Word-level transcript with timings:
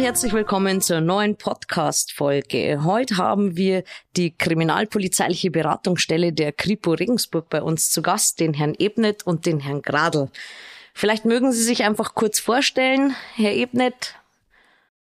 und 0.00 0.06
herzlich 0.06 0.32
willkommen 0.32 0.80
zur 0.80 1.02
neuen 1.02 1.36
Podcast-Folge. 1.36 2.84
Heute 2.84 3.18
haben 3.18 3.58
wir 3.58 3.84
die 4.16 4.34
kriminalpolizeiliche 4.34 5.50
Beratungsstelle 5.50 6.32
der 6.32 6.52
Kripo 6.52 6.92
Regensburg 6.92 7.50
bei 7.50 7.60
uns 7.60 7.90
zu 7.90 8.00
Gast, 8.00 8.40
den 8.40 8.54
Herrn 8.54 8.74
Ebnet 8.78 9.26
und 9.26 9.44
den 9.44 9.60
Herrn 9.60 9.82
Gradl. 9.82 10.30
Vielleicht 10.94 11.26
mögen 11.26 11.52
Sie 11.52 11.62
sich 11.62 11.84
einfach 11.84 12.14
kurz 12.14 12.40
vorstellen. 12.40 13.14
Herr 13.34 13.52
Ebnet, 13.52 14.14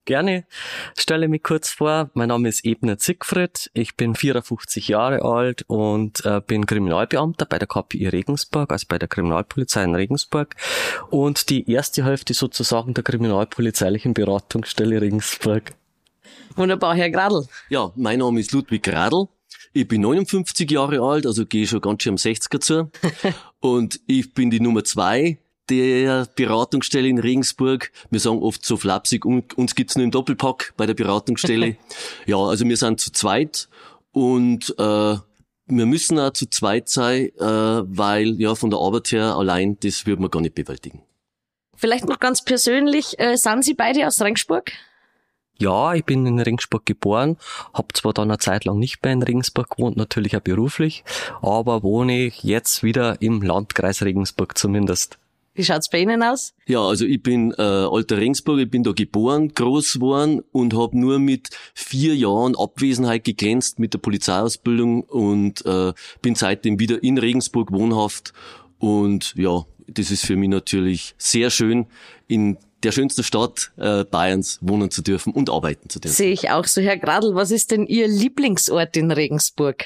Gerne. 0.05 0.45
Stelle 0.97 1.29
mich 1.29 1.43
kurz 1.43 1.69
vor. 1.69 2.09
Mein 2.13 2.27
Name 2.27 2.49
ist 2.49 2.65
Ebner 2.65 2.97
Siegfried. 2.99 3.71
Ich 3.73 3.95
bin 3.95 4.15
54 4.15 4.89
Jahre 4.89 5.21
alt 5.21 5.63
und 5.67 6.25
äh, 6.25 6.41
bin 6.45 6.65
Kriminalbeamter 6.65 7.45
bei 7.45 7.57
der 7.57 7.69
KPI 7.69 8.09
Regensburg, 8.09 8.73
also 8.73 8.85
bei 8.89 8.99
der 8.99 9.07
Kriminalpolizei 9.07 9.81
in 9.85 9.95
Regensburg. 9.95 10.57
Und 11.09 11.49
die 11.49 11.71
erste 11.71 12.03
Hälfte 12.03 12.33
sozusagen 12.33 12.93
der 12.93 13.05
kriminalpolizeilichen 13.05 14.13
Beratungsstelle 14.13 14.99
Regensburg. 14.99 15.71
Wunderbar, 16.57 16.95
Herr 16.95 17.09
Gradl. 17.09 17.47
Ja, 17.69 17.93
mein 17.95 18.19
Name 18.19 18.41
ist 18.41 18.51
Ludwig 18.51 18.83
Gradl. 18.83 19.29
Ich 19.71 19.87
bin 19.87 20.01
59 20.01 20.69
Jahre 20.69 20.99
alt, 20.99 21.25
also 21.25 21.45
gehe 21.45 21.65
schon 21.65 21.79
ganz 21.79 22.03
schön 22.03 22.11
am 22.11 22.17
60er 22.17 22.59
zu. 22.59 22.91
und 23.61 24.01
ich 24.05 24.33
bin 24.33 24.51
die 24.51 24.59
Nummer 24.59 24.83
zwei 24.83 25.39
der 25.77 26.27
Beratungsstelle 26.35 27.07
in 27.07 27.19
Regensburg. 27.19 27.91
Wir 28.09 28.19
sagen 28.19 28.39
oft 28.41 28.65
so 28.65 28.77
flapsig, 28.77 29.25
uns 29.25 29.75
gibt's 29.75 29.95
nur 29.95 30.03
im 30.03 30.11
Doppelpack 30.11 30.73
bei 30.77 30.85
der 30.85 30.93
Beratungsstelle. 30.93 31.77
ja, 32.25 32.37
also 32.37 32.65
wir 32.65 32.77
sind 32.77 32.99
zu 32.99 33.11
zweit 33.11 33.67
und 34.11 34.75
äh, 34.77 35.15
wir 35.65 35.85
müssen 35.85 36.19
auch 36.19 36.31
zu 36.31 36.49
zweit 36.49 36.89
sein, 36.89 37.29
äh, 37.39 37.41
weil 37.41 38.39
ja 38.39 38.55
von 38.55 38.69
der 38.69 38.79
Arbeit 38.79 39.11
her 39.11 39.35
allein, 39.35 39.77
das 39.79 40.05
würde 40.05 40.21
man 40.21 40.31
gar 40.31 40.41
nicht 40.41 40.55
bewältigen. 40.55 41.03
Vielleicht 41.75 42.07
noch 42.07 42.19
ganz 42.19 42.43
persönlich, 42.43 43.19
äh, 43.19 43.35
sind 43.35 43.65
Sie 43.65 43.73
beide 43.73 44.07
aus 44.07 44.21
Regensburg? 44.21 44.71
Ja, 45.57 45.93
ich 45.93 46.03
bin 46.03 46.25
in 46.25 46.39
Regensburg 46.39 46.85
geboren, 46.85 47.37
habe 47.73 47.87
zwar 47.93 48.13
dann 48.13 48.31
eine 48.31 48.39
Zeit 48.39 48.65
lang 48.65 48.79
nicht 48.79 49.03
mehr 49.03 49.13
in 49.13 49.21
Regensburg 49.21 49.69
gewohnt, 49.69 49.97
natürlich 49.97 50.35
auch 50.35 50.41
beruflich, 50.41 51.03
aber 51.41 51.83
wohne 51.83 52.31
jetzt 52.41 52.83
wieder 52.83 53.21
im 53.21 53.41
Landkreis 53.41 54.01
Regensburg 54.01 54.57
zumindest. 54.57 55.19
Wie 55.55 55.63
schaut's 55.63 55.89
bei 55.89 55.99
Ihnen 55.99 56.23
aus? 56.23 56.53
Ja, 56.65 56.81
also 56.81 57.05
ich 57.05 57.21
bin 57.21 57.51
äh, 57.51 57.61
alter 57.61 58.17
Regensburg, 58.17 58.59
ich 58.59 58.71
bin 58.71 58.83
da 58.83 58.91
geboren, 58.91 59.53
groß 59.53 59.93
geworden 59.93 60.41
und 60.51 60.73
habe 60.73 60.97
nur 60.97 61.19
mit 61.19 61.49
vier 61.75 62.15
Jahren 62.15 62.55
Abwesenheit 62.55 63.23
geglänzt 63.23 63.77
mit 63.77 63.93
der 63.93 63.99
Polizeiausbildung 63.99 65.03
und 65.03 65.63
äh, 65.65 65.93
bin 66.23 66.33
seitdem 66.33 66.79
wieder 66.79 67.03
in 67.03 67.19
Regensburg 67.19 67.71
wohnhaft 67.71 68.33
und 68.79 69.35
ja, 69.37 69.63
das 69.87 70.09
ist 70.09 70.25
für 70.25 70.35
mich 70.35 70.49
natürlich 70.49 71.13
sehr 71.17 71.51
schön, 71.51 71.85
in 72.27 72.57
der 72.81 72.91
schönsten 72.91 73.23
Stadt 73.23 73.71
äh, 73.77 74.03
Bayerns 74.03 74.57
wohnen 74.61 74.89
zu 74.89 75.01
dürfen 75.01 75.33
und 75.33 75.49
arbeiten 75.49 75.87
zu 75.89 75.99
dürfen. 75.99 76.15
Sehe 76.15 76.33
ich 76.33 76.49
auch 76.49 76.65
so. 76.65 76.81
Herr 76.81 76.97
Gradl, 76.97 77.35
was 77.35 77.51
ist 77.51 77.71
denn 77.71 77.85
Ihr 77.85 78.07
Lieblingsort 78.07 78.97
in 78.97 79.11
Regensburg? 79.11 79.85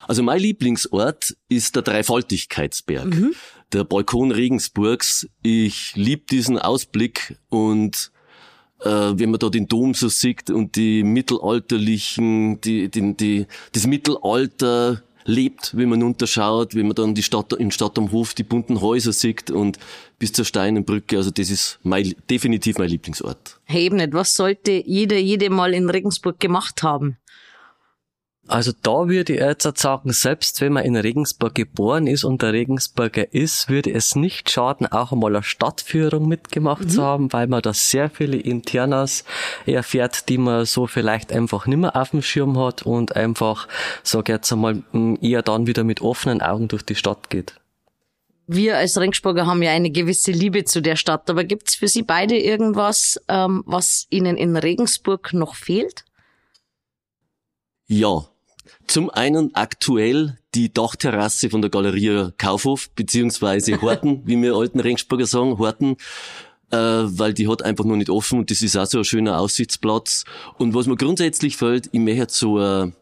Also 0.00 0.22
mein 0.22 0.40
Lieblingsort 0.40 1.36
ist 1.48 1.76
der 1.76 1.82
Dreifaltigkeitsberg. 1.82 3.04
Mhm 3.04 3.34
der 3.72 3.84
Balkon 3.84 4.30
Regensburgs. 4.30 5.28
Ich 5.42 5.94
lieb 5.96 6.28
diesen 6.28 6.58
Ausblick 6.58 7.36
und 7.48 8.12
äh, 8.80 8.88
wenn 8.88 9.30
man 9.30 9.38
da 9.38 9.48
den 9.48 9.68
Dom 9.68 9.94
so 9.94 10.08
sieht 10.08 10.50
und 10.50 10.76
die 10.76 11.02
mittelalterlichen, 11.02 12.60
die, 12.60 12.88
die, 12.88 13.16
die, 13.16 13.46
das 13.72 13.86
Mittelalter 13.86 15.02
lebt, 15.24 15.76
wenn 15.76 15.88
man 15.88 16.02
unterschaut, 16.02 16.74
wenn 16.74 16.86
man 16.86 16.96
dann 16.96 17.14
die 17.14 17.22
Stadt, 17.22 17.52
in 17.52 17.70
Stadt 17.70 17.96
am 17.98 18.10
Hof 18.12 18.34
die 18.34 18.42
bunten 18.42 18.80
Häuser 18.80 19.12
sieht 19.12 19.50
und 19.50 19.78
bis 20.18 20.32
zur 20.32 20.44
Steinenbrücke. 20.44 21.16
Also 21.16 21.30
das 21.30 21.50
ist 21.50 21.78
mein, 21.82 22.14
definitiv 22.28 22.78
mein 22.78 22.88
Lieblingsort. 22.88 23.60
Hey, 23.64 23.84
eben. 23.84 24.12
Was 24.12 24.34
sollte 24.34 24.82
jeder, 24.84 25.18
jede 25.18 25.50
mal 25.50 25.74
in 25.74 25.88
Regensburg 25.88 26.40
gemacht 26.40 26.82
haben? 26.82 27.18
Also 28.52 28.72
da 28.82 29.08
würde 29.08 29.32
ich 29.32 29.40
jetzt 29.40 29.78
sagen, 29.78 30.12
selbst 30.12 30.60
wenn 30.60 30.74
man 30.74 30.84
in 30.84 30.94
Regensburg 30.94 31.54
geboren 31.54 32.06
ist 32.06 32.22
und 32.22 32.42
der 32.42 32.52
Regensburger 32.52 33.32
ist, 33.32 33.70
würde 33.70 33.90
es 33.94 34.14
nicht 34.14 34.50
schaden, 34.50 34.86
auch 34.86 35.10
einmal 35.10 35.34
eine 35.34 35.42
Stadtführung 35.42 36.28
mitgemacht 36.28 36.84
mhm. 36.84 36.88
zu 36.90 37.02
haben, 37.02 37.32
weil 37.32 37.46
man 37.46 37.62
da 37.62 37.72
sehr 37.72 38.10
viele 38.10 38.36
Internas 38.36 39.24
erfährt, 39.64 40.28
die 40.28 40.36
man 40.36 40.66
so 40.66 40.86
vielleicht 40.86 41.32
einfach 41.32 41.66
nicht 41.66 41.78
mehr 41.78 41.96
auf 41.96 42.10
dem 42.10 42.20
Schirm 42.20 42.58
hat 42.58 42.82
und 42.82 43.16
einfach, 43.16 43.68
sag 44.02 44.28
jetzt 44.28 44.52
einmal, 44.52 44.82
eher 45.22 45.40
dann 45.40 45.66
wieder 45.66 45.82
mit 45.82 46.02
offenen 46.02 46.42
Augen 46.42 46.68
durch 46.68 46.82
die 46.82 46.94
Stadt 46.94 47.30
geht. 47.30 47.58
Wir 48.46 48.76
als 48.76 49.00
Regensburger 49.00 49.46
haben 49.46 49.62
ja 49.62 49.70
eine 49.70 49.90
gewisse 49.90 50.30
Liebe 50.30 50.66
zu 50.66 50.82
der 50.82 50.96
Stadt, 50.96 51.30
aber 51.30 51.44
gibt's 51.44 51.74
für 51.74 51.88
Sie 51.88 52.02
beide 52.02 52.36
irgendwas, 52.36 53.18
ähm, 53.28 53.62
was 53.64 54.06
Ihnen 54.10 54.36
in 54.36 54.58
Regensburg 54.58 55.32
noch 55.32 55.54
fehlt? 55.54 56.04
Ja, 57.86 58.26
zum 58.86 59.10
einen 59.10 59.54
aktuell 59.54 60.38
die 60.54 60.72
Dachterrasse 60.72 61.50
von 61.50 61.62
der 61.62 61.70
Galerie 61.70 62.30
Kaufhof, 62.36 62.90
beziehungsweise 62.90 63.80
Horten, 63.80 64.22
wie 64.26 64.40
wir 64.40 64.54
alten 64.54 64.80
Regensburger 64.80 65.26
sagen, 65.26 65.58
Horten, 65.58 65.96
äh, 66.70 66.76
weil 66.76 67.34
die 67.34 67.48
hat 67.48 67.62
einfach 67.62 67.84
noch 67.84 67.96
nicht 67.96 68.10
offen 68.10 68.40
und 68.40 68.50
das 68.50 68.62
ist 68.62 68.76
auch 68.76 68.86
so 68.86 68.98
ein 68.98 69.04
schöner 69.04 69.38
Aussichtsplatz. 69.38 70.24
Und 70.58 70.74
was 70.74 70.86
mir 70.86 70.96
grundsätzlich 70.96 71.56
fällt, 71.56 71.88
ich 71.92 72.00
möchte 72.00 72.26
so 72.28 72.58
ein, 72.58 72.94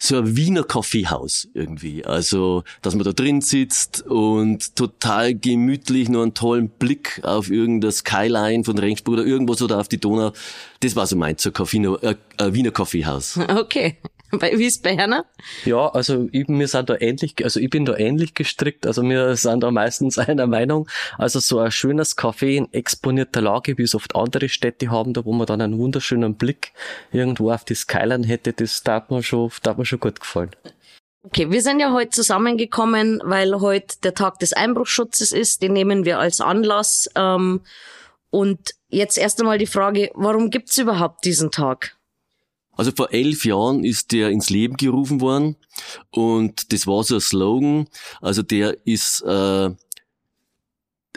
so 0.00 0.18
ein 0.18 0.36
Wiener 0.36 0.62
Kaffeehaus 0.62 1.48
irgendwie. 1.54 2.04
Also, 2.04 2.62
dass 2.82 2.94
man 2.94 3.04
da 3.04 3.12
drin 3.12 3.40
sitzt 3.40 4.02
und 4.02 4.76
total 4.76 5.34
gemütlich 5.34 6.08
nur 6.08 6.22
einen 6.22 6.34
tollen 6.34 6.68
Blick 6.68 7.20
auf 7.24 7.50
irgendein 7.50 7.92
Skyline 7.92 8.64
von 8.64 8.78
Regensburg 8.78 9.14
oder 9.14 9.26
irgendwas 9.26 9.60
oder 9.60 9.78
auf 9.78 9.88
die 9.88 9.98
Donau. 9.98 10.32
Das 10.80 10.94
war 10.94 11.06
so 11.06 11.16
mein 11.16 11.36
so 11.36 11.50
Kaffee, 11.50 11.78
äh, 11.78 12.14
ein 12.38 12.54
Wiener 12.54 12.70
Kaffeehaus. 12.70 13.38
Okay. 13.48 13.96
Wie 14.40 14.66
ist 14.66 14.82
bei 14.82 14.96
Herner? 14.96 15.24
Ja, 15.64 15.88
also 15.88 16.28
ich, 16.32 16.48
wir 16.48 16.68
sind 16.68 16.90
da 16.90 16.96
ähnlich, 16.98 17.34
also 17.42 17.60
ich 17.60 17.70
bin 17.70 17.84
da 17.84 17.96
ähnlich 17.96 18.34
gestrickt, 18.34 18.86
also 18.86 19.02
wir 19.02 19.36
sind 19.36 19.62
da 19.62 19.70
meistens 19.70 20.18
einer 20.18 20.46
Meinung. 20.46 20.88
Also 21.16 21.40
so 21.40 21.58
ein 21.58 21.70
schönes 21.70 22.16
Café 22.16 22.56
in 22.56 22.72
exponierter 22.72 23.40
Lage, 23.40 23.78
wie 23.78 23.82
es 23.82 23.94
oft 23.94 24.14
andere 24.14 24.48
Städte 24.48 24.90
haben, 24.90 25.14
da 25.14 25.24
wo 25.24 25.32
man 25.32 25.46
dann 25.46 25.60
einen 25.60 25.78
wunderschönen 25.78 26.34
Blick 26.34 26.72
irgendwo 27.12 27.50
auf 27.50 27.64
die 27.64 27.74
Skyline 27.74 28.26
hätte, 28.26 28.52
das 28.52 28.82
darf 28.82 29.10
mir 29.10 29.22
schon, 29.22 29.50
darf 29.62 29.76
mir 29.76 29.86
schon 29.86 30.00
gut 30.00 30.20
gefallen. 30.20 30.50
Okay, 31.24 31.50
wir 31.50 31.62
sind 31.62 31.80
ja 31.80 31.92
heute 31.92 32.10
zusammengekommen, 32.10 33.20
weil 33.24 33.60
heute 33.60 33.96
der 34.02 34.14
Tag 34.14 34.38
des 34.38 34.52
Einbruchschutzes 34.52 35.32
ist. 35.32 35.62
Den 35.62 35.72
nehmen 35.72 36.04
wir 36.04 36.18
als 36.18 36.40
Anlass. 36.40 37.10
Ähm, 37.16 37.60
und 38.30 38.74
jetzt 38.88 39.18
erst 39.18 39.40
einmal 39.40 39.58
die 39.58 39.66
Frage, 39.66 40.10
warum 40.14 40.48
gibt's 40.48 40.78
überhaupt 40.78 41.24
diesen 41.24 41.50
Tag? 41.50 41.97
Also 42.78 42.92
vor 42.96 43.12
elf 43.12 43.44
Jahren 43.44 43.82
ist 43.82 44.12
der 44.12 44.30
ins 44.30 44.50
Leben 44.50 44.76
gerufen 44.76 45.20
worden 45.20 45.56
und 46.10 46.72
das 46.72 46.86
war 46.86 47.02
so 47.02 47.16
ein 47.16 47.20
Slogan. 47.20 47.88
Also 48.20 48.42
der 48.42 48.76
ist, 48.86 49.20
äh, 49.22 49.70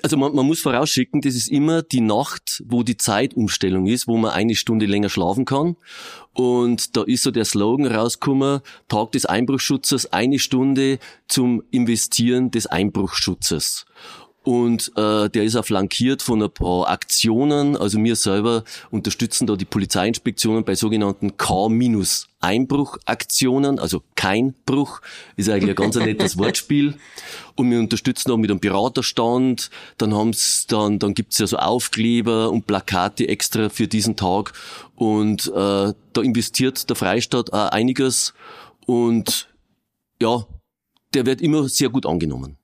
also 0.01 0.17
man, 0.17 0.33
man 0.33 0.47
muss 0.47 0.59
vorausschicken, 0.59 1.21
das 1.21 1.35
ist 1.35 1.49
immer 1.49 1.83
die 1.83 2.01
Nacht, 2.01 2.63
wo 2.65 2.81
die 2.81 2.97
Zeitumstellung 2.97 3.85
ist, 3.85 4.07
wo 4.07 4.17
man 4.17 4.31
eine 4.31 4.55
Stunde 4.55 4.87
länger 4.87 5.09
schlafen 5.09 5.45
kann. 5.45 5.75
Und 6.33 6.97
da 6.97 7.03
ist 7.03 7.21
so 7.21 7.29
der 7.29 7.45
Slogan 7.45 7.85
rausgekommen, 7.85 8.61
Tag 8.87 9.11
des 9.11 9.27
Einbruchschutzes, 9.27 10.11
eine 10.11 10.39
Stunde 10.39 10.97
zum 11.27 11.61
Investieren 11.69 12.49
des 12.49 12.65
Einbruchschutzes 12.65 13.85
und 14.43 14.91
äh, 14.95 15.29
der 15.29 15.43
ist 15.43 15.55
auch 15.55 15.65
flankiert 15.65 16.23
von 16.23 16.41
ein 16.41 16.49
paar 16.49 16.89
Aktionen. 16.89 17.77
Also 17.77 18.03
wir 18.03 18.15
selber 18.15 18.63
unterstützen 18.89 19.45
da 19.45 19.55
die 19.55 19.65
Polizeiinspektionen 19.65 20.63
bei 20.63 20.73
sogenannten 20.73 21.37
K-Einbruchaktionen, 21.37 23.77
also 23.77 24.01
kein 24.15 24.55
Bruch, 24.65 25.01
ist 25.35 25.47
eigentlich 25.47 25.69
ein 25.69 25.75
ganz 25.75 25.95
nettes 25.95 26.37
Wortspiel. 26.39 26.95
Und 27.53 27.69
wir 27.69 27.77
unterstützen 27.77 28.31
auch 28.31 28.37
mit 28.37 28.49
einem 28.49 28.59
Beraterstand. 28.59 29.69
Dann 29.99 30.15
haben's 30.15 30.65
dann, 30.65 30.97
dann 30.97 31.13
gibt's 31.13 31.37
ja 31.37 31.45
so 31.45 31.57
Aufkleber 31.57 32.49
und 32.49 32.65
Plakate 32.65 33.27
extra 33.27 33.69
für 33.69 33.87
diesen 33.87 34.15
Tag. 34.15 34.53
Und 34.95 35.49
äh, 35.49 35.93
da 36.13 36.21
investiert 36.21 36.89
der 36.89 36.95
Freistaat 36.95 37.53
auch 37.53 37.69
einiges. 37.69 38.33
Und 38.87 39.49
ja, 40.19 40.47
der 41.13 41.27
wird 41.27 41.41
immer 41.41 41.69
sehr 41.69 41.89
gut 41.89 42.07
angenommen. 42.07 42.57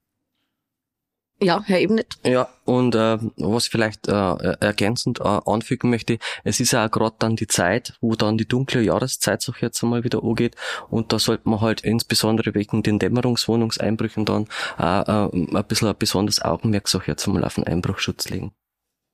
Ja, 1.39 1.61
Herr 1.65 1.79
Ebnet. 1.79 2.15
Ja, 2.25 2.49
und 2.65 2.95
äh, 2.95 3.19
was 3.37 3.65
ich 3.65 3.71
vielleicht 3.71 4.07
äh, 4.07 4.11
ergänzend 4.11 5.19
äh, 5.19 5.39
anfügen 5.45 5.91
möchte, 5.91 6.17
es 6.43 6.59
ist 6.59 6.71
ja 6.71 6.85
auch 6.85 6.91
gerade 6.91 7.15
dann 7.19 7.35
die 7.35 7.45
Zeit, 7.45 7.93
wo 8.01 8.15
dann 8.15 8.37
die 8.37 8.47
dunkle 8.47 8.81
Jahreszeit 8.81 9.43
sich 9.43 9.55
jetzt 9.61 9.83
einmal 9.83 10.03
wieder 10.03 10.23
angeht 10.23 10.55
und 10.89 11.13
da 11.13 11.19
sollte 11.19 11.47
man 11.47 11.61
halt 11.61 11.81
insbesondere 11.81 12.55
wegen 12.55 12.81
den 12.81 12.97
Dämmerungswohnungseinbrüchen 12.97 14.25
dann 14.25 14.47
äh, 14.79 14.83
äh, 14.83 15.29
ein 15.31 15.65
bisschen 15.67 15.89
ein 15.89 15.97
besonderes 15.97 16.41
Augenmerk 16.41 16.87
so 16.87 17.01
jetzt 17.05 17.27
einmal 17.27 17.45
auf 17.45 17.55
den 17.55 17.65
Einbruchschutz 17.65 18.29
legen. 18.29 18.51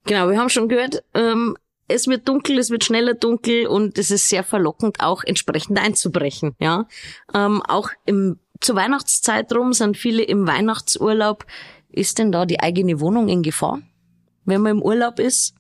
Genau, 0.06 0.30
wir 0.30 0.38
haben 0.38 0.50
schon 0.50 0.70
gehört, 0.70 1.04
ähm, 1.14 1.58
es 1.90 2.08
wird 2.08 2.28
dunkel, 2.28 2.58
es 2.58 2.70
wird 2.70 2.86
schneller 2.86 3.16
dunkel 3.16 3.68
und 3.68 3.98
es 3.98 4.12
ist 4.12 4.30
sehr 4.30 4.46
verlockend, 4.46 5.02
auch 5.02 5.26
entsprechend 5.26 5.78
einzubrechen. 5.78 6.56
Ja, 6.60 6.88
ähm, 7.34 7.62
auch 7.62 7.90
im 8.06 8.40
zur 8.64 8.76
Weihnachtszeit 8.78 9.52
rum 9.54 9.74
sind 9.74 9.98
viele 9.98 10.24
im 10.24 10.48
Weihnachtsurlaub. 10.48 11.46
Ist 11.94 12.18
denn 12.18 12.32
da 12.32 12.46
die 12.46 12.60
eigene 12.60 13.00
Wohnung 13.00 13.30
in 13.30 13.44
Gefahr, 13.44 13.82
wenn 14.46 14.62
man 14.62 14.78
im 14.78 14.82
Urlaub 14.82 15.20
ist? 15.20 15.54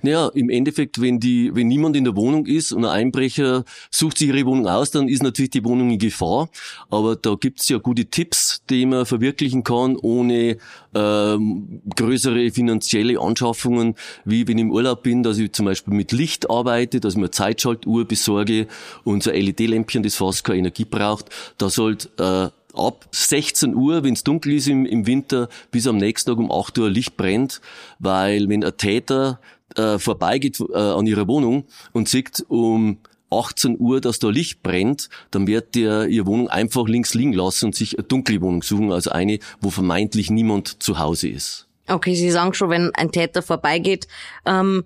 Naja, 0.00 0.30
im 0.34 0.50
Endeffekt, 0.50 1.00
wenn 1.00 1.18
die, 1.18 1.54
wenn 1.54 1.68
niemand 1.68 1.96
in 1.96 2.04
der 2.04 2.14
Wohnung 2.14 2.44
ist 2.44 2.72
und 2.72 2.84
ein 2.84 2.90
Einbrecher 2.90 3.64
sucht 3.90 4.18
sich 4.18 4.28
ihre 4.28 4.44
Wohnung 4.44 4.66
aus, 4.66 4.90
dann 4.90 5.08
ist 5.08 5.22
natürlich 5.22 5.52
die 5.52 5.64
Wohnung 5.64 5.90
in 5.90 5.98
Gefahr. 5.98 6.50
Aber 6.90 7.16
da 7.16 7.36
gibt's 7.36 7.70
ja 7.70 7.78
gute 7.78 8.04
Tipps, 8.04 8.62
die 8.68 8.84
man 8.84 9.06
verwirklichen 9.06 9.64
kann, 9.64 9.96
ohne 9.96 10.58
ähm, 10.94 11.80
größere 11.96 12.50
finanzielle 12.50 13.18
Anschaffungen, 13.18 13.94
wie 14.26 14.46
wenn 14.46 14.58
ich 14.58 14.64
im 14.64 14.72
Urlaub 14.72 15.04
bin, 15.04 15.22
dass 15.22 15.38
ich 15.38 15.52
zum 15.52 15.64
Beispiel 15.64 15.94
mit 15.94 16.12
Licht 16.12 16.50
arbeite, 16.50 17.00
dass 17.00 17.14
ich 17.14 17.20
mir 17.20 17.30
Zeitschaltuhr 17.30 18.04
besorge 18.04 18.66
und 19.04 19.22
so 19.22 19.30
LED-Lämpchen, 19.30 20.02
das 20.02 20.16
fast 20.16 20.44
keine 20.44 20.58
Energie 20.58 20.84
braucht. 20.84 21.30
Da 21.56 21.70
sollte 21.70 22.52
äh, 22.52 22.63
ab 22.74 23.06
16 23.12 23.74
Uhr, 23.74 24.02
wenn 24.02 24.14
es 24.14 24.24
dunkel 24.24 24.52
ist 24.54 24.68
im, 24.68 24.86
im 24.86 25.06
Winter, 25.06 25.48
bis 25.70 25.86
am 25.86 25.96
nächsten 25.96 26.30
Tag 26.30 26.38
um 26.38 26.50
8 26.50 26.78
Uhr 26.78 26.90
Licht 26.90 27.16
brennt, 27.16 27.60
weil 27.98 28.48
wenn 28.48 28.64
ein 28.64 28.76
Täter 28.76 29.40
äh, 29.76 29.98
vorbeigeht 29.98 30.60
äh, 30.60 30.76
an 30.76 31.06
ihrer 31.06 31.26
Wohnung 31.28 31.64
und 31.92 32.08
sieht 32.08 32.44
um 32.48 32.98
18 33.30 33.78
Uhr, 33.78 34.00
dass 34.00 34.18
da 34.18 34.28
Licht 34.28 34.62
brennt, 34.62 35.08
dann 35.30 35.46
wird 35.46 35.74
der 35.74 36.06
ihre 36.06 36.26
Wohnung 36.26 36.48
einfach 36.48 36.86
links 36.86 37.14
liegen 37.14 37.32
lassen 37.32 37.66
und 37.66 37.74
sich 37.74 37.98
eine 37.98 38.06
dunkle 38.06 38.40
Wohnung 38.40 38.62
suchen, 38.62 38.92
also 38.92 39.10
eine, 39.10 39.38
wo 39.60 39.70
vermeintlich 39.70 40.30
niemand 40.30 40.82
zu 40.82 40.98
Hause 40.98 41.28
ist. 41.28 41.66
Okay, 41.88 42.14
Sie 42.14 42.30
sagen 42.30 42.54
schon, 42.54 42.70
wenn 42.70 42.94
ein 42.94 43.12
Täter 43.12 43.42
vorbeigeht, 43.42 44.08
ähm, 44.46 44.84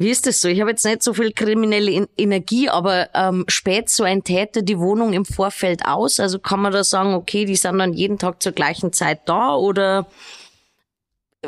wie 0.00 0.08
ist 0.08 0.26
das 0.26 0.40
so? 0.40 0.48
Ich 0.48 0.62
habe 0.62 0.70
jetzt 0.70 0.86
nicht 0.86 1.02
so 1.02 1.12
viel 1.12 1.30
kriminelle 1.30 2.06
Energie, 2.16 2.70
aber 2.70 3.10
ähm, 3.14 3.44
späht 3.48 3.90
so 3.90 4.02
ein 4.02 4.24
Täter 4.24 4.62
die 4.62 4.78
Wohnung 4.78 5.12
im 5.12 5.26
Vorfeld 5.26 5.84
aus? 5.84 6.18
Also 6.20 6.38
kann 6.38 6.62
man 6.62 6.72
da 6.72 6.84
sagen, 6.84 7.12
okay, 7.12 7.44
die 7.44 7.54
sind 7.54 7.78
dann 7.78 7.92
jeden 7.92 8.18
Tag 8.18 8.42
zur 8.42 8.52
gleichen 8.52 8.94
Zeit 8.94 9.28
da 9.28 9.54
oder 9.54 10.06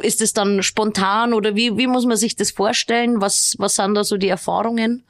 ist 0.03 0.21
es 0.21 0.35
dann 0.35 0.63
spontan 0.63 1.33
oder 1.33 1.57
wie, 1.57 1.79
wie 1.79 1.87
muss 1.87 2.05
man 2.05 2.19
sich 2.19 2.37
das 2.37 2.51
vorstellen? 2.51 3.23
Was, 3.23 3.57
was 3.59 3.77
sind 3.77 3.95
da 3.95 4.05
so 4.05 4.19
die 4.19 4.29
Erfahrungen? 4.29 5.03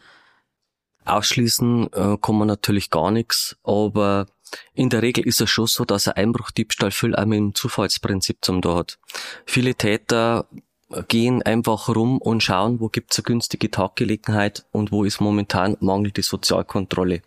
Ausschließen 1.05 1.93
äh, 1.93 2.17
kann 2.23 2.37
man 2.37 2.47
natürlich 2.47 2.91
gar 2.91 3.11
nichts, 3.11 3.56
aber 3.65 4.27
in 4.73 4.88
der 4.88 5.03
Regel 5.03 5.27
ist 5.27 5.41
es 5.41 5.50
schon 5.50 5.67
so, 5.67 5.85
dass 5.85 6.06
ein 6.06 6.15
Einbruchdiebstahl 6.15 6.93
viel 6.93 7.17
auch 7.17 7.25
mit 7.25 7.38
dem 7.38 7.55
Zufallsprinzip 7.56 8.38
zum 8.41 8.61
da 8.61 8.77
hat. 8.77 9.00
Viele 9.47 9.75
Täter 9.75 10.47
gehen 11.09 11.43
einfach 11.43 11.89
rum 11.89 12.19
und 12.19 12.43
schauen, 12.43 12.81
wo 12.81 12.89
gibt's 12.89 13.19
eine 13.19 13.25
günstige 13.25 13.71
Taggelegenheit 13.71 14.65
und 14.73 14.93
wo 14.93 15.05
ist 15.05 15.21
momentan 15.21 15.77
mangelnde 15.81 16.23
Sozialkontrolle. 16.23 17.23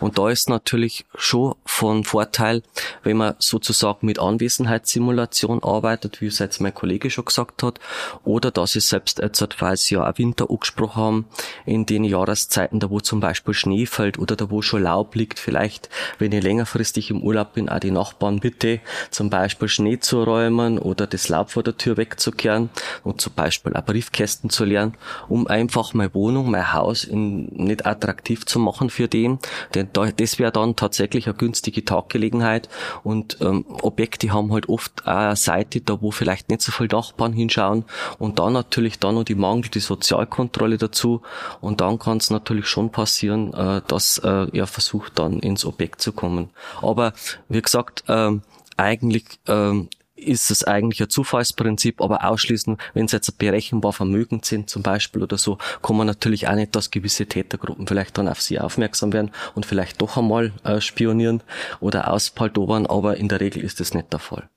Und 0.00 0.18
da 0.18 0.28
ist 0.28 0.48
natürlich 0.48 1.06
schon 1.14 1.54
von 1.64 2.04
Vorteil, 2.04 2.62
wenn 3.02 3.16
man 3.16 3.34
sozusagen 3.38 4.06
mit 4.06 4.18
Anwesenheitssimulation 4.18 5.62
arbeitet, 5.62 6.20
wie 6.20 6.26
es 6.26 6.38
jetzt 6.38 6.60
mein 6.60 6.74
Kollege 6.74 7.10
schon 7.10 7.24
gesagt 7.24 7.62
hat, 7.62 7.80
oder 8.24 8.50
dass 8.50 8.76
ich 8.76 8.86
selbst 8.86 9.18
jetzt, 9.18 9.60
weil 9.60 9.76
sie 9.76 9.94
ja 9.94 10.08
auch 10.08 10.18
Winter 10.18 10.50
angesprochen 10.50 11.02
haben, 11.02 11.26
in 11.66 11.86
den 11.86 12.04
Jahreszeiten, 12.04 12.80
da 12.80 12.90
wo 12.90 13.00
zum 13.00 13.20
Beispiel 13.20 13.54
Schnee 13.54 13.86
fällt 13.86 14.18
oder 14.18 14.36
da 14.36 14.50
wo 14.50 14.62
schon 14.62 14.82
Laub 14.82 15.14
liegt, 15.14 15.38
vielleicht, 15.38 15.88
wenn 16.18 16.32
ich 16.32 16.42
längerfristig 16.42 17.10
im 17.10 17.22
Urlaub 17.22 17.54
bin, 17.54 17.68
auch 17.68 17.78
die 17.78 17.90
Nachbarn 17.90 18.40
bitte 18.40 18.80
zum 19.10 19.30
Beispiel 19.30 19.68
Schnee 19.68 19.98
zu 19.98 20.22
räumen 20.22 20.78
oder 20.78 21.06
das 21.06 21.28
Laub 21.28 21.50
vor 21.50 21.62
der 21.62 21.76
Tür 21.76 21.96
wegzukehren 21.96 22.70
und 23.04 23.20
zum 23.20 23.32
Beispiel 23.34 23.74
auch 23.74 23.84
Briefkästen 23.84 24.50
zu 24.50 24.64
lernen, 24.64 24.94
um 25.28 25.46
einfach 25.46 25.94
meine 25.94 26.12
Wohnung, 26.14 26.50
mein 26.50 26.72
Haus 26.72 27.04
in, 27.04 27.46
nicht 27.46 27.86
attraktiv 27.86 28.46
zu 28.46 28.58
machen 28.58 28.90
für 28.90 29.08
den. 29.08 29.38
Denn 29.74 29.88
da, 29.92 30.10
das 30.10 30.38
wäre 30.38 30.52
dann 30.52 30.76
tatsächlich 30.76 31.26
eine 31.26 31.34
günstige 31.36 31.84
Taggelegenheit 31.84 32.68
und 33.02 33.38
ähm, 33.40 33.64
Objekte 33.82 34.32
haben 34.32 34.52
halt 34.52 34.68
oft 34.68 35.06
auch 35.06 35.14
eine 35.14 35.36
Seite, 35.36 35.80
da 35.80 36.00
wo 36.00 36.10
vielleicht 36.10 36.48
nicht 36.48 36.62
so 36.62 36.72
viele 36.72 36.88
Nachbarn 36.88 37.32
hinschauen 37.32 37.84
und 38.18 38.38
dann 38.38 38.52
natürlich 38.52 38.98
dann 38.98 39.16
noch 39.16 39.24
die 39.24 39.34
mangelnde 39.34 39.80
Sozialkontrolle 39.80 40.78
dazu 40.78 41.22
und 41.60 41.80
dann 41.80 41.98
kann 41.98 42.18
es 42.18 42.30
natürlich 42.30 42.66
schon 42.66 42.90
passieren, 42.90 43.52
äh, 43.54 43.82
dass 43.86 44.18
äh, 44.18 44.46
er 44.52 44.66
versucht 44.66 45.18
dann 45.18 45.40
ins 45.40 45.64
Objekt 45.64 46.00
zu 46.00 46.12
kommen. 46.12 46.50
Aber 46.80 47.12
wie 47.48 47.62
gesagt, 47.62 48.04
ähm, 48.08 48.42
eigentlich 48.76 49.24
ähm, 49.46 49.88
ist 50.26 50.50
es 50.50 50.64
eigentlich 50.64 51.02
ein 51.02 51.10
Zufallsprinzip, 51.10 52.00
aber 52.00 52.24
ausschließen, 52.24 52.78
wenn 52.94 53.06
es 53.06 53.12
jetzt 53.12 53.38
berechenbar 53.38 53.92
vermögend 53.92 54.44
sind 54.44 54.70
zum 54.70 54.82
Beispiel 54.82 55.22
oder 55.22 55.38
so, 55.38 55.58
kann 55.82 55.96
man 55.96 56.06
natürlich 56.06 56.48
auch 56.48 56.54
nicht, 56.54 56.74
dass 56.74 56.90
gewisse 56.90 57.26
Tätergruppen 57.26 57.86
vielleicht 57.86 58.18
dann 58.18 58.28
auf 58.28 58.40
sie 58.40 58.58
aufmerksam 58.58 59.12
werden 59.12 59.30
und 59.54 59.66
vielleicht 59.66 60.02
doch 60.02 60.16
einmal 60.16 60.52
äh, 60.64 60.80
spionieren 60.80 61.42
oder 61.80 62.12
auspaldobern, 62.12 62.86
aber 62.86 63.16
in 63.16 63.28
der 63.28 63.40
Regel 63.40 63.62
ist 63.62 63.80
das 63.80 63.94
nicht 63.94 64.12
der 64.12 64.20
Fall. 64.20 64.48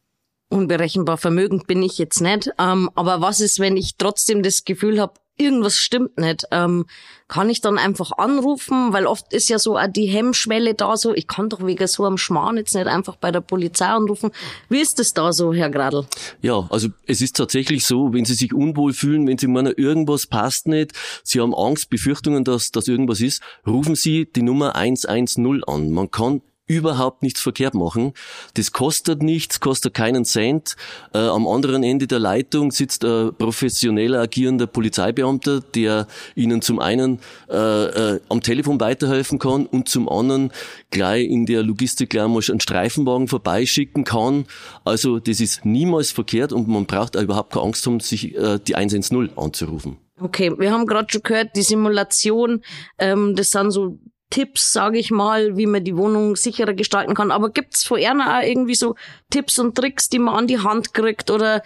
Unberechenbar 0.50 1.18
vermögend 1.18 1.68
bin 1.68 1.84
ich 1.84 1.98
jetzt 1.98 2.22
nicht, 2.22 2.50
ähm, 2.58 2.90
aber 2.96 3.20
was 3.22 3.42
ist, 3.42 3.60
wenn 3.60 3.76
ich 3.76 3.98
trotzdem 3.98 4.44
das 4.44 4.64
Gefühl 4.64 5.02
habe, 5.02 5.14
irgendwas 5.38 5.78
stimmt 5.78 6.18
nicht, 6.18 6.46
ähm, 6.52 6.86
kann 7.28 7.50
ich 7.50 7.62
dann 7.62 7.78
einfach 7.78 8.12
anrufen, 8.18 8.94
weil 8.94 9.06
oft 9.06 9.34
ist 9.34 9.50
ja 9.50 9.60
so 9.60 9.78
auch 9.78 9.88
die 9.88 10.06
Hemmschwelle 10.06 10.74
da 10.74 10.96
so, 10.96 11.14
ich 11.14 11.28
kann 11.28 11.50
doch 11.50 11.66
wegen 11.66 11.88
so 11.88 12.06
einem 12.06 12.18
Schmarrn 12.18 12.58
jetzt 12.58 12.74
nicht 12.74 12.88
einfach 12.88 13.18
bei 13.18 13.32
der 13.32 13.42
Polizei 13.42 13.88
anrufen. 13.88 14.32
Wie 14.70 14.80
ist 14.80 15.00
das 15.00 15.14
da 15.14 15.34
so, 15.34 15.54
Herr 15.54 15.70
Gradl? 15.70 16.06
Ja, 16.42 16.68
also 16.70 16.90
es 17.06 17.22
ist 17.22 17.36
tatsächlich 17.36 17.86
so, 17.86 18.14
wenn 18.14 18.26
Sie 18.26 18.34
sich 18.34 18.54
unwohl 18.54 18.94
fühlen, 18.94 19.28
wenn 19.28 19.38
Sie 19.38 19.48
meinen, 19.48 19.74
irgendwas 19.76 20.28
passt 20.28 20.68
nicht, 20.68 20.94
Sie 21.24 21.42
haben 21.42 21.54
Angst, 21.54 21.90
Befürchtungen, 21.90 22.44
dass, 22.44 22.72
dass 22.72 22.88
irgendwas 22.88 23.22
ist, 23.22 23.42
rufen 23.66 23.96
Sie 23.96 24.26
die 24.32 24.42
Nummer 24.42 24.76
110 24.76 25.64
an. 25.66 25.92
Man 25.92 26.10
kann 26.10 26.42
überhaupt 26.68 27.24
nichts 27.24 27.42
verkehrt 27.42 27.74
machen. 27.74 28.14
Das 28.56 28.72
kostet 28.72 29.24
nichts, 29.24 29.60
kostet 29.60 29.94
keinen 29.94 30.26
Cent. 30.26 30.76
Äh, 31.14 31.20
am 31.20 31.48
anderen 31.48 31.84
Ende 31.84 32.08
der 32.08 32.20
Leitung 32.20 32.72
sitzt 32.72 33.06
ein 33.06 33.34
professionell 33.38 34.16
agierender 34.16 34.68
Polizeibeamter, 34.68 35.62
der 35.62 36.08
Ihnen 36.36 36.62
zum 36.62 36.80
einen 36.80 37.20
äh, 37.50 37.56
äh, 37.56 38.20
am 38.30 38.42
Telefon 38.42 38.80
weiterhelfen 38.80 39.40
kann 39.40 39.66
und 39.66 39.88
zum 39.88 40.10
anderen 40.10 40.52
gleich 40.92 41.26
in 41.28 41.46
der 41.46 41.64
Logistik 41.64 42.10
gleich 42.12 42.28
einen 42.28 42.60
Streifenwagen 42.60 43.28
vorbeischicken 43.28 44.04
kann. 44.04 44.46
Also 44.84 45.20
das 45.20 45.40
ist 45.40 45.66
niemals 45.66 46.12
verkehrt 46.12 46.52
und 46.52 46.68
man 46.68 46.86
braucht 46.86 47.16
auch 47.16 47.22
überhaupt 47.22 47.54
keine 47.54 47.66
Angst 47.66 47.86
haben, 47.86 48.00
sich 48.00 48.36
äh, 48.36 48.60
die 48.60 48.76
110 48.76 49.38
anzurufen. 49.38 49.98
Okay, 50.20 50.52
wir 50.58 50.72
haben 50.72 50.88
gerade 50.88 51.08
schon 51.12 51.22
gehört, 51.22 51.56
die 51.56 51.62
Simulation, 51.62 52.64
ähm, 52.98 53.36
das 53.36 53.52
sind 53.52 53.70
so 53.70 54.00
Tipps, 54.30 54.74
sage 54.74 54.98
ich 54.98 55.10
mal, 55.10 55.56
wie 55.58 55.66
man 55.66 55.84
die 55.84 55.96
Wohnung 55.96 56.36
sicherer 56.36 56.74
gestalten 56.74 57.14
kann. 57.14 57.32
Aber 57.32 57.50
gibt's 57.50 57.86
von 57.86 58.00
Erna 58.00 58.40
auch 58.40 58.44
irgendwie 58.44 58.76
so 58.76 58.96
Tipps 59.30 59.58
und 59.58 59.76
Tricks, 59.76 60.10
die 60.10 60.20
man 60.20 60.36
an 60.36 60.48
die 60.48 60.60
Hand 60.60 60.94
kriegt? 60.94 61.32
Oder 61.32 61.64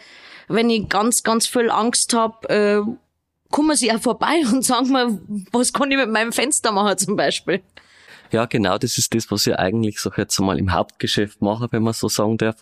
wenn 0.48 0.70
ich 0.70 0.88
ganz, 0.88 1.24
ganz 1.24 1.48
viel 1.48 1.72
Angst 1.72 2.14
hab, 2.14 2.50
äh, 2.52 2.82
kommen 3.50 3.76
sie 3.76 3.88
ja 3.88 3.98
vorbei 3.98 4.42
und 4.52 4.64
sagen 4.64 4.92
mir, 4.92 5.20
was 5.52 5.74
kann 5.74 5.92
ich 5.92 5.98
mit 5.98 6.10
meinem 6.10 6.32
Fenster 6.32 6.72
machen 6.72 6.98
zum 6.98 7.16
Beispiel? 7.16 7.62
Ja, 8.32 8.46
genau, 8.46 8.78
das 8.78 8.98
ist 8.98 9.14
das, 9.14 9.30
was 9.30 9.46
ich 9.46 9.58
eigentlich 9.58 10.00
so 10.00 10.10
jetzt 10.16 10.40
mal 10.40 10.58
im 10.58 10.72
Hauptgeschäft 10.72 11.42
mache, 11.42 11.68
wenn 11.72 11.84
man 11.84 11.94
so 11.94 12.08
sagen 12.08 12.38
darf. 12.38 12.56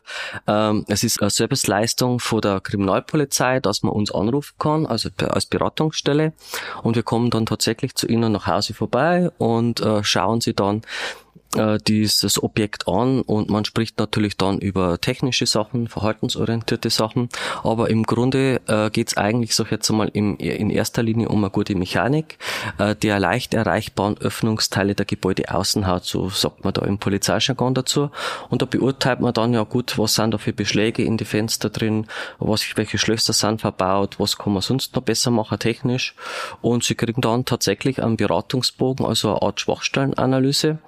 Ähm, 0.47 0.83
es 0.87 1.03
ist 1.03 1.21
eine 1.21 1.29
Serviceleistung 1.29 2.19
von 2.19 2.41
der 2.41 2.59
Kriminalpolizei, 2.59 3.59
dass 3.59 3.83
man 3.83 3.93
uns 3.93 4.11
anrufen 4.11 4.55
kann, 4.57 4.87
also 4.87 5.09
als 5.29 5.45
Beratungsstelle. 5.45 6.33
Und 6.81 6.95
wir 6.95 7.03
kommen 7.03 7.29
dann 7.29 7.45
tatsächlich 7.45 7.93
zu 7.93 8.07
Ihnen 8.07 8.31
nach 8.31 8.47
Hause 8.47 8.73
vorbei 8.73 9.29
und 9.37 9.79
äh, 9.81 10.03
schauen 10.03 10.41
Sie 10.41 10.53
dann 10.53 10.81
äh, 11.55 11.77
dieses 11.87 12.41
Objekt 12.41 12.87
an 12.87 13.21
und 13.21 13.49
man 13.49 13.65
spricht 13.65 13.99
natürlich 13.99 14.37
dann 14.37 14.59
über 14.59 14.99
technische 15.01 15.45
Sachen, 15.45 15.87
verhaltensorientierte 15.87 16.89
Sachen, 16.89 17.29
aber 17.63 17.89
im 17.89 18.03
Grunde 18.03 18.61
äh, 18.67 18.89
geht 18.89 19.09
es 19.09 19.17
eigentlich 19.17 19.55
so 19.55 19.65
jetzt 19.65 19.89
einmal 19.89 20.09
im, 20.13 20.37
in 20.37 20.69
erster 20.69 21.03
Linie 21.03 21.29
um 21.29 21.43
eine 21.43 21.51
gute 21.51 21.75
Mechanik 21.75 22.37
äh, 22.77 22.95
der 22.95 23.19
leicht 23.19 23.53
erreichbaren 23.53 24.17
Öffnungsteile 24.17 24.95
der 24.95 25.05
Gebäude 25.05 25.53
Außenhaut, 25.53 26.05
so 26.05 26.29
sagt 26.29 26.63
man 26.63 26.73
da 26.73 26.83
im 26.83 26.97
Polizeijargon 26.97 27.73
dazu. 27.73 28.09
Und 28.49 28.61
da 28.61 28.65
beurteilt 28.65 29.19
man 29.19 29.33
dann 29.33 29.53
ja 29.53 29.63
gut, 29.63 29.97
was 29.97 30.15
sind 30.15 30.33
da 30.33 30.37
für 30.37 30.53
Beschläge 30.53 31.03
in 31.03 31.17
die 31.17 31.25
Fenster 31.25 31.69
drin, 31.69 32.07
was, 32.39 32.65
welche 32.75 32.97
Schlösser 32.97 33.33
sind 33.33 33.61
verbaut, 33.61 34.19
was 34.19 34.37
kann 34.37 34.53
man 34.53 34.61
sonst 34.61 34.95
noch 34.95 35.03
besser 35.03 35.31
machen 35.31 35.59
technisch. 35.59 36.15
Und 36.61 36.83
sie 36.83 36.95
kriegen 36.95 37.21
dann 37.21 37.45
tatsächlich 37.45 38.01
einen 38.01 38.17
Beratungsbogen, 38.17 39.05
also 39.05 39.29
eine 39.29 39.41
Art 39.41 39.59
Schwachstellenanalyse 39.61 40.79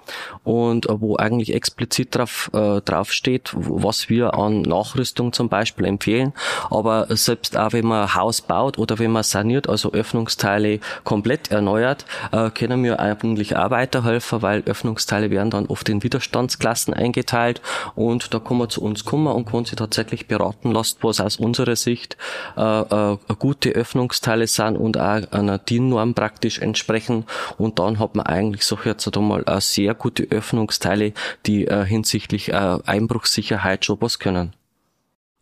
äh, 0.52 1.02
wo 1.02 1.18
eigentlich 1.18 1.54
explizit 1.54 2.16
drauf, 2.16 2.50
äh, 2.54 2.82
drauf 2.82 3.12
steht, 3.12 3.52
was 3.54 4.10
wir 4.10 4.34
an 4.34 4.62
Nachrüstung 4.62 5.34
zum 5.34 5.50
Beispiel 5.50 5.86
empfehlen. 5.86 6.34
Aber 6.70 7.08
selbst 7.10 7.58
auch 7.58 7.74
wenn 7.74 7.86
man 7.86 8.04
ein 8.04 8.16
Haus 8.16 8.42
baut 8.42 8.78
oder 8.78 9.00
wenn 9.00 9.12
man 9.12 9.24
saniert, 9.24 9.70
also 9.70 9.92
Öffnungsteile 9.94 10.80
komplett 11.04 11.52
erneuert, 11.52 12.06
äh, 12.32 12.50
können 12.50 12.84
wir 12.84 13.00
eigentlich 13.00 13.56
auch 13.56 13.72
weiterhelfen, 13.72 14.42
weil 14.42 14.64
Öffnungsteile 14.66 15.30
werden 15.30 15.52
dann 15.52 15.68
oft 15.68 15.88
in 15.90 16.04
Widerstandsklassen 16.04 16.94
eingeteilt 16.94 17.62
und 17.96 18.34
da 18.34 18.40
kann 18.40 18.58
man 18.58 18.70
zu 18.70 18.82
uns 18.82 19.06
kommen 19.06 19.28
und 19.28 19.46
kann 19.46 19.66
sich 19.66 19.76
tatsächlich 19.76 20.28
beraten 20.28 20.72
lassen, 20.72 20.98
was 21.02 21.22
aus 21.22 21.38
unserer 21.38 21.76
Sicht 21.76 22.18
äh, 22.58 22.62
äh, 22.62 23.18
gute 23.40 23.70
Öffnungsteile 23.70 24.48
sind 24.48 24.76
und 24.78 24.98
auch 24.98 25.32
einer 25.32 25.58
DIN-Norm 25.58 26.14
praktisch 26.14 26.60
entsprechen 26.60 27.26
und 27.58 27.80
dann 27.80 28.00
hat 28.00 28.16
man 28.16 28.26
eigentlich 28.26 28.64
so 28.66 28.78
jetzt 28.84 29.16
einmal 29.16 29.44
eine 29.46 29.62
sehr 29.62 29.94
gute 29.94 30.30
Öffnungsteile, 30.42 31.14
die 31.46 31.68
äh, 31.68 31.86
hinsichtlich 31.86 32.50
äh, 32.50 32.80
Einbruchssicherheit 32.86 33.86
schon 33.86 34.02
was 34.02 34.18
können. 34.18 34.56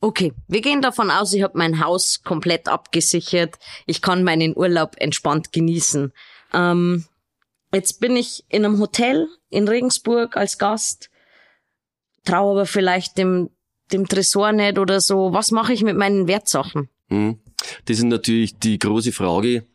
Okay, 0.01 0.33
wir 0.47 0.61
gehen 0.61 0.81
davon 0.81 1.09
aus, 1.09 1.33
ich 1.33 1.43
habe 1.43 1.57
mein 1.57 1.83
Haus 1.83 2.21
komplett 2.23 2.67
abgesichert. 2.67 3.55
Ich 3.85 4.01
kann 4.01 4.23
meinen 4.23 4.55
Urlaub 4.55 4.95
entspannt 4.97 5.51
genießen. 5.51 6.13
Ähm, 6.53 7.05
jetzt 7.73 7.99
bin 7.99 8.15
ich 8.15 8.43
in 8.49 8.65
einem 8.65 8.79
Hotel 8.79 9.27
in 9.49 9.67
Regensburg 9.67 10.37
als 10.37 10.57
Gast, 10.57 11.09
traue 12.23 12.51
aber 12.51 12.65
vielleicht 12.65 13.17
dem, 13.17 13.49
dem 13.91 14.07
Tresor 14.07 14.51
nicht 14.51 14.79
oder 14.79 15.01
so. 15.01 15.33
Was 15.33 15.51
mache 15.51 15.73
ich 15.73 15.83
mit 15.83 15.97
meinen 15.97 16.27
Wertsachen? 16.27 16.89
Hm. 17.09 17.39
Das 17.85 17.97
ist 17.97 18.03
natürlich 18.03 18.57
die 18.57 18.79
große 18.79 19.11
Frage. 19.11 19.65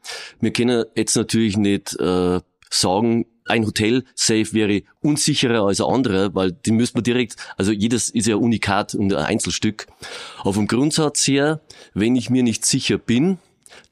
Wir 0.40 0.52
können 0.52 0.86
jetzt 0.94 1.16
natürlich 1.16 1.56
nicht 1.56 1.98
äh, 2.00 2.40
sagen, 2.70 3.26
ein 3.46 3.66
Hotel-Safe 3.66 4.52
wäre 4.52 4.82
unsicherer 5.00 5.66
als 5.66 5.80
ein 5.80 5.86
anderer, 5.86 6.34
weil 6.34 6.52
die 6.52 6.72
müsste 6.72 6.98
man 6.98 7.04
direkt, 7.04 7.36
also 7.56 7.72
jedes 7.72 8.10
ist 8.10 8.26
ja 8.26 8.36
unikat 8.36 8.94
und 8.94 9.12
ein 9.12 9.24
Einzelstück. 9.24 9.86
Aber 10.40 10.54
vom 10.54 10.66
Grundsatz 10.66 11.26
her, 11.26 11.60
wenn 11.92 12.16
ich 12.16 12.30
mir 12.30 12.42
nicht 12.42 12.64
sicher 12.64 12.98
bin, 12.98 13.38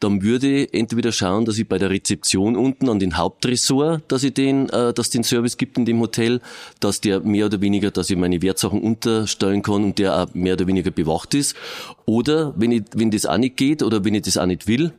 dann 0.01 0.23
würde 0.23 0.63
ich 0.63 0.75
entweder 0.75 1.13
schauen, 1.13 1.45
dass 1.45 1.59
ich 1.59 1.69
bei 1.69 1.79
der 1.79 1.91
Rezeption 1.91 2.57
unten 2.57 2.89
an 2.89 2.99
den 2.99 3.17
Hauptressort, 3.17 4.03
dass 4.09 4.25
ich 4.25 4.35
den, 4.35 4.69
äh, 4.71 4.93
dass 4.93 5.11
den 5.11 5.25
Service 5.25 5.57
gibt 5.57 5.79
in 5.79 5.85
dem 5.85 6.01
Hotel, 6.01 6.41
dass 6.81 7.01
der 7.01 7.21
mehr 7.21 7.47
oder 7.47 7.61
weniger, 7.61 7.91
dass 7.91 8.11
ich 8.11 8.17
meine 8.17 8.43
Wertsachen 8.43 8.81
unterstellen 8.81 9.63
kann 9.63 9.85
und 9.85 9.99
der 9.99 10.17
auch 10.17 10.35
mehr 10.35 10.55
oder 10.55 10.67
weniger 10.67 10.91
bewacht 10.91 11.35
ist. 11.35 11.57
Oder 12.05 12.55
wenn 12.57 12.73
ich, 12.73 12.83
wenn 12.95 13.11
das 13.11 13.27
auch 13.27 13.39
nicht 13.39 13.57
geht 13.57 13.83
oder 13.83 14.05
wenn 14.05 14.15
ich 14.15 14.23
das 14.23 14.39
auch 14.39 14.47
nicht 14.47 14.67
will, 14.67 14.93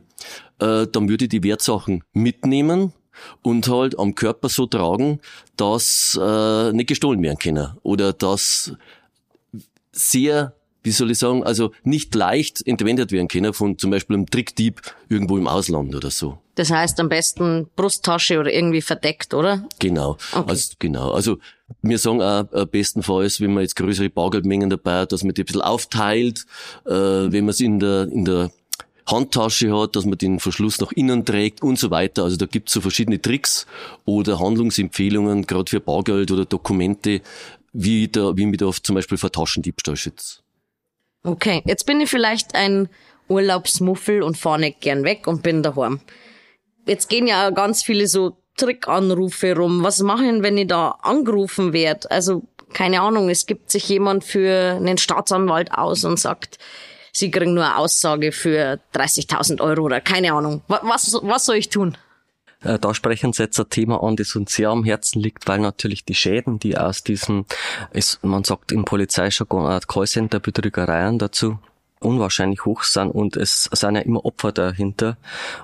äh, 0.58 0.86
dann 0.86 1.08
würde 1.08 1.24
ich 1.24 1.30
die 1.30 1.42
Wertsachen 1.42 2.02
mitnehmen 2.12 2.92
und 3.42 3.68
halt 3.68 3.98
am 3.98 4.14
Körper 4.14 4.48
so 4.48 4.66
tragen, 4.66 5.20
dass 5.56 6.18
äh, 6.20 6.72
nicht 6.72 6.88
gestohlen 6.88 7.22
werden 7.22 7.38
können 7.38 7.72
oder 7.82 8.12
dass 8.12 8.72
sehr 9.92 10.54
wie 10.84 10.90
soll 10.90 11.10
ich 11.10 11.18
sagen, 11.18 11.42
also 11.42 11.72
nicht 11.82 12.14
leicht 12.14 12.64
entwendet 12.64 13.10
werden 13.10 13.26
können 13.26 13.54
von 13.54 13.78
zum 13.78 13.90
Beispiel 13.90 14.16
einem 14.16 14.26
Trickdieb 14.26 14.82
irgendwo 15.08 15.38
im 15.38 15.48
Ausland 15.48 15.94
oder 15.94 16.10
so. 16.10 16.38
Das 16.56 16.70
heißt 16.70 17.00
am 17.00 17.08
besten 17.08 17.66
Brusttasche 17.74 18.38
oder 18.38 18.52
irgendwie 18.52 18.82
verdeckt, 18.82 19.34
oder? 19.34 19.66
Genau. 19.80 20.18
Okay. 20.32 20.44
Also, 20.46 20.74
genau. 20.78 21.10
Also 21.10 21.38
wir 21.82 21.98
sagen 21.98 22.22
auch 22.22 22.44
äh, 22.52 22.66
bestenfalls, 22.66 23.40
wenn 23.40 23.54
man 23.54 23.62
jetzt 23.62 23.76
größere 23.76 24.10
Bargeldmengen 24.10 24.70
dabei 24.70 25.00
hat, 25.00 25.12
dass 25.12 25.24
man 25.24 25.34
die 25.34 25.42
ein 25.42 25.46
bisschen 25.46 25.62
aufteilt, 25.62 26.44
äh, 26.86 26.92
wenn 26.92 27.46
man 27.46 27.48
es 27.48 27.60
in 27.60 27.80
der, 27.80 28.02
in 28.04 28.26
der 28.26 28.50
Handtasche 29.06 29.76
hat, 29.76 29.96
dass 29.96 30.06
man 30.06 30.18
den 30.18 30.40
Verschluss 30.40 30.80
nach 30.80 30.92
innen 30.92 31.24
trägt 31.24 31.62
und 31.62 31.78
so 31.78 31.90
weiter. 31.90 32.24
Also 32.24 32.36
da 32.36 32.46
gibt's 32.46 32.72
so 32.72 32.80
verschiedene 32.80 33.20
Tricks 33.20 33.66
oder 34.04 34.40
Handlungsempfehlungen, 34.40 35.46
gerade 35.46 35.70
für 35.70 35.80
Bargeld 35.80 36.30
oder 36.30 36.44
Dokumente, 36.44 37.20
wie, 37.72 38.08
da, 38.08 38.36
wie 38.36 38.46
man 38.46 38.56
da 38.56 38.70
zum 38.70 38.94
Beispiel 38.94 39.18
vor 39.18 39.32
Taschendiebstahl 39.32 39.96
schützt. 39.96 40.42
Okay, 41.22 41.62
jetzt 41.66 41.86
bin 41.86 42.00
ich 42.00 42.10
vielleicht 42.10 42.54
ein 42.54 42.88
Urlaubsmuffel 43.28 44.22
und 44.22 44.36
fahre 44.36 44.60
nicht 44.60 44.80
gern 44.80 45.04
weg 45.04 45.26
und 45.26 45.42
bin 45.42 45.62
daheim. 45.62 46.00
Jetzt 46.86 47.08
gehen 47.08 47.26
ja 47.26 47.50
ganz 47.50 47.82
viele 47.82 48.06
so 48.06 48.36
Trickanrufe 48.56 49.56
rum. 49.56 49.82
Was 49.82 50.00
machen, 50.00 50.42
wenn 50.42 50.58
ich 50.58 50.68
da 50.68 50.90
angerufen 51.02 51.72
werde? 51.72 52.10
Also, 52.10 52.42
keine 52.72 53.00
Ahnung, 53.00 53.30
es 53.30 53.46
gibt 53.46 53.70
sich 53.70 53.88
jemand 53.88 54.24
für 54.24 54.74
einen 54.76 54.98
Staatsanwalt 54.98 55.72
aus 55.72 56.04
und 56.04 56.18
sagt, 56.18 56.58
sie 57.14 57.30
kriegen 57.30 57.54
nur 57.54 57.64
eine 57.64 57.78
Aussage 57.78 58.32
für 58.32 58.78
30.000 58.94 59.60
Euro 59.60 59.82
oder 59.82 60.00
keine 60.00 60.32
Ahnung. 60.32 60.62
Was, 60.68 61.18
was 61.22 61.46
soll 61.46 61.56
ich 61.56 61.70
tun? 61.70 61.96
Äh, 62.62 62.78
da 62.78 62.94
sprechen 62.94 63.32
Sie 63.32 63.42
jetzt 63.42 63.58
ein 63.58 63.68
Thema 63.68 64.02
an, 64.02 64.16
das 64.16 64.34
uns 64.34 64.54
sehr 64.54 64.70
am 64.70 64.84
Herzen 64.84 65.20
liegt, 65.20 65.46
weil 65.46 65.60
natürlich 65.60 66.04
die 66.04 66.14
Schäden, 66.14 66.58
die 66.58 66.76
aus 66.76 67.02
diesen, 67.02 67.46
man 68.22 68.44
sagt 68.44 68.72
im 68.72 68.84
Polizeijargon, 68.84 69.70
äh, 69.70 69.80
Callcenter-Betrügereien 69.86 71.18
dazu, 71.18 71.58
unwahrscheinlich 72.04 72.64
hoch 72.64 72.82
sind 72.82 73.10
und 73.10 73.36
es 73.36 73.68
sind 73.72 73.96
ja 73.96 74.02
immer 74.02 74.24
Opfer 74.24 74.52
dahinter 74.52 75.16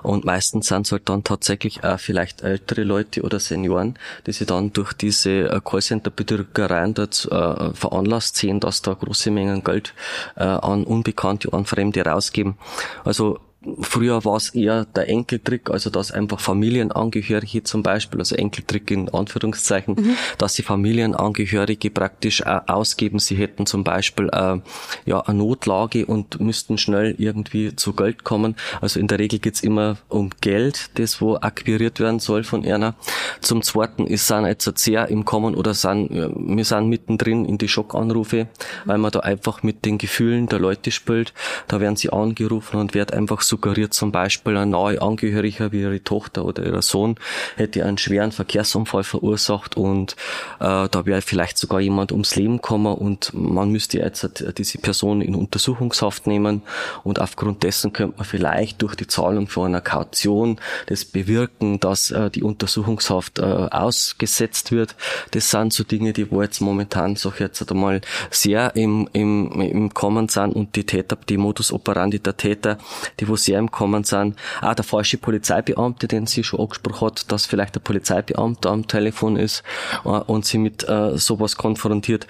und 0.02 0.25
meistens 0.25 0.68
sind 0.68 0.87
es 0.87 0.92
halt 0.92 1.09
dann 1.09 1.25
tatsächlich 1.25 1.85
auch 1.85 1.99
vielleicht 1.99 2.42
ältere 2.42 2.85
Leute 2.85 3.23
oder 3.23 3.40
Senioren, 3.40 3.99
die 4.26 4.32
sich 4.32 4.47
dann 4.47 4.73
durch 4.73 4.92
diese 4.92 5.50
äh, 5.50 5.61
Callcenter-Betrügereien 5.64 6.94
dazu 6.94 7.30
äh, 7.30 7.75
veranlasst 7.75 8.37
sehen, 8.37 8.61
dass 8.61 8.82
da 8.82 8.94
große 8.94 9.30
Mengen 9.30 9.64
Geld 9.64 9.94
äh, 10.37 10.44
an 10.44 10.85
Unbekannte, 10.85 11.52
an 11.52 11.64
Fremde 11.66 12.02
rausgeben. 12.04 12.56
Also 13.04 13.38
Früher 13.83 14.25
war 14.25 14.37
es 14.37 14.55
eher 14.55 14.87
der 14.87 15.09
Enkeltrick, 15.09 15.71
also 15.71 15.90
dass 15.90 16.11
einfach 16.11 16.40
Familienangehörige 16.40 17.62
zum 17.62 17.83
Beispiel, 17.83 18.21
also 18.21 18.35
Enkeltrick 18.35 18.90
in 18.90 19.11
Anführungszeichen, 19.11 19.97
mhm. 19.97 20.17
dass 20.38 20.55
die 20.55 20.62
Familienangehörige 20.62 21.90
praktisch 21.90 22.40
äh, 22.40 22.61
ausgeben, 22.67 23.19
sie 23.19 23.37
hätten 23.37 23.67
zum 23.67 23.85
Beispiel 23.85 24.31
äh, 24.33 24.61
ja 25.05 25.21
eine 25.21 25.38
Notlage 25.38 26.07
und 26.07 26.40
müssten 26.40 26.79
schnell 26.79 27.14
irgendwie 27.19 27.76
zu 27.76 27.93
Geld 27.93 28.25
kommen. 28.25 28.57
Also 28.81 28.99
in 28.99 29.09
der 29.09 29.19
Regel 29.19 29.40
geht's 29.40 29.61
immer 29.61 29.99
um 30.09 30.31
Geld, 30.40 30.99
das 30.99 31.21
wo 31.21 31.37
akquiriert 31.37 32.00
werden 32.00 32.19
soll 32.19 32.45
von 32.45 32.64
einer. 32.64 32.95
Zum 33.43 33.62
Zweiten 33.62 34.07
ist 34.07 34.26
sind 34.26 34.47
jetzt 34.47 34.79
sehr 34.79 35.09
im 35.09 35.26
Kommen 35.26 35.55
oder 35.55 35.75
sind 35.75 36.09
wir 36.11 36.64
sind 36.64 36.88
mittendrin 36.88 37.45
in 37.45 37.59
die 37.59 37.69
Schockanrufe, 37.69 38.49
weil 38.87 38.99
man 38.99 39.11
da 39.11 39.21
einfach 39.21 39.62
mit 39.62 39.85
den 39.85 39.99
Gefühlen 39.99 40.47
der 40.47 40.61
Leute 40.61 40.90
spielt. 40.90 41.35
Da 41.69 41.81
werden 41.81 41.97
sie 41.97 42.11
angerufen 42.11 42.79
und 42.79 42.95
wird 42.95 43.12
einfach 43.12 43.43
suggeriert 43.50 43.92
zum 43.92 44.12
Beispiel 44.12 44.57
ein 44.57 44.71
nahe 44.71 45.02
Angehöriger 45.02 45.73
wie 45.73 45.83
ihre 45.83 46.02
Tochter 46.02 46.45
oder 46.45 46.64
ihr 46.64 46.80
Sohn 46.83 47.16
hätte 47.57 47.85
einen 47.85 47.99
schweren 47.99 48.33
Verkehrsunfall 48.33 49.04
verursacht 49.04 49.76
und 49.76 50.12
äh, 50.61 50.88
da 50.88 51.02
wäre 51.04 51.21
vielleicht 51.21 51.59
sogar 51.59 51.80
jemand 51.80 52.12
ums 52.12 52.37
Leben 52.37 52.57
gekommen 52.57 52.95
und 52.95 53.33
man 53.35 53.71
müsste 53.71 53.99
jetzt 53.99 54.28
diese 54.57 54.78
Person 54.78 55.21
in 55.21 55.35
Untersuchungshaft 55.35 56.26
nehmen 56.26 56.62
und 57.04 57.21
aufgrund 57.21 57.62
dessen 57.62 57.92
könnte 57.92 58.16
man 58.19 58.26
vielleicht 58.26 58.80
durch 58.83 58.95
die 58.95 59.07
Zahlung 59.07 59.49
von 59.49 59.66
einer 59.66 59.80
Kaution 59.80 60.61
das 60.87 61.04
bewirken, 61.04 61.80
dass 61.80 62.11
äh, 62.11 62.30
die 62.30 62.42
Untersuchungshaft 62.42 63.38
äh, 63.38 63.42
ausgesetzt 63.42 64.71
wird. 64.71 64.95
Das 65.33 65.50
sind 65.50 65.73
so 65.73 65.85
Dinge, 65.85 66.12
die 66.12 66.30
wo 66.30 66.42
jetzt 66.42 66.61
momentan 66.61 67.16
so 67.16 67.33
jetzt 67.38 67.69
einmal 67.71 68.00
sehr 68.30 68.76
im, 68.76 69.09
im, 69.12 69.61
im 69.61 69.92
Kommen 69.92 70.28
sind 70.28 70.54
und 70.54 70.76
die 70.76 70.85
Täter, 70.85 71.19
die 71.28 71.37
Modus 71.37 71.73
operandi 71.73 72.21
der 72.21 72.37
Täter, 72.37 72.78
die 73.19 73.28
wo 73.28 73.37
sehr 73.44 73.59
im 73.59 73.70
Kommen 73.70 74.04
sind. 74.04 74.37
Auch 74.61 74.75
der 74.75 74.85
falsche 74.85 75.18
Polizeibeamte, 75.18 76.09
den 76.09 76.26
sie 76.26 76.44
schon 76.44 76.61
angesprochen 76.61 77.06
hat, 77.09 77.32
dass 77.32 77.47
vielleicht 77.47 77.75
der 77.75 77.80
Polizeibeamte 77.80 78.68
am 78.68 78.87
Telefon 78.87 79.37
ist 79.37 79.62
äh, 80.04 80.09
und 80.09 80.44
sie 80.44 80.59
mit 80.59 80.88
äh, 80.88 81.16
sowas 81.16 81.56
konfrontiert. 81.56 82.26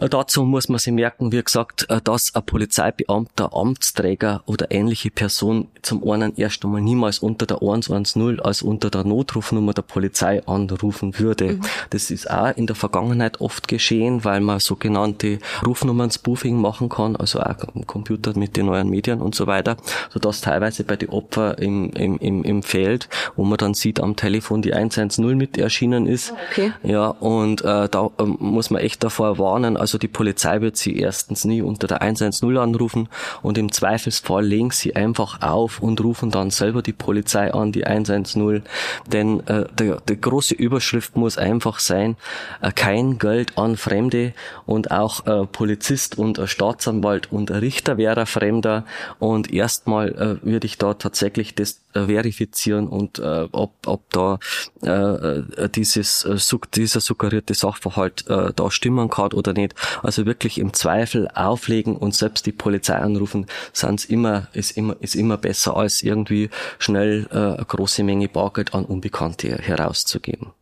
Dazu 0.00 0.44
muss 0.44 0.68
man 0.68 0.78
sich 0.78 0.92
merken, 0.92 1.32
wie 1.32 1.42
gesagt, 1.42 1.86
äh, 1.88 2.00
dass 2.02 2.34
ein 2.34 2.44
Polizeibeamter, 2.44 3.52
Amtsträger 3.52 4.42
oder 4.46 4.70
ähnliche 4.70 5.10
Person 5.10 5.68
zum 5.82 6.08
einen 6.08 6.36
erst 6.36 6.64
einmal 6.64 6.80
niemals 6.80 7.18
unter 7.18 7.46
der 7.46 7.62
110 7.62 8.40
als 8.40 8.62
unter 8.62 8.90
der 8.90 9.04
Notrufnummer 9.04 9.72
der 9.72 9.82
Polizei 9.82 10.46
anrufen 10.46 11.18
würde. 11.18 11.54
Mhm. 11.54 11.60
Das 11.90 12.10
ist 12.10 12.30
auch 12.30 12.56
in 12.56 12.66
der 12.66 12.76
Vergangenheit 12.76 13.40
oft 13.40 13.66
geschehen, 13.66 14.24
weil 14.24 14.40
man 14.40 14.60
sogenannte 14.60 15.38
Rufnummern-Spoofing 15.66 16.60
machen 16.60 16.88
kann, 16.88 17.16
also 17.16 17.40
auch 17.40 17.56
am 17.74 17.86
Computer 17.86 18.38
mit 18.38 18.56
den 18.56 18.66
neuen 18.66 18.88
Medien 18.88 19.20
und 19.20 19.34
so 19.34 19.46
weiter, 19.46 19.76
sodass 20.10 20.40
teilweise 20.40 20.84
bei 20.84 20.96
den 20.96 21.08
Opfern 21.08 21.56
im, 21.58 21.90
im, 21.90 22.18
im, 22.18 22.44
im 22.44 22.62
Feld, 22.62 23.08
wo 23.36 23.44
man 23.44 23.58
dann 23.58 23.74
sieht 23.74 24.00
am 24.00 24.16
Telefon 24.16 24.62
die 24.62 24.74
110 24.74 25.36
mit 25.36 25.58
erschienen 25.58 26.06
ist. 26.06 26.32
Okay. 26.50 26.72
Ja, 26.82 27.08
und 27.08 27.62
äh, 27.62 27.88
da 27.88 28.10
äh, 28.18 28.24
muss 28.24 28.70
man 28.70 28.82
echt 28.82 29.02
davor 29.02 29.38
warnen, 29.38 29.76
also 29.88 29.96
die 29.96 30.08
Polizei 30.08 30.60
wird 30.60 30.76
sie 30.76 30.98
erstens 30.98 31.46
nie 31.46 31.62
unter 31.62 31.86
der 31.86 32.02
110 32.02 32.58
anrufen 32.58 33.08
und 33.40 33.56
im 33.56 33.72
Zweifelsfall 33.72 34.44
legen 34.44 34.70
sie 34.70 34.94
einfach 34.94 35.40
auf 35.40 35.80
und 35.80 36.02
rufen 36.02 36.30
dann 36.30 36.50
selber 36.50 36.82
die 36.82 36.92
Polizei 36.92 37.54
an, 37.54 37.72
die 37.72 37.86
110. 37.86 38.64
Denn 39.06 39.46
äh, 39.46 39.64
der, 39.72 40.02
die 40.06 40.20
große 40.20 40.54
Überschrift 40.54 41.16
muss 41.16 41.38
einfach 41.38 41.78
sein, 41.78 42.16
äh, 42.60 42.70
kein 42.70 43.18
Geld 43.18 43.56
an 43.56 43.78
Fremde 43.78 44.34
und 44.66 44.90
auch 44.90 45.26
äh, 45.26 45.46
Polizist 45.46 46.18
und 46.18 46.36
äh, 46.36 46.46
Staatsanwalt 46.46 47.32
und 47.32 47.50
Richter 47.50 47.96
wäre 47.96 48.26
Fremder 48.26 48.84
und 49.18 49.50
erstmal 49.50 50.10
äh, 50.42 50.44
würde 50.46 50.66
ich 50.66 50.76
da 50.76 50.92
tatsächlich 50.92 51.54
das 51.54 51.80
äh, 51.94 52.06
verifizieren 52.06 52.88
und 52.88 53.18
äh, 53.18 53.48
ob, 53.52 53.72
ob 53.86 54.10
da 54.10 54.38
äh, 54.82 54.90
äh 54.90 55.68
dieses, 55.70 56.24
äh, 56.24 56.36
dieser 56.74 57.00
suggerierte 57.00 57.54
Sachverhalt 57.54 58.26
äh, 58.28 58.52
da 58.54 58.70
stimmen 58.70 59.08
kann 59.08 59.32
oder 59.32 59.52
nicht. 59.52 59.74
Also 60.02 60.26
wirklich 60.26 60.58
im 60.58 60.72
Zweifel 60.72 61.28
auflegen 61.34 61.96
und 61.96 62.14
selbst 62.14 62.46
die 62.46 62.52
Polizei 62.52 62.96
anrufen, 62.96 63.46
sind's 63.72 64.04
immer, 64.04 64.48
ist 64.52 64.76
immer, 64.76 64.96
ist 65.00 65.14
immer 65.14 65.36
besser 65.36 65.76
als 65.76 66.02
irgendwie 66.02 66.50
schnell 66.78 67.26
äh, 67.30 67.36
eine 67.36 67.64
große 67.66 68.02
Menge 68.02 68.28
Bargeld 68.28 68.74
an 68.74 68.84
Unbekannte 68.84 69.58
herauszugeben. 69.58 70.52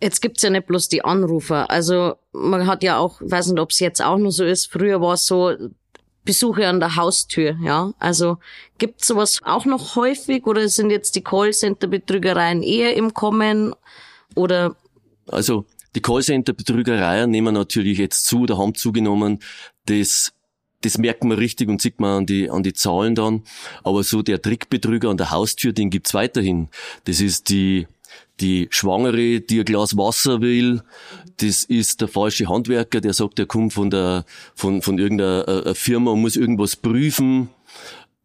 Jetzt 0.00 0.20
gibt's 0.20 0.42
ja 0.42 0.50
nicht 0.50 0.66
bloß 0.66 0.88
die 0.88 1.04
Anrufer. 1.04 1.70
Also 1.70 2.16
man 2.32 2.66
hat 2.66 2.82
ja 2.82 2.98
auch, 2.98 3.20
weiß 3.20 3.48
nicht, 3.48 3.60
ob 3.60 3.70
es 3.70 3.80
jetzt 3.80 4.02
auch 4.02 4.18
nur 4.18 4.32
so 4.32 4.44
ist, 4.44 4.70
früher 4.70 5.00
war 5.00 5.14
es 5.14 5.26
so, 5.26 5.54
Besuche 6.24 6.66
an 6.66 6.80
der 6.80 6.96
Haustür, 6.96 7.56
ja. 7.62 7.92
Also 7.98 8.38
gibt's 8.78 9.06
sowas 9.06 9.40
auch 9.44 9.66
noch 9.66 9.94
häufig 9.96 10.46
oder 10.46 10.68
sind 10.68 10.90
jetzt 10.90 11.16
die 11.16 11.22
Callcenter-Betrügereien 11.22 12.62
eher 12.62 12.96
im 12.96 13.12
Kommen 13.12 13.74
oder? 14.34 14.74
Also 15.26 15.64
die 15.94 16.02
Callcenter-Betrügereien 16.02 17.30
nehmen 17.30 17.54
natürlich 17.54 17.98
jetzt 17.98 18.26
zu 18.26 18.40
oder 18.40 18.58
haben 18.58 18.74
zugenommen. 18.74 19.40
Das 19.86 20.32
das 20.84 20.98
merkt 20.98 21.24
man 21.24 21.38
richtig 21.38 21.68
und 21.68 21.80
sieht 21.80 21.98
man 21.98 22.18
an 22.18 22.26
die, 22.26 22.50
an 22.50 22.62
die 22.62 22.74
Zahlen 22.74 23.14
dann. 23.14 23.42
Aber 23.82 24.02
so 24.02 24.22
der 24.22 24.42
Trickbetrüger 24.42 25.08
an 25.08 25.16
der 25.16 25.30
Haustür, 25.30 25.72
den 25.72 25.88
gibt's 25.88 26.12
weiterhin. 26.12 26.68
Das 27.04 27.20
ist 27.20 27.48
die, 27.48 27.86
die 28.40 28.68
Schwangere, 28.70 29.40
die 29.40 29.60
ein 29.60 29.64
Glas 29.64 29.96
Wasser 29.96 30.40
will. 30.42 30.82
Das 31.38 31.64
ist 31.64 32.00
der 32.00 32.08
falsche 32.08 32.48
Handwerker, 32.48 33.00
der 33.00 33.14
sagt, 33.14 33.38
er 33.38 33.46
kommt 33.46 33.72
von 33.72 33.90
der, 33.90 34.24
von, 34.54 34.82
von 34.82 34.98
irgendeiner 34.98 35.66
äh, 35.66 35.74
Firma 35.74 36.10
und 36.10 36.20
muss 36.20 36.36
irgendwas 36.36 36.76
prüfen. 36.76 37.48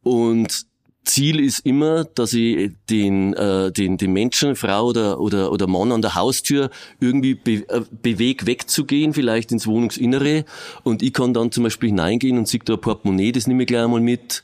Und 0.04 0.66
Ziel 1.06 1.40
ist 1.40 1.66
immer, 1.66 2.04
dass 2.04 2.34
ich 2.34 2.72
den, 2.90 3.34
äh, 3.34 3.72
den, 3.72 3.98
den 3.98 4.14
Menschen, 4.14 4.56
Frau 4.56 4.88
oder, 4.88 5.20
oder, 5.20 5.52
oder 5.52 5.68
Mann 5.68 5.92
an 5.92 6.02
der 6.02 6.16
Haustür 6.16 6.70
irgendwie 7.00 7.36
be, 7.36 7.68
äh, 7.70 7.82
bewegt 8.02 8.46
wegzugehen, 8.46 9.14
vielleicht 9.14 9.52
ins 9.52 9.66
Wohnungsinnere. 9.66 10.46
Und 10.84 11.02
ich 11.02 11.14
kann 11.14 11.34
dann 11.34 11.52
zum 11.52 11.64
Beispiel 11.64 11.90
hineingehen 11.90 12.38
und 12.38 12.48
sehe 12.48 12.60
da 12.64 12.74
ein 12.74 12.82
Portemonnaie, 12.82 13.32
das 13.32 13.48
nehme 13.48 13.64
ich 13.64 13.68
gleich 13.68 13.84
einmal 13.84 14.02
mit. 14.02 14.44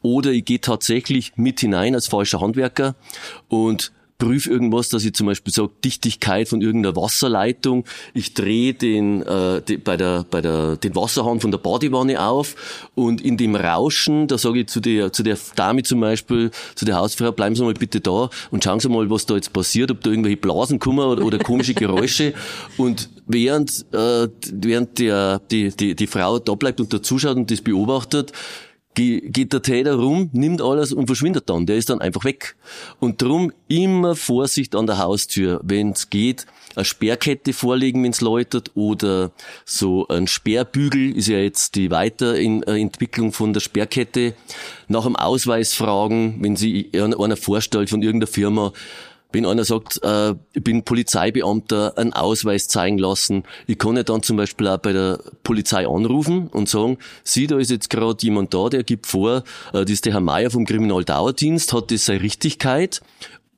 Oder 0.00 0.30
ich 0.30 0.44
gehe 0.44 0.60
tatsächlich 0.60 1.32
mit 1.36 1.60
hinein 1.60 1.94
als 1.94 2.06
falscher 2.06 2.40
Handwerker 2.40 2.94
und 3.48 3.92
prüfe 4.18 4.50
irgendwas, 4.50 4.88
dass 4.88 5.04
ich 5.04 5.14
zum 5.14 5.26
Beispiel 5.26 5.52
sage, 5.52 5.70
Dichtigkeit 5.84 6.48
von 6.48 6.62
irgendeiner 6.62 6.96
Wasserleitung. 6.96 7.84
Ich 8.14 8.34
drehe 8.34 8.74
den, 8.74 9.22
äh, 9.22 9.60
die, 9.62 9.76
bei 9.76 9.96
der, 9.96 10.24
bei 10.30 10.40
der, 10.40 10.76
den 10.76 10.94
Wasserhahn 10.94 11.40
von 11.40 11.50
der 11.50 11.58
Badewanne 11.58 12.22
auf 12.22 12.88
und 12.94 13.20
in 13.20 13.36
dem 13.36 13.54
Rauschen, 13.54 14.26
da 14.26 14.38
sage 14.38 14.60
ich 14.60 14.68
zu 14.68 14.80
der, 14.80 15.12
zu 15.12 15.22
der 15.22 15.36
Dame 15.54 15.82
zum 15.82 16.00
Beispiel, 16.00 16.50
zu 16.74 16.84
der 16.84 16.96
Hausfrau, 16.96 17.32
bleiben 17.32 17.54
Sie 17.54 17.62
mal 17.62 17.74
bitte 17.74 18.00
da 18.00 18.30
und 18.50 18.64
schauen 18.64 18.80
Sie 18.80 18.88
mal, 18.88 19.08
was 19.10 19.26
da 19.26 19.34
jetzt 19.34 19.52
passiert, 19.52 19.90
ob 19.90 20.00
da 20.00 20.10
irgendwelche 20.10 20.38
Blasen 20.38 20.78
kommen 20.78 21.00
oder, 21.00 21.24
oder 21.24 21.38
komische 21.38 21.74
Geräusche. 21.74 22.32
und 22.76 23.10
während, 23.26 23.84
äh, 23.92 24.28
während 24.52 24.98
der, 24.98 25.40
die, 25.50 25.70
die, 25.76 25.94
die 25.94 26.06
Frau 26.06 26.38
da 26.38 26.54
bleibt 26.54 26.80
und 26.80 26.92
da 26.92 27.02
zuschaut 27.02 27.36
und 27.36 27.50
das 27.50 27.60
beobachtet, 27.60 28.32
geht 28.96 29.52
der 29.52 29.62
Täter 29.62 29.94
rum, 29.94 30.30
nimmt 30.32 30.62
alles 30.62 30.92
und 30.92 31.06
verschwindet 31.06 31.48
dann. 31.50 31.66
Der 31.66 31.76
ist 31.76 31.90
dann 31.90 32.00
einfach 32.00 32.24
weg. 32.24 32.56
Und 32.98 33.20
drum 33.20 33.52
immer 33.68 34.16
Vorsicht 34.16 34.74
an 34.74 34.86
der 34.86 34.98
Haustür, 34.98 35.60
wenn 35.62 35.90
es 35.90 36.08
geht, 36.08 36.46
eine 36.74 36.84
Sperrkette 36.84 37.52
vorlegen, 37.52 38.02
wenn 38.02 38.10
es 38.10 38.20
läutet, 38.20 38.72
oder 38.74 39.30
so 39.64 40.08
ein 40.08 40.26
Sperrbügel 40.26 41.16
ist 41.16 41.28
ja 41.28 41.38
jetzt 41.38 41.74
die 41.74 41.90
Weiterentwicklung 41.90 43.32
von 43.32 43.52
der 43.52 43.60
Sperrkette. 43.60 44.34
Nach 44.88 45.04
dem 45.04 45.16
Ausweis 45.16 45.74
fragen, 45.74 46.38
wenn 46.40 46.56
sie 46.56 46.90
einer 46.94 47.36
vorstellt 47.36 47.90
von 47.90 48.02
irgendeiner 48.02 48.32
Firma, 48.32 48.72
wenn 49.36 49.44
einer 49.44 49.64
sagt, 49.64 50.02
äh, 50.02 50.34
ich 50.54 50.64
bin 50.64 50.82
Polizeibeamter, 50.82 51.98
einen 51.98 52.14
Ausweis 52.14 52.68
zeigen 52.68 52.96
lassen, 52.96 53.42
ich 53.66 53.78
kann 53.78 53.96
ja 53.96 54.02
dann 54.02 54.22
zum 54.22 54.38
Beispiel 54.38 54.66
auch 54.66 54.78
bei 54.78 54.94
der 54.94 55.20
Polizei 55.42 55.86
anrufen 55.86 56.48
und 56.48 56.70
sagen, 56.70 56.96
Sie, 57.22 57.46
da 57.46 57.58
ist 57.58 57.70
jetzt 57.70 57.90
gerade 57.90 58.16
jemand 58.22 58.54
da, 58.54 58.70
der 58.70 58.82
gibt 58.82 59.06
vor, 59.06 59.44
äh, 59.74 59.82
das 59.84 59.90
ist 59.90 60.06
der 60.06 60.14
Herr 60.14 60.20
Meier 60.20 60.50
vom 60.50 60.64
Kriminaldauerdienst, 60.64 61.74
hat 61.74 61.90
das 61.90 62.06
seine 62.06 62.22
Richtigkeit 62.22 63.02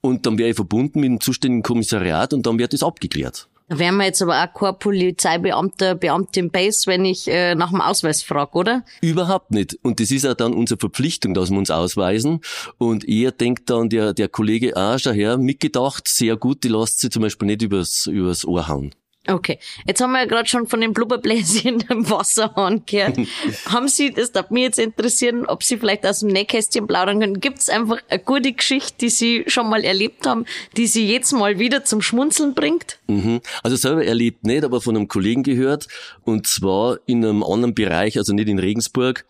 und 0.01 0.27
dann 0.27 0.37
wäre 0.37 0.51
ich 0.51 0.57
verbunden 0.57 1.01
mit 1.01 1.11
dem 1.11 1.21
zuständigen 1.21 1.63
Kommissariat 1.63 2.33
und 2.33 2.45
dann 2.47 2.59
wird 2.59 2.73
das 2.73 2.83
abgeklärt. 2.83 3.48
Da 3.69 3.79
wären 3.79 3.97
wir 3.97 4.07
jetzt 4.07 4.23
aber 4.23 4.43
auch 4.43 4.53
kein 4.59 4.79
Polizeibeamter, 4.79 5.95
Beamtin 5.95 6.51
Base, 6.51 6.87
wenn 6.87 7.05
ich 7.05 7.29
äh, 7.29 7.55
nach 7.55 7.71
dem 7.71 7.83
Ausweis 7.83 8.23
frage, 8.23 8.53
oder? 8.53 8.85
Überhaupt 9.03 9.51
nicht. 9.51 9.79
Und 9.83 10.01
das 10.01 10.11
ist 10.11 10.27
auch 10.27 10.35
dann 10.35 10.55
unsere 10.55 10.81
Verpflichtung, 10.81 11.35
dass 11.35 11.51
wir 11.51 11.59
uns 11.59 11.71
ausweisen. 11.71 12.41
Und 12.79 13.07
er 13.07 13.31
denkt 13.31 13.69
dann, 13.69 13.91
der, 13.91 14.15
der 14.15 14.29
Kollege, 14.29 14.75
ah, 14.75 14.99
schau 14.99 15.11
her, 15.11 15.37
mitgedacht, 15.37 16.09
sehr 16.09 16.37
gut, 16.37 16.65
die 16.65 16.69
lässt 16.69 17.01
sich 17.01 17.11
zum 17.11 17.23
Beispiel 17.23 17.47
nicht 17.47 17.61
übers, 17.61 18.07
übers 18.07 18.47
Ohr 18.47 18.69
hauen. 18.69 18.95
Okay, 19.31 19.59
jetzt 19.87 20.01
haben 20.01 20.13
wir 20.13 20.21
ja 20.21 20.25
gerade 20.25 20.49
schon 20.49 20.67
von 20.67 20.81
den 20.81 20.95
Blubberbläschen 20.95 21.85
im 21.91 22.11
Wasserhahn 22.11 22.85
gehört. 22.87 23.19
haben 23.67 23.89
Sie, 23.89 24.11
das 24.11 24.33
darf 24.33 24.51
mich 24.51 24.63
jetzt 24.63 24.79
interessieren, 24.79 25.45
ob 25.47 25.63
Sie 25.63 25.77
vielleicht 25.77 26.07
aus 26.07 26.21
dem 26.21 26.31
Nähkästchen 26.31 26.87
plaudern 26.87 27.21
können. 27.21 27.41
Gibt 27.41 27.59
es 27.59 27.69
einfach 27.69 27.99
eine 28.09 28.21
gute 28.21 28.53
Geschichte, 28.53 28.95
die 29.01 29.11
Sie 29.11 29.45
schon 29.47 29.69
mal 29.69 29.85
erlebt 29.85 30.27
haben, 30.27 30.47
die 30.77 30.87
Sie 30.87 31.07
jetzt 31.07 31.33
mal 31.33 31.59
wieder 31.59 31.85
zum 31.85 32.01
Schmunzeln 32.01 32.55
bringt? 32.55 32.99
Mhm. 33.07 33.41
Also 33.63 33.77
selber 33.77 34.05
erlebt 34.05 34.45
nicht, 34.45 34.65
aber 34.65 34.81
von 34.81 34.97
einem 34.97 35.09
Kollegen 35.09 35.43
gehört. 35.43 35.89
Und 36.25 36.47
zwar 36.47 36.99
in 37.05 37.25
einem 37.25 37.43
anderen 37.43 37.75
Bereich, 37.75 38.17
also 38.17 38.33
nicht 38.33 38.49
in 38.49 38.59
Regensburg. 38.59 39.27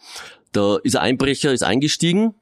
Da 0.52 0.76
ist 0.76 0.96
ein 0.96 1.02
Einbrecher, 1.02 1.52
ist 1.52 1.62
eingestiegen 1.62 2.34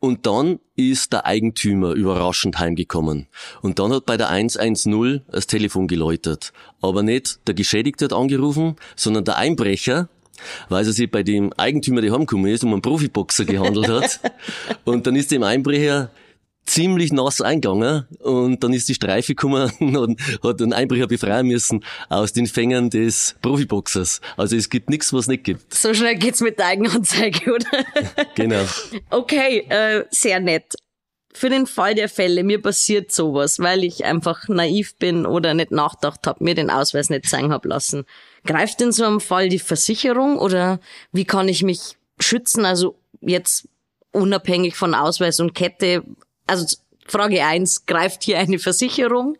und 0.00 0.26
dann 0.26 0.60
ist 0.76 1.12
der 1.12 1.26
Eigentümer 1.26 1.92
überraschend 1.92 2.58
heimgekommen. 2.58 3.26
Und 3.62 3.78
dann 3.78 3.92
hat 3.92 4.06
bei 4.06 4.16
der 4.16 4.28
110 4.28 5.22
das 5.30 5.46
Telefon 5.46 5.88
geläutet. 5.88 6.52
Aber 6.80 7.02
nicht 7.02 7.40
der 7.46 7.54
Geschädigte 7.54 8.06
hat 8.06 8.12
angerufen, 8.12 8.76
sondern 8.96 9.24
der 9.24 9.36
Einbrecher, 9.36 10.08
weil 10.68 10.86
es 10.86 10.96
sich 10.96 11.10
bei 11.10 11.22
dem 11.22 11.52
Eigentümer, 11.54 12.00
der 12.00 12.12
heimgekommen 12.12 12.50
ist, 12.52 12.64
um 12.64 12.72
einen 12.72 12.82
Profiboxer 12.82 13.44
gehandelt 13.44 13.88
hat. 13.88 14.20
und 14.84 15.06
dann 15.06 15.16
ist 15.16 15.30
dem 15.30 15.42
Einbrecher 15.42 16.10
ziemlich 16.68 17.12
nass 17.12 17.40
eingegangen 17.40 18.06
und 18.20 18.62
dann 18.62 18.72
ist 18.72 18.88
die 18.88 18.94
Streife 18.94 19.34
gekommen 19.34 19.70
und 19.96 20.20
hat 20.42 20.60
den 20.60 20.72
Einbrecher 20.72 21.06
befreien 21.06 21.46
müssen 21.46 21.84
aus 22.08 22.32
den 22.32 22.46
Fängern 22.46 22.90
des 22.90 23.36
Profiboxers. 23.42 24.20
Also 24.36 24.56
es 24.56 24.68
gibt 24.68 24.90
nichts, 24.90 25.12
was 25.12 25.26
nicht 25.26 25.44
gibt. 25.44 25.74
So 25.74 25.94
schnell 25.94 26.16
geht's 26.16 26.40
mit 26.40 26.58
der 26.58 26.66
Eigenanzeige, 26.66 27.54
oder? 27.54 27.84
genau. 28.34 28.64
Okay, 29.10 29.66
äh, 29.68 30.04
sehr 30.10 30.40
nett. 30.40 30.74
Für 31.34 31.50
den 31.50 31.66
Fall 31.66 31.94
der 31.94 32.08
Fälle, 32.08 32.42
mir 32.42 32.60
passiert 32.60 33.12
sowas, 33.12 33.58
weil 33.58 33.84
ich 33.84 34.04
einfach 34.04 34.48
naiv 34.48 34.96
bin 34.96 35.26
oder 35.26 35.54
nicht 35.54 35.70
nachgedacht 35.70 36.26
habe, 36.26 36.42
mir 36.42 36.54
den 36.54 36.70
Ausweis 36.70 37.10
nicht 37.10 37.28
zeigen 37.28 37.52
hab 37.52 37.64
lassen. 37.64 38.04
Greift 38.44 38.80
in 38.80 38.92
so 38.92 39.04
einem 39.04 39.20
Fall 39.20 39.48
die 39.48 39.58
Versicherung 39.58 40.38
oder 40.38 40.80
wie 41.12 41.24
kann 41.24 41.48
ich 41.48 41.62
mich 41.62 41.96
schützen? 42.18 42.64
Also 42.64 42.98
jetzt 43.20 43.68
unabhängig 44.12 44.76
von 44.76 44.94
Ausweis 44.94 45.38
und 45.38 45.54
Kette, 45.54 46.02
also 46.48 46.76
Frage 47.06 47.44
eins, 47.44 47.86
greift 47.86 48.22
hier 48.24 48.38
eine 48.38 48.58
Versicherung? 48.58 49.36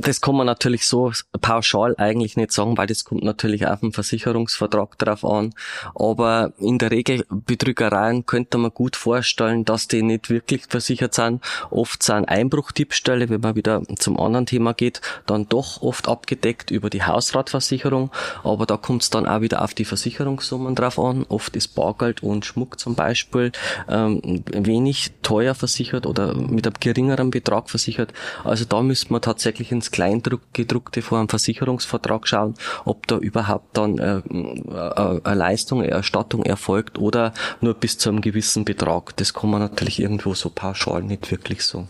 Das 0.00 0.20
kann 0.20 0.36
man 0.36 0.46
natürlich 0.46 0.86
so 0.86 1.12
pauschal 1.40 1.94
eigentlich 1.98 2.36
nicht 2.36 2.52
sagen, 2.52 2.78
weil 2.78 2.86
das 2.86 3.04
kommt 3.04 3.24
natürlich 3.24 3.66
auf 3.66 3.80
den 3.80 3.92
Versicherungsvertrag 3.92 4.96
drauf 4.98 5.24
an. 5.24 5.54
Aber 5.94 6.52
in 6.58 6.78
der 6.78 6.90
Regel 6.90 7.24
Betrügereien 7.28 8.24
könnte 8.24 8.58
man 8.58 8.72
gut 8.72 8.96
vorstellen, 8.96 9.64
dass 9.64 9.88
die 9.88 10.02
nicht 10.02 10.30
wirklich 10.30 10.66
versichert 10.68 11.14
sind. 11.14 11.42
Oft 11.70 12.02
sind 12.02 12.26
Einbruchdiebstähle, 12.26 13.28
wenn 13.28 13.40
man 13.40 13.56
wieder 13.56 13.82
zum 13.98 14.20
anderen 14.20 14.46
Thema 14.46 14.72
geht, 14.72 15.00
dann 15.26 15.48
doch 15.48 15.82
oft 15.82 16.08
abgedeckt 16.08 16.70
über 16.70 16.90
die 16.90 17.02
Hausratversicherung. 17.02 18.10
Aber 18.44 18.66
da 18.66 18.76
kommt 18.76 19.02
es 19.02 19.10
dann 19.10 19.26
auch 19.26 19.40
wieder 19.40 19.62
auf 19.62 19.74
die 19.74 19.84
Versicherungssummen 19.84 20.74
drauf 20.74 20.98
an. 20.98 21.26
Oft 21.28 21.56
ist 21.56 21.68
Bargeld 21.74 22.22
und 22.22 22.44
Schmuck 22.44 22.78
zum 22.78 22.94
Beispiel 22.94 23.52
ähm, 23.88 24.44
wenig 24.52 25.12
teuer 25.22 25.54
versichert 25.54 26.06
oder 26.06 26.34
mit 26.34 26.66
einem 26.66 26.76
geringeren 26.78 27.30
Betrag 27.30 27.68
versichert. 27.68 28.12
Also 28.44 28.64
da 28.64 28.82
müsste 28.82 29.12
man 29.12 29.22
tatsächlich 29.22 29.72
ins 29.72 29.87
Kleingedruckte 29.90 31.02
vor 31.02 31.18
einem 31.18 31.28
Versicherungsvertrag 31.28 32.26
schauen, 32.26 32.54
ob 32.84 33.06
da 33.06 33.18
überhaupt 33.18 33.76
dann 33.76 33.98
äh, 33.98 34.18
äh, 34.18 35.20
eine 35.24 35.34
Leistung, 35.34 35.82
eine 35.82 35.90
Erstattung 35.90 36.44
erfolgt 36.44 36.98
oder 36.98 37.32
nur 37.60 37.74
bis 37.74 37.98
zu 37.98 38.08
einem 38.08 38.20
gewissen 38.20 38.64
Betrag. 38.64 39.16
Das 39.16 39.34
kann 39.34 39.50
man 39.50 39.60
natürlich 39.60 40.00
irgendwo 40.00 40.34
so 40.34 40.50
pauschal 40.50 41.02
nicht 41.02 41.30
wirklich 41.30 41.62
so. 41.62 41.86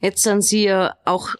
Jetzt 0.00 0.22
sind 0.22 0.42
Sie 0.42 0.64
ja 0.64 0.94
auch 1.04 1.34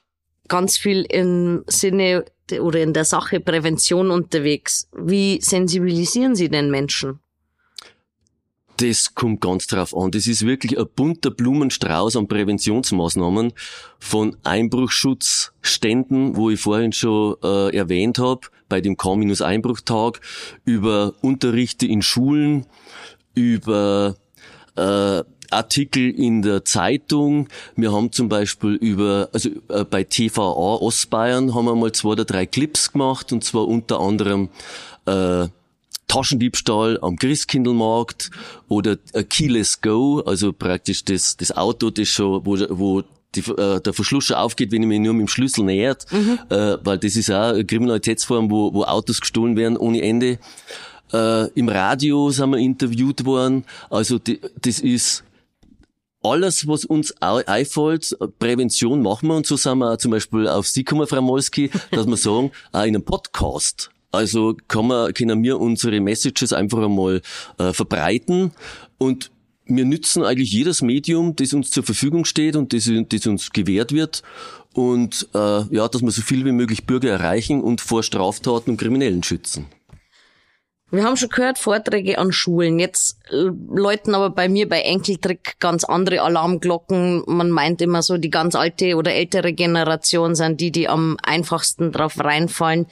ganz 0.49 0.77
viel 0.77 1.03
im 1.03 1.65
Sinne 1.67 2.25
oder 2.61 2.81
in 2.81 2.93
der 2.93 3.05
Sache 3.05 3.41
Prävention 3.41 4.11
unterwegs. 4.11 4.89
Wie 4.97 5.41
sensibilisieren 5.41 6.37
Sie 6.37 6.49
den 6.49 6.71
Menschen? 6.71 7.21
Das 8.83 9.15
kommt 9.15 9.41
ganz 9.41 9.69
drauf 9.69 9.97
an. 9.97 10.11
Das 10.11 10.27
ist 10.27 10.45
wirklich 10.45 10.77
ein 10.77 10.89
bunter 10.97 11.31
Blumenstrauß 11.31 12.17
an 12.17 12.27
Präventionsmaßnahmen 12.27 13.53
von 14.01 14.37
Einbruchschutzständen, 14.43 16.35
wo 16.35 16.51
ich 16.51 16.59
vorhin 16.59 16.93
schon 16.93 17.37
äh, 17.45 17.77
erwähnt 17.77 18.19
habe, 18.19 18.41
bei 18.69 18.81
dem 18.81 18.97
K-Einbruchtag, 18.97 20.21
über 20.65 21.15
Unterrichte 21.21 21.87
in 21.87 22.03
Schulen, 22.03 22.67
über 23.37 24.17
äh, 24.75 25.23
Artikel 25.51 26.11
in 26.11 26.43
der 26.43 26.65
Zeitung. 26.65 27.49
Wir 27.77 27.93
haben 27.93 28.11
zum 28.11 28.29
Beispiel 28.29 28.75
über, 28.75 29.29
also 29.33 29.51
äh, 29.69 29.85
bei 29.85 30.03
TVA 30.03 30.43
Ostbayern 30.43 31.55
haben 31.55 31.67
wir 31.67 31.77
mal 31.77 31.93
zwei 31.93 32.09
oder 32.09 32.25
drei 32.25 32.47
Clips 32.47 32.91
gemacht 32.91 33.33
und 33.33 33.45
zwar 33.45 33.69
unter 33.69 34.01
anderem 34.01 34.49
äh, 35.07 35.47
Taschendiebstahl 36.13 36.99
am 37.01 37.17
Christkindlmarkt 37.17 38.31
oder 38.69 38.97
Keyless 39.31 39.81
Go, 39.81 40.21
also 40.27 40.53
praktisch 40.53 41.07
das, 41.07 41.39
das 41.39 41.57
Auto, 41.57 41.89
das 41.89 42.09
schon, 42.09 42.45
wo, 42.45 42.59
wo 42.69 43.03
die, 43.35 43.41
äh, 43.41 43.81
der 43.81 43.95
Verschluss 43.95 44.25
schon 44.25 44.37
aufgeht, 44.37 44.73
wenn 44.73 44.83
ich 44.83 44.89
mich 44.89 45.01
nur 45.01 45.15
mit 45.15 45.23
dem 45.23 45.29
Schlüssel 45.29 45.65
nähert, 45.65 46.05
mhm. 46.13 46.39
äh, 46.51 46.77
weil 46.85 46.99
das 46.99 47.17
ist 47.17 47.31
auch 47.31 47.55
eine 47.55 47.65
Kriminalitätsform, 47.65 48.51
wo, 48.51 48.75
wo 48.75 48.85
Autos 48.85 49.23
gestohlen 49.23 49.57
werden 49.57 49.79
ohne 49.79 50.03
Ende. 50.03 50.39
Äh, 51.15 51.49
Im 51.53 51.71
Radio 51.71 52.31
sind 52.31 52.51
wir 52.51 52.59
interviewt 52.59 53.25
worden, 53.25 53.65
also 53.89 54.19
die, 54.19 54.39
das 54.61 54.81
ist 54.81 55.25
alles, 56.23 56.69
was 56.69 56.85
uns 56.85 57.15
einfällt, 57.23 58.15
Prävention 58.39 59.01
machen 59.01 59.29
wir 59.29 59.37
und 59.37 59.47
so 59.47 59.57
sind 59.57 59.79
wir 59.79 59.93
auch 59.93 59.97
zum 59.97 60.11
Beispiel 60.11 60.47
auf 60.47 60.69
Sie 60.69 60.85
gekommen, 60.85 61.07
Frau 61.07 61.23
Molski, 61.23 61.71
dass 61.91 62.07
wir 62.07 62.17
sagen, 62.19 62.51
auch 62.71 62.83
in 62.83 62.97
einem 62.97 63.03
Podcast 63.03 63.91
Also 64.13 64.57
kann 64.69 64.87
man, 64.87 65.13
können 65.15 65.43
wir 65.43 65.59
unsere 65.59 66.01
Messages 66.01 66.53
einfach 66.53 66.79
einmal 66.79 67.23
äh, 67.59 67.73
verbreiten 67.73 68.53
und 68.99 69.31
wir 69.65 69.85
nützen 69.85 70.23
eigentlich 70.23 70.53
jedes 70.53 70.83
Medium, 70.83 71.35
das 71.35 71.55
uns 71.55 71.71
zur 71.71 71.83
Verfügung 71.83 72.25
steht 72.25 72.57
und 72.57 72.73
das, 72.73 72.91
das 73.09 73.27
uns 73.27 73.51
gewährt 73.51 73.93
wird 73.93 74.23
und 74.75 75.29
äh, 75.35 75.63
ja, 75.75 75.89
dass 75.89 76.03
wir 76.03 76.11
so 76.11 76.23
viel 76.23 76.45
wie 76.45 76.53
möglich 76.53 76.85
Bürger 76.85 77.11
erreichen 77.11 77.63
und 77.63 77.81
vor 77.81 78.03
Straftaten 78.03 78.71
und 78.71 78.77
Kriminellen 78.77 79.23
schützen. 79.23 79.67
Wir 80.91 81.05
haben 81.05 81.17
schon 81.17 81.31
gehört, 81.31 81.59
Vorträge 81.59 82.19
an 82.19 82.33
Schulen. 82.33 82.79
Jetzt 82.79 83.19
äh, 83.31 83.49
läuten 83.75 84.15
aber 84.15 84.29
bei 84.29 84.51
mir 84.51 84.69
bei 84.69 84.83
Enkeltrick 84.83 85.59
ganz 85.59 85.85
andere 85.85 86.21
Alarmglocken. 86.21 87.23
Man 87.27 87.51
meint 87.51 87.81
immer 87.81 88.03
so, 88.03 88.19
die 88.19 88.29
ganz 88.29 88.55
alte 88.55 88.97
oder 88.97 89.15
ältere 89.15 89.55
Generation 89.55 90.35
sind 90.35 90.61
die, 90.61 90.71
die 90.71 90.91
am 90.91 91.17
einfachsten 91.23 91.93
drauf 91.93 92.23
reinfallen. 92.23 92.89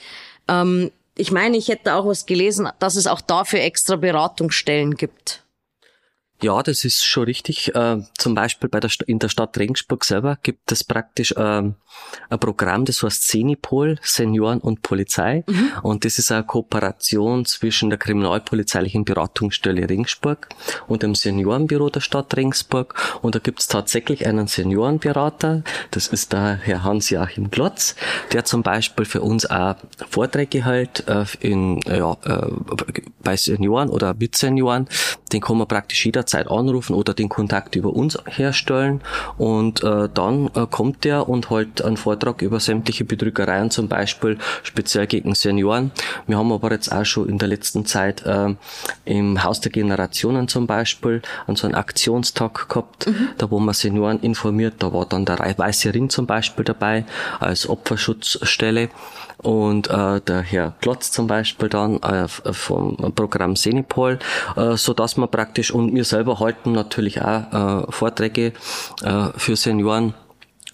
Ähm, 0.49 0.91
ich 1.21 1.31
meine, 1.31 1.57
ich 1.57 1.69
hätte 1.69 1.95
auch 1.95 2.07
was 2.07 2.27
gelesen, 2.27 2.69
dass 2.79 2.97
es 2.97 3.07
auch 3.07 3.21
dafür 3.21 3.61
extra 3.61 3.97
Beratungsstellen 3.97 4.95
gibt. 4.95 5.45
Ja, 6.43 6.63
das 6.63 6.85
ist 6.85 7.05
schon 7.05 7.25
richtig. 7.25 7.75
Äh, 7.75 7.99
zum 8.17 8.35
Beispiel 8.35 8.69
bei 8.69 8.81
der 8.81 8.91
in 9.07 9.19
der 9.19 9.29
Stadt 9.29 9.59
Regensburg 9.59 10.05
selber 10.05 10.39
gibt 10.43 10.73
es 10.73 10.85
praktisch 10.85 11.35
ähm, 11.37 11.75
ein 12.29 12.39
Programm, 12.39 12.85
das 12.85 13.03
heißt 13.03 13.29
Senipol, 13.29 13.99
Senioren 14.03 14.61
und 14.61 14.83
Polizei. 14.83 15.45
Mhm. 15.47 15.73
Und 15.83 16.05
das 16.05 16.19
ist 16.19 16.33
eine 16.33 16.45
Kooperation 16.45 17.45
zwischen 17.45 17.91
der 17.91 17.99
kriminalpolizeilichen 17.99 19.05
Beratungsstelle 19.05 19.89
Regensburg 19.89 20.49
und 20.87 21.03
dem 21.03 21.15
Seniorenbüro 21.15 21.91
der 21.91 22.01
Stadt 22.01 22.35
Regensburg. 22.37 22.95
Und 23.23 23.35
da 23.35 23.39
gibt 23.39 23.61
es 23.61 23.69
tatsächlich 23.69 24.27
einen 24.27 24.47
Seniorenberater, 24.47 25.63
das 25.91 26.09
ist 26.09 26.33
der 26.33 26.57
Herr 26.63 26.85
Hans-Joachim 26.85 27.51
Glotz, 27.51 27.97
der 28.33 28.45
zum 28.45 28.63
Beispiel 28.63 29.05
für 29.05 29.21
uns 29.21 29.45
auch 29.47 29.77
Vorträge 30.09 30.65
hält 30.65 31.07
äh, 31.07 31.25
in, 31.41 31.81
ja, 31.81 32.17
äh, 32.25 32.51
bei 33.23 33.37
Senioren 33.37 33.91
oder 33.91 34.15
mit 34.15 34.37
Senioren. 34.37 34.89
Den 35.33 35.41
kann 35.41 35.59
man 35.59 35.69
praktisch 35.69 36.05
jederzeit 36.05 36.51
anrufen 36.51 36.95
oder 36.95 37.15
den 37.15 37.29
Kontakt 37.29 37.77
über 37.77 37.91
uns 37.91 38.19
herstellen 38.27 39.01
und 39.39 39.83
äh, 39.83 40.09
dann 40.13 40.51
äh, 40.55 40.67
kommt 40.71 41.05
der 41.05 41.29
und 41.29 41.51
hält 41.51 41.83
einen 41.83 41.97
Vortrag 41.97 42.43
über 42.43 42.61
sämtliche 42.61 43.05
Betrügereien, 43.05 43.71
zum 43.71 43.89
Beispiel 43.89 44.39
speziell 44.63 45.07
gegen 45.07 45.35
Senioren. 45.35 45.93
Wir 46.27 46.39
haben 46.39 46.53
aber 46.53 46.71
jetzt 46.73 46.93
auch 46.93 47.05
schon 47.05 47.29
in 47.29 47.39
der 47.39 47.49
letzten 47.49 47.87
Zeit 47.87 48.25
äh, 48.27 48.55
im 49.05 49.43
Haus 49.43 49.61
der 49.61 49.73
Generationen 49.73 50.49
zum 50.49 50.67
Beispiel 50.67 51.23
an 51.47 51.57
so 51.57 51.67
einen 51.67 51.75
Aktionstag 51.75 52.69
gehabt, 52.69 53.07
mhm. 53.07 53.29
da 53.39 53.51
wo 53.51 53.59
man 53.59 53.75
Senioren 53.75 54.21
informiert, 54.21 54.75
da 54.79 54.93
war 54.93 55.07
dann 55.07 55.25
der 55.25 55.39
Weiße 55.39 55.95
Ring 55.95 56.11
zum 56.11 56.27
Beispiel 56.27 56.65
dabei 56.65 57.05
als 57.39 57.69
Opferschutzstelle 57.69 58.91
und 59.43 59.89
äh, 59.89 60.21
der 60.21 60.43
Herr 60.43 60.75
Klotz 60.81 61.11
zum 61.11 61.27
Beispiel 61.27 61.69
dann 61.69 62.03
äh, 62.03 62.29
vom 62.29 62.97
Programm 63.15 63.57
Senipol, 63.57 64.19
äh, 64.57 64.77
so 64.77 64.93
dass 64.93 65.17
man 65.21 65.31
praktisch 65.31 65.73
und 65.73 65.95
wir 65.95 66.05
selber 66.05 66.41
halten 66.41 66.73
natürlich 66.73 67.23
auch 67.23 67.87
äh, 67.89 67.93
Vorträge 67.93 68.53
äh, 69.03 69.27
für 69.37 69.57
Senioren 69.57 70.15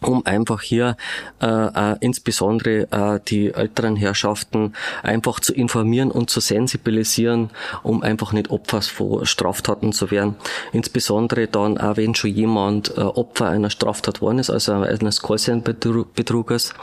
um 0.02 0.24
einfach 0.26 0.60
hier 0.60 0.96
äh, 1.40 1.46
äh, 1.46 1.96
insbesondere 2.00 2.88
äh, 2.90 3.20
die 3.26 3.52
älteren 3.54 3.96
Herrschaften 3.96 4.74
einfach 5.02 5.40
zu 5.40 5.54
informieren 5.54 6.10
und 6.10 6.28
zu 6.30 6.40
sensibilisieren, 6.40 7.50
um 7.82 8.02
einfach 8.02 8.32
nicht 8.32 8.50
Opfer 8.50 8.82
von 8.82 9.24
Straftaten 9.24 9.92
zu 9.92 10.10
werden. 10.10 10.36
Insbesondere 10.72 11.46
dann 11.46 11.78
auch, 11.78 11.96
wenn 11.96 12.14
schon 12.14 12.30
jemand 12.30 12.96
äh, 12.96 13.00
Opfer 13.00 13.48
einer 13.48 13.70
Straftat 13.70 14.20
worden 14.20 14.38
ist, 14.38 14.50
also 14.50 14.72
eines 14.72 15.22
Callcenter-Betruges, 15.22 16.74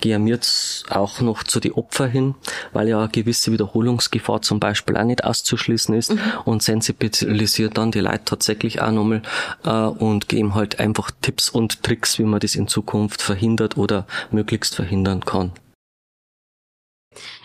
gehen 0.00 0.26
wir 0.26 0.34
jetzt 0.34 0.90
auch 0.90 1.20
noch 1.20 1.42
zu 1.42 1.60
den 1.60 1.72
Opfern 1.72 2.10
hin, 2.10 2.34
weil 2.72 2.88
ja 2.88 3.00
eine 3.00 3.08
gewisse 3.08 3.52
Wiederholungsgefahr 3.52 4.42
zum 4.42 4.60
Beispiel 4.60 4.96
auch 4.96 5.04
nicht 5.04 5.24
auszuschließen 5.24 5.94
ist 5.94 6.12
mhm. 6.12 6.20
und 6.44 6.62
sensibilisiert 6.62 7.76
dann 7.76 7.90
die 7.90 8.00
Leute 8.00 8.24
tatsächlich 8.24 8.80
auch 8.80 8.92
nochmal 8.92 9.22
äh, 9.64 9.70
und 9.70 10.28
geben 10.28 10.54
halt 10.54 10.78
einfach 10.78 11.10
Tipps 11.20 11.48
und 11.48 11.82
Tricks, 11.82 12.18
wie 12.18 12.24
man 12.24 12.40
das 12.40 12.54
in 12.60 12.68
Zukunft 12.68 13.22
verhindert 13.22 13.76
oder 13.76 14.06
möglichst 14.30 14.76
verhindern 14.76 15.24
kann. 15.24 15.52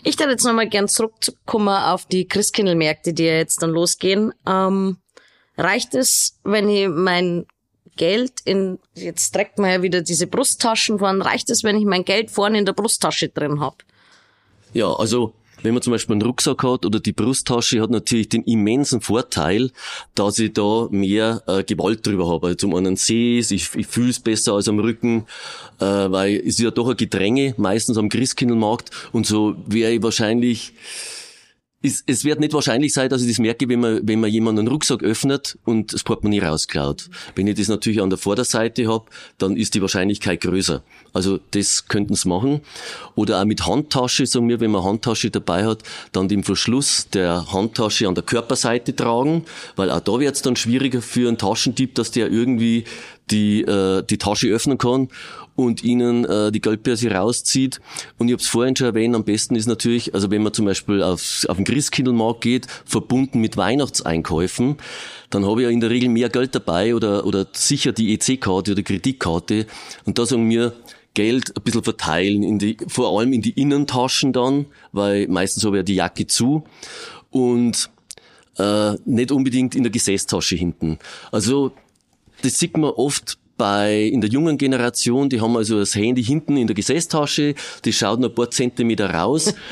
Ich 0.03 0.19
würde 0.19 0.33
jetzt 0.33 0.45
nochmal 0.45 0.69
gern 0.69 0.87
zurückkommen 0.87 1.69
auf 1.69 2.05
die 2.05 2.27
Christkindlmärkte, 2.27 3.13
die 3.13 3.23
ja 3.23 3.37
jetzt 3.37 3.63
dann 3.63 3.71
losgehen. 3.71 4.31
Ähm, 4.47 4.97
reicht 5.57 5.95
es, 5.95 6.39
wenn 6.43 6.69
ich 6.69 6.87
mein 6.87 7.47
Geld 7.95 8.41
in, 8.43 8.77
jetzt 8.93 9.31
trägt 9.31 9.57
man 9.57 9.71
ja 9.71 9.81
wieder 9.81 10.01
diese 10.01 10.27
Brusttaschen 10.27 10.99
vor, 10.99 11.09
reicht 11.09 11.49
es, 11.49 11.63
wenn 11.63 11.77
ich 11.77 11.85
mein 11.85 12.05
Geld 12.05 12.29
vorne 12.29 12.59
in 12.59 12.65
der 12.65 12.73
Brusttasche 12.73 13.29
drin 13.29 13.59
habe? 13.59 13.77
Ja, 14.73 14.93
also 14.93 15.33
wenn 15.65 15.73
man 15.73 15.81
zum 15.81 15.91
Beispiel 15.91 16.13
einen 16.13 16.21
Rucksack 16.21 16.63
hat 16.63 16.85
oder 16.85 16.99
die 16.99 17.11
Brusttasche, 17.11 17.81
hat 17.81 17.89
natürlich 17.89 18.29
den 18.29 18.43
immensen 18.43 19.01
Vorteil, 19.01 19.71
dass 20.13 20.39
ich 20.39 20.53
da 20.53 20.87
mehr 20.91 21.43
äh, 21.47 21.63
Gewalt 21.63 22.05
drüber 22.05 22.29
habe. 22.29 22.47
Also 22.47 22.57
zum 22.57 22.75
einen 22.75 22.95
sehe 22.95 23.39
ich 23.39 23.51
ich, 23.51 23.75
ich 23.75 23.87
fühle 23.87 24.11
es 24.11 24.19
besser 24.19 24.53
als 24.53 24.67
am 24.67 24.79
Rücken, 24.79 25.25
äh, 25.79 25.85
weil 25.85 26.35
es 26.37 26.55
ist 26.55 26.59
ja 26.59 26.71
doch 26.71 26.89
ein 26.89 26.97
Gedränge, 26.97 27.55
meistens 27.57 27.97
am 27.97 28.09
Christkindlmarkt 28.09 28.91
und 29.11 29.25
so 29.25 29.55
wäre 29.65 29.91
ich 29.91 30.03
wahrscheinlich 30.03 30.73
es, 31.85 32.03
es 32.07 32.25
wird 32.25 32.39
nicht 32.39 32.53
wahrscheinlich 32.53 32.93
sein, 32.93 33.09
dass 33.09 33.21
ich 33.21 33.27
das 33.27 33.39
merke, 33.39 33.69
wenn 33.69 33.79
man, 33.79 33.99
wenn 34.03 34.19
man 34.19 34.29
jemanden 34.29 34.59
einen 34.59 34.67
Rucksack 34.67 35.03
öffnet 35.03 35.57
und 35.65 35.93
das 35.93 36.03
Portemonnaie 36.03 36.39
rausklaut. 36.39 37.09
Wenn 37.35 37.47
ich 37.47 37.55
das 37.55 37.67
natürlich 37.67 38.01
an 38.01 38.09
der 38.09 38.17
Vorderseite 38.17 38.87
habe, 38.87 39.05
dann 39.37 39.55
ist 39.55 39.75
die 39.75 39.81
Wahrscheinlichkeit 39.81 40.41
größer. 40.41 40.81
Also 41.13 41.39
das 41.51 41.87
könnten 41.87 42.15
sie 42.15 42.27
machen. 42.27 42.61
Oder 43.15 43.39
auch 43.39 43.45
mit 43.45 43.65
Handtasche, 43.65 44.25
sagen 44.25 44.49
wir, 44.49 44.59
wenn 44.59 44.71
man 44.71 44.83
Handtasche 44.83 45.29
dabei 45.29 45.65
hat, 45.65 45.83
dann 46.11 46.27
den 46.27 46.43
Verschluss 46.43 47.07
der 47.09 47.51
Handtasche 47.53 48.07
an 48.07 48.15
der 48.15 48.23
Körperseite 48.23 48.95
tragen, 48.95 49.45
weil 49.75 49.91
auch 49.91 50.01
da 50.01 50.19
wird 50.19 50.35
es 50.35 50.41
dann 50.41 50.55
schwieriger 50.55 51.01
für 51.01 51.27
einen 51.27 51.37
Taschendieb, 51.37 51.95
dass 51.95 52.11
der 52.11 52.31
irgendwie 52.31 52.85
die, 53.31 53.61
äh, 53.61 54.03
die 54.03 54.17
Tasche 54.17 54.47
öffnen 54.47 54.77
kann 54.77 55.09
und 55.55 55.83
ihnen 55.83 56.25
äh, 56.25 56.51
die 56.51 56.61
Geldbörse 56.61 57.11
rauszieht. 57.11 57.79
Und 58.17 58.27
ich 58.27 58.33
habe 58.33 58.41
es 58.41 58.47
vorhin 58.47 58.75
schon 58.75 58.87
erwähnt, 58.87 59.15
am 59.15 59.23
besten 59.23 59.55
ist 59.55 59.67
natürlich, 59.67 60.13
also 60.13 60.29
wenn 60.31 60.43
man 60.43 60.53
zum 60.53 60.65
Beispiel 60.65 61.01
auf, 61.01 61.45
auf 61.47 61.55
den 61.55 61.65
Christkindlmarkt 61.65 62.41
geht, 62.41 62.67
verbunden 62.85 63.39
mit 63.39 63.57
Weihnachtseinkäufen, 63.57 64.77
dann 65.29 65.45
habe 65.45 65.61
ich 65.61 65.65
ja 65.65 65.71
in 65.71 65.79
der 65.79 65.89
Regel 65.89 66.09
mehr 66.09 66.29
Geld 66.29 66.55
dabei 66.55 66.95
oder, 66.95 67.25
oder 67.25 67.47
sicher 67.53 67.91
die 67.91 68.13
EC-Karte 68.13 68.73
oder 68.73 68.83
Kreditkarte. 68.83 69.65
Und 70.05 70.19
da 70.19 70.25
sagen 70.25 70.49
wir, 70.49 70.73
Geld 71.13 71.55
ein 71.55 71.63
bisschen 71.63 71.83
verteilen, 71.83 72.43
in 72.43 72.59
die, 72.59 72.77
vor 72.87 73.17
allem 73.17 73.31
in 73.31 73.41
die 73.41 73.51
Innentaschen 73.51 74.33
dann, 74.33 74.65
weil 74.91 75.27
meistens 75.29 75.63
habe 75.63 75.77
ich 75.77 75.79
ja 75.79 75.83
die 75.83 75.95
Jacke 75.95 76.27
zu 76.27 76.65
und 77.31 77.89
äh, 78.57 78.93
nicht 79.05 79.31
unbedingt 79.31 79.75
in 79.75 79.83
der 79.83 79.91
Gesäßtasche 79.91 80.55
hinten. 80.55 80.99
Also 81.31 81.71
das 82.41 82.59
sieht 82.59 82.77
man 82.77 82.91
oft 82.91 83.37
bei, 83.57 84.03
in 84.03 84.21
der 84.21 84.29
jungen 84.29 84.57
Generation, 84.57 85.29
die 85.29 85.41
haben 85.41 85.55
also 85.55 85.79
das 85.79 85.95
Handy 85.95 86.23
hinten 86.23 86.57
in 86.57 86.67
der 86.67 86.75
Gesäßtasche, 86.75 87.55
die 87.83 87.93
schaut 87.93 88.23
ein 88.23 88.33
paar 88.33 88.51
Zentimeter 88.51 89.13
raus. 89.13 89.53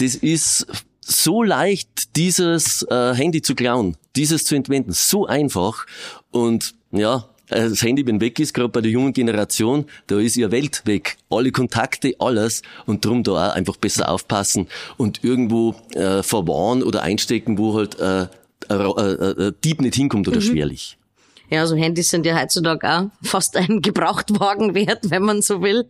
Das 0.00 0.14
ist 0.14 0.64
so 1.00 1.42
leicht, 1.42 2.14
dieses 2.14 2.84
äh, 2.84 3.12
Handy 3.12 3.42
zu 3.42 3.56
klauen, 3.56 3.96
dieses 4.14 4.44
zu 4.44 4.54
entwenden, 4.54 4.92
so 4.92 5.26
einfach. 5.26 5.86
Und 6.30 6.76
ja, 6.92 7.24
das 7.48 7.82
Handy, 7.82 8.06
wenn 8.06 8.20
weg 8.20 8.38
ist, 8.38 8.52
gerade 8.52 8.68
bei 8.68 8.80
der 8.80 8.90
jungen 8.90 9.12
Generation, 9.12 9.86
da 10.06 10.18
ist 10.18 10.36
ihr 10.36 10.50
Welt 10.50 10.82
weg. 10.84 11.16
Alle 11.30 11.50
Kontakte, 11.50 12.14
alles. 12.18 12.62
Und 12.86 13.04
drum 13.04 13.22
da 13.22 13.32
auch 13.32 13.54
einfach 13.54 13.76
besser 13.76 14.10
aufpassen 14.10 14.68
und 14.96 15.24
irgendwo 15.24 15.74
äh, 15.94 16.22
verwahren 16.22 16.82
oder 16.82 17.02
einstecken, 17.02 17.58
wo 17.58 17.74
halt 17.74 17.98
äh, 17.98 18.26
äh, 18.70 18.74
äh, 18.74 19.52
Dieb 19.64 19.80
nicht 19.80 19.94
hinkommt 19.94 20.28
oder 20.28 20.38
mhm. 20.38 20.42
schwerlich. 20.42 20.97
Ja, 21.50 21.66
so 21.66 21.76
Handys 21.76 22.10
sind 22.10 22.26
ja 22.26 22.38
heutzutage 22.38 22.88
auch 22.88 23.04
fast 23.22 23.56
ein 23.56 23.80
Gebrauchtwagen 23.82 24.74
wert, 24.74 25.10
wenn 25.10 25.22
man 25.22 25.42
so 25.42 25.62
will. 25.62 25.88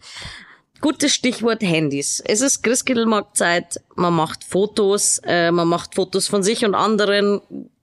Gutes 0.80 1.12
Stichwort 1.12 1.62
Handys. 1.62 2.22
Es 2.24 2.40
ist 2.40 2.62
Christkindlmarktzeit, 2.62 3.80
man 3.96 4.14
macht 4.14 4.44
Fotos, 4.44 5.20
äh, 5.24 5.50
man 5.50 5.66
macht 5.66 5.96
Fotos 5.96 6.28
von 6.28 6.44
sich 6.44 6.64
und 6.64 6.76
anderen, 6.76 7.40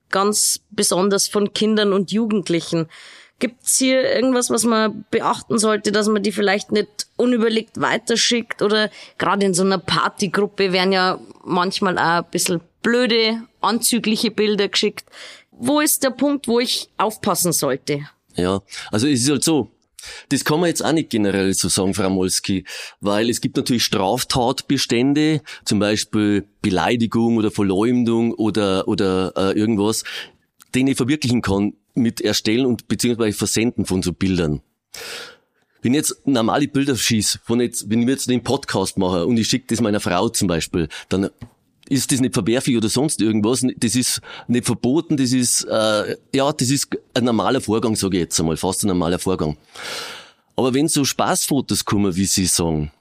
ganz 0.09 0.61
besonders 0.69 1.27
von 1.27 1.51
Kindern 1.51 1.91
und 1.91 2.13
Jugendlichen. 2.13 2.87
Gibt's 3.39 3.77
hier 3.77 4.09
irgendwas, 4.09 4.49
was 4.49 4.63
man 4.63 5.03
beachten 5.11 5.59
sollte, 5.59 5.91
dass 5.91 6.07
man 6.07 6.23
die 6.23 6.31
vielleicht 6.31 6.71
nicht 6.71 7.07
unüberlegt 7.17 7.81
weiterschickt? 7.81 8.61
Oder 8.61 8.89
gerade 9.17 9.45
in 9.45 9.53
so 9.53 9.63
einer 9.63 9.77
Partygruppe 9.77 10.71
werden 10.71 10.93
ja 10.93 11.19
manchmal 11.43 11.97
auch 11.97 12.23
ein 12.23 12.31
bisschen 12.31 12.61
blöde, 12.81 13.41
anzügliche 13.59 14.31
Bilder 14.31 14.69
geschickt 14.69 15.09
wo 15.57 15.79
ist 15.79 16.03
der 16.03 16.11
Punkt, 16.11 16.47
wo 16.47 16.59
ich 16.59 16.89
aufpassen 16.97 17.51
sollte? 17.51 18.07
Ja, 18.35 18.61
also 18.91 19.07
es 19.07 19.21
ist 19.21 19.29
halt 19.29 19.43
so, 19.43 19.71
das 20.29 20.45
kann 20.45 20.59
man 20.59 20.69
jetzt 20.69 20.83
auch 20.83 20.91
nicht 20.91 21.09
generell 21.09 21.53
so 21.53 21.69
sagen, 21.69 21.93
Frau 21.93 22.09
Molski, 22.09 22.65
weil 22.99 23.29
es 23.29 23.41
gibt 23.41 23.57
natürlich 23.57 23.83
Straftatbestände, 23.83 25.41
zum 25.63 25.79
Beispiel 25.79 26.47
Beleidigung 26.61 27.37
oder 27.37 27.51
Verleumdung 27.51 28.33
oder, 28.33 28.87
oder 28.87 29.33
äh, 29.35 29.57
irgendwas, 29.57 30.03
den 30.73 30.87
ich 30.87 30.97
verwirklichen 30.97 31.41
kann 31.41 31.73
mit 31.93 32.21
Erstellen 32.21 32.65
und 32.65 32.87
beziehungsweise 32.87 33.37
Versenden 33.37 33.85
von 33.85 34.03
so 34.03 34.11
Bildern. 34.11 34.61
Wenn 35.81 35.93
ich 35.93 35.97
jetzt 35.97 36.27
normale 36.27 36.67
Bilder 36.67 36.95
schieße, 36.95 37.39
von 37.43 37.61
jetzt, 37.61 37.89
wenn 37.89 38.01
ich 38.01 38.07
jetzt 38.09 38.29
den 38.29 38.43
Podcast 38.43 38.97
mache 38.97 39.25
und 39.25 39.37
ich 39.37 39.47
schicke 39.47 39.67
das 39.69 39.81
meiner 39.81 39.99
Frau 39.99 40.29
zum 40.29 40.47
Beispiel, 40.47 40.89
dann 41.09 41.29
ist 41.89 42.11
das 42.11 42.19
nicht 42.19 42.33
verwerflich 42.33 42.77
oder 42.77 42.89
sonst 42.89 43.21
irgendwas. 43.21 43.65
Das 43.77 43.95
ist 43.95 44.21
nicht 44.47 44.65
verboten, 44.65 45.17
das 45.17 45.31
ist, 45.31 45.63
äh, 45.65 46.15
ja, 46.33 46.51
das 46.51 46.69
ist 46.69 46.89
ein 47.13 47.25
normaler 47.25 47.61
Vorgang, 47.61 47.95
sage 47.95 48.17
ich 48.17 48.23
jetzt 48.23 48.39
einmal, 48.39 48.57
fast 48.57 48.83
ein 48.83 48.87
normaler 48.87 49.19
Vorgang. 49.19 49.57
Aber 50.55 50.73
wenn 50.73 50.87
so 50.87 51.03
Spaßfotos 51.03 51.85
kommen, 51.85 52.15
wie 52.15 52.25
Sie 52.25 52.45
sagen, 52.45 52.91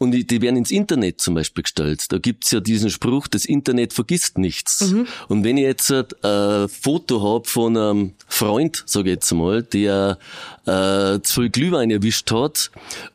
und 0.00 0.12
die 0.12 0.40
werden 0.40 0.56
ins 0.56 0.70
Internet 0.70 1.20
zum 1.20 1.34
Beispiel 1.34 1.62
gestellt. 1.62 2.06
Da 2.08 2.16
gibt's 2.16 2.50
ja 2.52 2.60
diesen 2.60 2.88
Spruch, 2.88 3.28
das 3.28 3.44
Internet 3.44 3.92
vergisst 3.92 4.38
nichts. 4.38 4.92
Mhm. 4.92 5.06
Und 5.28 5.44
wenn 5.44 5.58
ich 5.58 5.64
jetzt 5.64 5.92
ein 5.92 6.06
äh, 6.22 6.68
Foto 6.68 7.22
hab 7.22 7.46
von 7.46 7.76
einem 7.76 8.12
Freund, 8.26 8.82
sage 8.86 9.10
ich 9.10 9.16
jetzt 9.16 9.30
mal, 9.32 9.62
der 9.62 10.16
äh, 10.64 11.20
zu 11.20 11.42
viel 11.42 11.50
Glühwein 11.50 11.90
erwischt 11.90 12.32
hat 12.32 12.70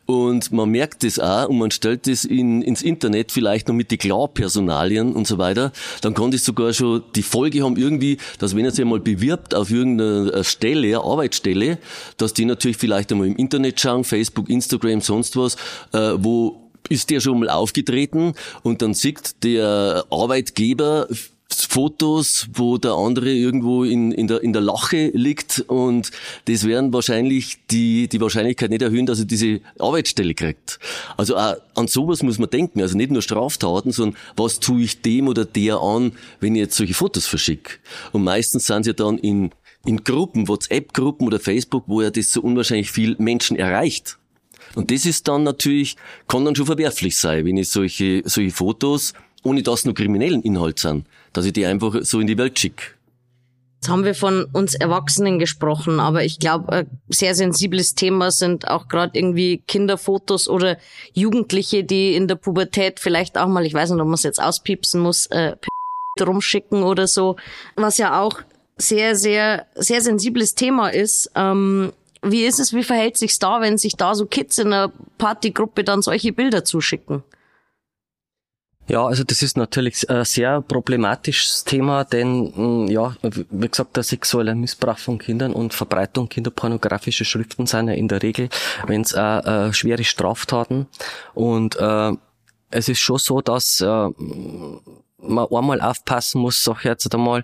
und 0.05 0.51
man 0.51 0.69
merkt 0.69 1.03
das 1.03 1.17
auch 1.17 1.49
und 1.49 1.57
man 1.57 1.71
stellt 1.71 2.05
das 2.05 2.23
in, 2.23 2.61
ins 2.61 2.83
Internet 2.83 3.31
vielleicht 3.31 3.67
noch 3.67 3.73
mit 3.73 3.89
die 3.89 3.97
Klarpersonalien 3.97 5.13
und 5.13 5.25
so 5.25 5.39
weiter, 5.39 5.71
dann 6.01 6.13
kann 6.13 6.29
das 6.29 6.45
sogar 6.45 6.71
schon 6.73 7.01
die 7.15 7.23
Folge 7.23 7.63
haben 7.63 7.77
irgendwie, 7.77 8.19
dass 8.37 8.55
wenn 8.55 8.63
er 8.63 8.69
sich 8.69 8.81
einmal 8.81 8.99
bewirbt 8.99 9.55
auf 9.55 9.71
irgendeine 9.71 10.43
Stelle, 10.43 10.99
Arbeitsstelle, 10.99 11.79
dass 12.17 12.33
die 12.33 12.45
natürlich 12.45 12.77
vielleicht 12.77 13.11
einmal 13.11 13.25
im 13.25 13.37
Internet 13.37 13.81
schauen, 13.81 14.03
Facebook, 14.03 14.51
Instagram, 14.51 15.01
sonst 15.01 15.35
was, 15.35 15.55
äh, 15.91 16.13
wo 16.17 16.61
ist 16.89 17.09
der 17.09 17.19
schon 17.19 17.39
mal 17.39 17.49
aufgetreten 17.49 18.33
und 18.63 18.81
dann 18.81 18.93
sieht 18.93 19.43
der 19.43 20.05
Arbeitgeber 20.09 21.07
Fotos, 21.53 22.47
wo 22.53 22.77
der 22.77 22.93
andere 22.93 23.31
irgendwo 23.31 23.83
in, 23.83 24.11
in, 24.11 24.27
der, 24.27 24.43
in 24.43 24.53
der 24.53 24.61
Lache 24.61 25.11
liegt 25.13 25.63
und 25.67 26.11
das 26.45 26.65
werden 26.65 26.91
wahrscheinlich 26.91 27.59
die, 27.71 28.07
die 28.07 28.19
Wahrscheinlichkeit 28.19 28.69
nicht 28.69 28.81
erhöhen, 28.81 29.05
dass 29.05 29.19
er 29.19 29.25
diese 29.25 29.61
Arbeitsstelle 29.79 30.33
kriegt. 30.33 30.79
Also 31.17 31.37
auch 31.37 31.55
an 31.75 31.87
sowas 31.87 32.23
muss 32.23 32.39
man 32.39 32.49
denken, 32.49 32.81
also 32.81 32.97
nicht 32.97 33.11
nur 33.11 33.21
Straftaten, 33.21 33.91
sondern 33.91 34.19
was 34.35 34.59
tue 34.59 34.83
ich 34.83 35.01
dem 35.01 35.27
oder 35.27 35.45
der 35.45 35.79
an, 35.79 36.13
wenn 36.39 36.55
ich 36.55 36.61
jetzt 36.61 36.75
solche 36.77 36.93
Fotos 36.93 37.25
verschicke. 37.25 37.73
Und 38.11 38.23
meistens 38.23 38.67
sind 38.67 38.83
sie 38.83 38.93
dann 38.93 39.17
in, 39.17 39.51
in 39.85 40.03
Gruppen, 40.03 40.47
WhatsApp-Gruppen 40.47 41.27
oder 41.27 41.39
Facebook, 41.39 41.83
wo 41.87 42.01
ja 42.01 42.09
das 42.09 42.33
so 42.33 42.41
unwahrscheinlich 42.41 42.91
viel 42.91 43.15
Menschen 43.19 43.55
erreicht. 43.57 44.17
Und 44.75 44.91
das 44.91 45.05
ist 45.05 45.27
dann 45.27 45.43
natürlich, 45.43 45.95
kann 46.27 46.45
dann 46.45 46.55
schon 46.55 46.65
verwerflich 46.65 47.17
sein, 47.17 47.45
wenn 47.45 47.57
ich 47.57 47.69
solche, 47.69 48.21
solche 48.25 48.51
Fotos, 48.51 49.13
ohne 49.43 49.63
dass 49.63 49.85
nur 49.85 49.93
kriminellen 49.93 50.41
Inhalt 50.41 50.79
sind, 50.79 51.05
dass 51.33 51.45
ich 51.45 51.53
die 51.53 51.65
einfach 51.65 51.97
so 52.01 52.19
in 52.19 52.27
die 52.27 52.37
Welt 52.37 52.57
schicke. 52.59 52.83
Jetzt 53.85 53.91
haben 53.91 54.03
wir 54.03 54.15
von 54.15 54.45
uns 54.45 54.73
Erwachsenen 54.73 55.37
gesprochen, 55.37 55.99
aber 55.99 56.23
ich 56.23 56.39
glaube, 56.39 56.71
ein 56.71 56.87
sehr 57.09 57.35
sensibles 57.35 57.93
Thema 57.93 58.31
sind 58.31 58.67
auch 58.67 58.87
gerade 58.87 59.17
irgendwie 59.17 59.59
Kinderfotos 59.67 60.47
oder 60.47 60.77
Jugendliche, 61.13 61.83
die 61.83 62.15
in 62.15 62.27
der 62.27 62.35
Pubertät 62.35 62.99
vielleicht 62.99 63.37
auch 63.37 63.47
mal, 63.47 63.63
ich 63.63 63.75
weiß 63.75 63.91
nicht, 63.91 64.01
ob 64.01 64.07
man 64.07 64.15
es 64.15 64.23
jetzt 64.23 64.41
auspiepsen 64.41 65.01
muss, 65.01 65.27
äh, 65.27 65.55
rumschicken 66.19 66.81
oder 66.81 67.07
so, 67.07 67.35
was 67.75 67.99
ja 67.99 68.19
auch 68.21 68.41
sehr, 68.77 69.15
sehr, 69.15 69.67
sehr 69.75 70.01
sensibles 70.01 70.55
Thema 70.55 70.89
ist. 70.89 71.29
Ähm, 71.35 71.93
wie 72.31 72.45
ist 72.45 72.59
es, 72.59 72.73
wie 72.73 72.83
verhält 72.83 73.17
sich's 73.17 73.39
da, 73.39 73.61
wenn 73.61 73.77
sich 73.77 73.95
da 73.95 74.15
so 74.15 74.25
Kids 74.25 74.57
in 74.57 74.73
einer 74.73 74.91
Partygruppe 75.17 75.83
dann 75.83 76.01
solche 76.01 76.33
Bilder 76.33 76.65
zuschicken? 76.65 77.23
Ja, 78.87 79.03
also 79.03 79.23
das 79.23 79.41
ist 79.41 79.57
natürlich 79.57 80.07
ein 80.11 80.25
sehr 80.25 80.61
problematisches 80.61 81.63
Thema, 81.63 82.03
denn 82.03 82.85
mm, 82.85 82.87
ja, 82.87 83.15
wie 83.23 83.67
gesagt, 83.67 83.95
der 83.95 84.03
sexuelle 84.03 84.53
Missbrauch 84.53 84.99
von 84.99 85.17
Kindern 85.17 85.53
und 85.53 85.73
Verbreitung 85.73 86.29
kinderpornografischer 86.29 87.25
Schriften 87.25 87.65
sind 87.65 87.87
ja 87.87 87.95
in 87.95 88.07
der 88.07 88.21
Regel, 88.21 88.49
wenn 88.85 89.01
es 89.01 89.13
äh, 89.13 89.21
äh, 89.21 89.73
schwere 89.73 90.03
Straftaten 90.03 90.85
und 91.33 91.77
äh, 91.77 92.11
es 92.69 92.87
ist 92.87 92.99
schon 92.99 93.17
so, 93.17 93.41
dass 93.41 93.81
äh, 93.81 93.85
man 95.17 95.47
einmal 95.51 95.81
aufpassen 95.81 96.41
muss, 96.41 96.63
sag 96.63 96.79
ich 96.79 96.85
jetzt 96.85 97.11
einmal, 97.13 97.41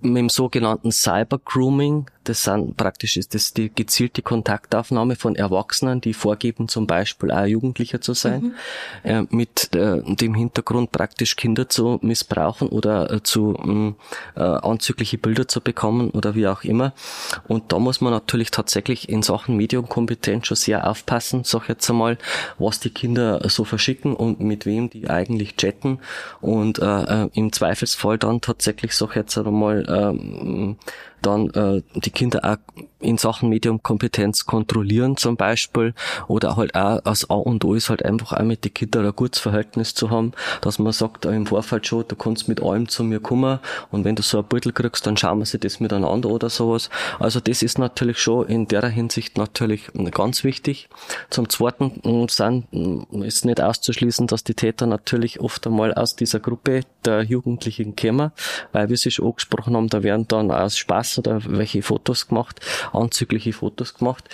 mit 0.00 0.16
dem 0.16 0.28
sogenannten 0.28 0.92
Cyber 0.92 1.38
Grooming, 1.44 2.06
das 2.28 2.44
sind 2.44 2.76
praktisch 2.76 3.16
ist 3.16 3.34
das 3.34 3.54
die 3.54 3.72
gezielte 3.74 4.22
Kontaktaufnahme 4.22 5.16
von 5.16 5.34
Erwachsenen, 5.34 6.00
die 6.00 6.12
vorgeben, 6.12 6.68
zum 6.68 6.86
Beispiel 6.86 7.30
auch 7.30 7.46
Jugendlicher 7.46 8.00
zu 8.00 8.12
sein, 8.12 8.54
mhm. 9.02 9.10
äh, 9.10 9.22
mit 9.30 9.74
äh, 9.74 10.02
dem 10.02 10.34
Hintergrund 10.34 10.92
praktisch 10.92 11.36
Kinder 11.36 11.68
zu 11.68 11.98
missbrauchen 12.02 12.68
oder 12.68 13.10
äh, 13.10 13.22
zu 13.22 13.56
mm, 13.58 13.96
äh, 14.36 14.40
anzügliche 14.40 15.16
Bilder 15.16 15.48
zu 15.48 15.60
bekommen 15.60 16.10
oder 16.10 16.34
wie 16.34 16.46
auch 16.46 16.64
immer. 16.64 16.92
Und 17.46 17.72
da 17.72 17.78
muss 17.78 18.00
man 18.00 18.12
natürlich 18.12 18.50
tatsächlich 18.50 19.08
in 19.08 19.22
Sachen 19.22 19.56
Medienkompetenz 19.56 20.46
schon 20.46 20.56
sehr 20.56 20.88
aufpassen, 20.88 21.44
sag 21.44 21.62
ich 21.62 21.68
jetzt 21.70 21.88
einmal, 21.88 22.18
was 22.58 22.78
die 22.78 22.90
Kinder 22.90 23.48
so 23.48 23.64
verschicken 23.64 24.14
und 24.14 24.40
mit 24.40 24.66
wem 24.66 24.90
die 24.90 25.08
eigentlich 25.08 25.56
chatten 25.56 25.98
und 26.40 26.78
äh, 26.78 27.24
äh 27.24 27.28
im 27.32 27.52
Zweifelsfall 27.52 28.18
dann 28.18 28.40
tatsächlich, 28.40 28.94
sag 28.94 29.10
ich 29.10 29.16
jetzt 29.16 29.38
einmal, 29.38 29.87
äh, 29.88 30.74
dann 31.22 31.50
äh, 31.50 31.82
die 31.94 32.10
Kinder 32.10 32.44
auch 32.44 32.84
in 33.00 33.16
Sachen 33.16 33.48
Mediumkompetenz 33.48 34.46
kontrollieren 34.46 35.16
zum 35.16 35.36
Beispiel 35.36 35.94
oder 36.26 36.56
halt 36.56 36.74
auch 36.74 37.04
als 37.04 37.30
A 37.30 37.34
und 37.34 37.64
O 37.64 37.74
ist 37.74 37.90
halt 37.90 38.04
einfach 38.04 38.32
auch 38.32 38.42
mit 38.42 38.64
den 38.64 38.74
Kindern 38.74 39.06
ein 39.06 39.14
gutes 39.14 39.40
Verhältnis 39.40 39.94
zu 39.94 40.10
haben, 40.10 40.32
dass 40.62 40.78
man 40.78 40.92
sagt 40.92 41.24
im 41.24 41.46
Vorfeld 41.46 41.86
schon, 41.86 42.04
du 42.08 42.16
kannst 42.16 42.48
mit 42.48 42.62
allem 42.62 42.88
zu 42.88 43.04
mir 43.04 43.20
kommen 43.20 43.60
und 43.92 44.04
wenn 44.04 44.16
du 44.16 44.22
so 44.22 44.38
ein 44.38 44.44
Beutel 44.44 44.72
kriegst, 44.72 45.06
dann 45.06 45.16
schauen 45.16 45.38
wir 45.38 45.46
sich 45.46 45.60
das 45.60 45.78
miteinander 45.80 46.28
oder 46.28 46.50
sowas. 46.50 46.90
Also 47.18 47.38
das 47.40 47.62
ist 47.62 47.78
natürlich 47.78 48.18
schon 48.18 48.46
in 48.48 48.66
der 48.66 48.88
Hinsicht 48.88 49.38
natürlich 49.38 49.90
ganz 50.10 50.42
wichtig. 50.42 50.88
Zum 51.30 51.48
Zweiten 51.48 52.00
hm, 52.02 52.28
sind, 52.28 52.66
hm, 52.72 53.22
ist 53.22 53.44
nicht 53.44 53.60
auszuschließen, 53.60 54.26
dass 54.26 54.42
die 54.42 54.54
Täter 54.54 54.86
natürlich 54.86 55.40
oft 55.40 55.66
einmal 55.66 55.94
aus 55.94 56.16
dieser 56.16 56.40
Gruppe 56.40 56.80
der 57.04 57.22
Jugendlichen 57.22 57.94
kommen, 57.94 58.32
weil 58.72 58.88
wir 58.88 58.96
sie 58.96 59.10
schon 59.10 59.28
angesprochen 59.28 59.76
haben, 59.76 59.88
da 59.88 60.02
werden 60.02 60.26
dann 60.26 60.50
aus 60.50 60.76
Spaß 60.76 61.07
oder 61.16 61.40
welche 61.46 61.82
Fotos 61.82 62.28
gemacht, 62.28 62.60
anzügliche 62.92 63.52
Fotos 63.52 63.94
gemacht. 63.94 64.24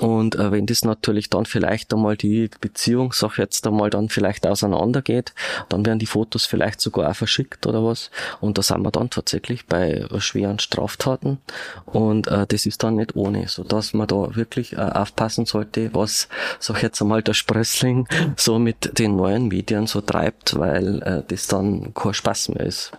Und 0.00 0.36
äh, 0.36 0.52
wenn 0.52 0.66
das 0.66 0.84
natürlich 0.84 1.30
dann 1.30 1.44
vielleicht 1.44 1.92
einmal 1.92 2.16
die 2.16 2.50
Beziehung, 2.60 3.12
sag 3.12 3.38
jetzt 3.38 3.66
einmal, 3.66 3.90
dann 3.90 4.08
vielleicht 4.08 4.46
auseinandergeht, 4.46 5.32
dann 5.68 5.84
werden 5.84 5.98
die 5.98 6.06
Fotos 6.06 6.46
vielleicht 6.46 6.80
sogar 6.80 7.10
auch 7.10 7.16
verschickt 7.16 7.66
oder 7.66 7.84
was. 7.84 8.10
Und 8.40 8.58
da 8.58 8.62
sind 8.62 8.82
wir 8.82 8.90
dann 8.90 9.10
tatsächlich 9.10 9.66
bei 9.66 10.06
schweren 10.18 10.58
Straftaten. 10.58 11.38
Und 11.84 12.28
äh, 12.28 12.46
das 12.46 12.66
ist 12.66 12.82
dann 12.82 12.96
nicht 12.96 13.16
ohne, 13.16 13.48
so 13.48 13.64
dass 13.64 13.92
man 13.92 14.06
da 14.06 14.36
wirklich 14.36 14.74
äh, 14.74 14.76
aufpassen 14.76 15.46
sollte, 15.46 15.90
was, 15.94 16.28
sag 16.60 16.82
jetzt 16.82 17.00
einmal, 17.00 17.22
der 17.22 17.34
Sprössling 17.34 18.06
so 18.36 18.58
mit 18.58 18.98
den 18.98 19.16
neuen 19.16 19.48
Medien 19.48 19.86
so 19.86 20.00
treibt, 20.00 20.58
weil 20.58 21.02
äh, 21.02 21.22
das 21.26 21.48
dann 21.48 21.92
kein 21.94 22.14
Spaß 22.14 22.50
mehr 22.50 22.66
ist. 22.66 22.92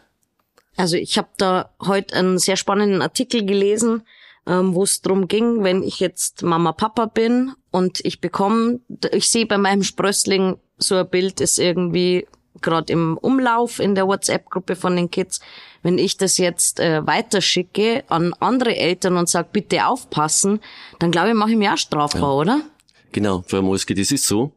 Also 0.79 0.95
ich 0.95 1.17
habe 1.17 1.27
da 1.35 1.71
heute 1.85 2.15
einen 2.15 2.39
sehr 2.39 2.55
spannenden 2.55 3.01
Artikel 3.01 3.45
gelesen, 3.45 4.03
ähm, 4.47 4.73
wo 4.73 4.83
es 4.83 5.01
drum 5.01 5.27
ging, 5.27 5.61
wenn 5.61 5.83
ich 5.83 5.99
jetzt 5.99 6.41
Mama 6.41 6.71
Papa 6.71 7.07
bin 7.07 7.51
und 7.69 7.99
ich 8.05 8.21
bekomme, 8.21 8.79
ich 9.11 9.29
sehe 9.29 9.45
bei 9.45 9.57
meinem 9.57 9.83
Sprössling 9.83 10.57
so 10.77 10.95
ein 10.95 11.09
Bild 11.09 11.41
ist 11.41 11.59
irgendwie 11.59 12.27
gerade 12.61 12.93
im 12.93 13.17
Umlauf 13.17 13.79
in 13.79 13.93
der 13.93 14.07
WhatsApp-Gruppe 14.07 14.77
von 14.77 14.95
den 14.95 15.11
Kids. 15.11 15.41
Wenn 15.83 15.97
ich 15.97 16.15
das 16.15 16.37
jetzt 16.37 16.79
äh, 16.79 17.05
weiterschicke 17.05 18.05
an 18.07 18.33
andere 18.39 18.73
Eltern 18.77 19.17
und 19.17 19.27
sag 19.27 19.51
bitte 19.51 19.85
aufpassen, 19.85 20.61
dann 20.99 21.11
glaube 21.11 21.27
ich, 21.27 21.35
mache 21.35 21.51
ich 21.51 21.57
mir 21.57 21.73
auch 21.73 21.77
strafbar, 21.77 22.21
ja. 22.21 22.35
oder? 22.35 22.61
Genau, 23.11 23.43
Frau 23.47 23.61
Molski, 23.61 23.95
das 23.95 24.11
ist 24.11 24.25
so. 24.25 24.53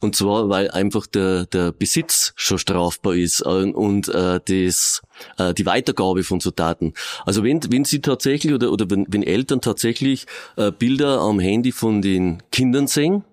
Und 0.00 0.16
zwar, 0.16 0.48
weil 0.48 0.70
einfach 0.70 1.06
der, 1.06 1.46
der 1.46 1.70
Besitz 1.70 2.32
schon 2.34 2.58
strafbar 2.58 3.14
ist 3.14 3.40
äh, 3.42 3.48
und 3.70 4.08
äh, 4.08 4.40
das, 4.44 5.02
äh, 5.38 5.54
die 5.54 5.66
Weitergabe 5.66 6.24
von 6.24 6.40
so 6.40 6.50
Daten. 6.50 6.94
Also 7.24 7.44
wenn, 7.44 7.60
wenn 7.70 7.84
Sie 7.84 8.00
tatsächlich 8.00 8.52
oder, 8.52 8.72
oder 8.72 8.90
wenn, 8.90 9.06
wenn 9.08 9.22
Eltern 9.22 9.60
tatsächlich 9.60 10.26
äh, 10.56 10.72
Bilder 10.72 11.20
am 11.20 11.38
Handy 11.38 11.70
von 11.70 12.02
den 12.02 12.42
Kindern 12.50 12.88
sehen, 12.88 13.24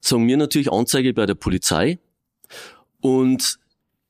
sagen 0.00 0.26
wir 0.26 0.36
natürlich 0.36 0.72
Anzeige 0.72 1.14
bei 1.14 1.26
der 1.26 1.34
Polizei 1.34 1.98
und 3.00 3.58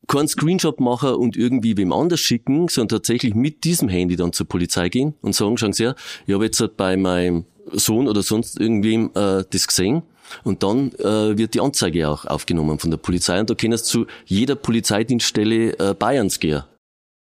keinen 0.07 0.29
Screenshot 0.29 0.81
machen 0.81 1.15
und 1.15 1.37
irgendwie 1.37 1.77
wem 1.77 1.93
anders 1.93 2.21
schicken, 2.21 2.69
sondern 2.69 2.99
tatsächlich 2.99 3.35
mit 3.35 3.65
diesem 3.65 3.89
Handy 3.89 4.17
dann 4.17 4.33
zur 4.33 4.47
Polizei 4.47 4.89
gehen 4.89 5.15
und 5.23 5.35
sagen, 5.35 5.57
schauen 5.59 5.73
Sie 5.73 5.85
her, 5.85 5.95
ich 6.27 6.35
habe 6.35 6.45
jetzt 6.45 6.63
bei 6.77 6.97
meinem 6.97 7.45
Sohn 7.73 8.09
oder 8.09 8.23
sonst 8.23 8.61
irgendwem 8.61 9.11
äh, 9.15 9.45
das 9.49 9.67
gesehen. 9.67 10.03
Und 10.43 10.63
dann 10.63 10.93
äh, 10.95 11.37
wird 11.37 11.55
die 11.55 11.61
Anzeige 11.61 12.09
auch 12.09 12.25
aufgenommen 12.25 12.79
von 12.79 12.91
der 12.91 12.99
Polizei 12.99 13.39
und 13.39 13.51
da 13.51 13.55
können 13.55 13.75
es 13.75 13.85
zu 13.85 14.07
jeder 14.25 14.55
Polizeidienststelle 14.55 15.79
äh, 15.79 15.95
Bayerns 15.95 16.41
gehen. 16.41 16.65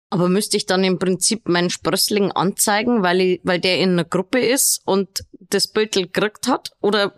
Aber 0.10 0.28
müsste 0.28 0.58
ich 0.58 0.66
dann 0.66 0.84
im 0.84 1.00
Prinzip 1.00 1.48
meinen 1.48 1.70
Sprössling 1.70 2.34
anzeigen, 2.34 3.02
weil, 3.02 3.22
ich, 3.22 3.42
weil 3.44 3.62
der 3.62 3.80
in 3.80 3.92
einer 3.92 4.04
Gruppe 4.04 4.40
ist 4.40 4.82
und 4.86 5.08
das 5.40 5.70
Beutel 5.70 6.04
gekriegt 6.08 6.50
hat? 6.50 6.72
Oder 6.82 7.16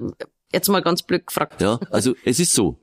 jetzt 0.53 0.69
mal 0.69 0.83
ganz 0.83 1.01
blöd 1.01 1.25
gefragt. 1.25 1.59
Ja, 1.59 1.79
also 1.89 2.13
es 2.23 2.39
ist 2.39 2.53
so. 2.53 2.77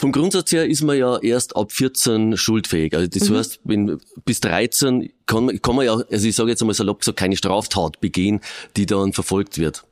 Vom 0.00 0.12
Grundsatz 0.12 0.52
her 0.52 0.64
ist 0.64 0.82
man 0.82 0.96
ja 0.96 1.18
erst 1.18 1.56
ab 1.56 1.72
14 1.72 2.36
schuldfähig. 2.36 2.94
Also 2.94 3.08
das 3.08 3.28
mhm. 3.28 3.34
heißt, 3.34 3.60
wenn, 3.64 3.98
bis 4.24 4.38
13 4.40 5.10
kann, 5.26 5.60
kann 5.60 5.74
man 5.74 5.86
ja, 5.86 5.94
also 5.94 6.28
ich 6.28 6.36
sage 6.36 6.50
jetzt 6.50 6.62
einmal 6.62 6.74
salopp 6.74 7.00
gesagt, 7.00 7.18
keine 7.18 7.36
Straftat 7.36 8.00
begehen, 8.00 8.40
die 8.76 8.86
dann 8.86 9.12
verfolgt 9.12 9.58
wird. 9.58 9.84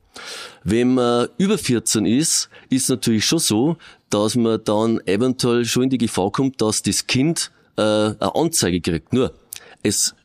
Wenn 0.63 0.93
man 0.93 1.27
über 1.37 1.57
14 1.57 2.05
ist, 2.05 2.49
ist 2.69 2.89
natürlich 2.89 3.25
schon 3.25 3.39
so, 3.39 3.77
dass 4.09 4.35
man 4.35 4.63
dann 4.63 5.01
eventuell 5.05 5.65
schon 5.65 5.83
in 5.83 5.89
die 5.89 5.97
Gefahr 5.97 6.31
kommt, 6.31 6.61
dass 6.61 6.81
das 6.81 7.05
Kind 7.07 7.51
äh, 7.75 7.81
eine 7.81 8.33
Anzeige 8.33 8.79
kriegt. 8.79 9.11
Nur, 9.11 9.33
es, 9.83 10.15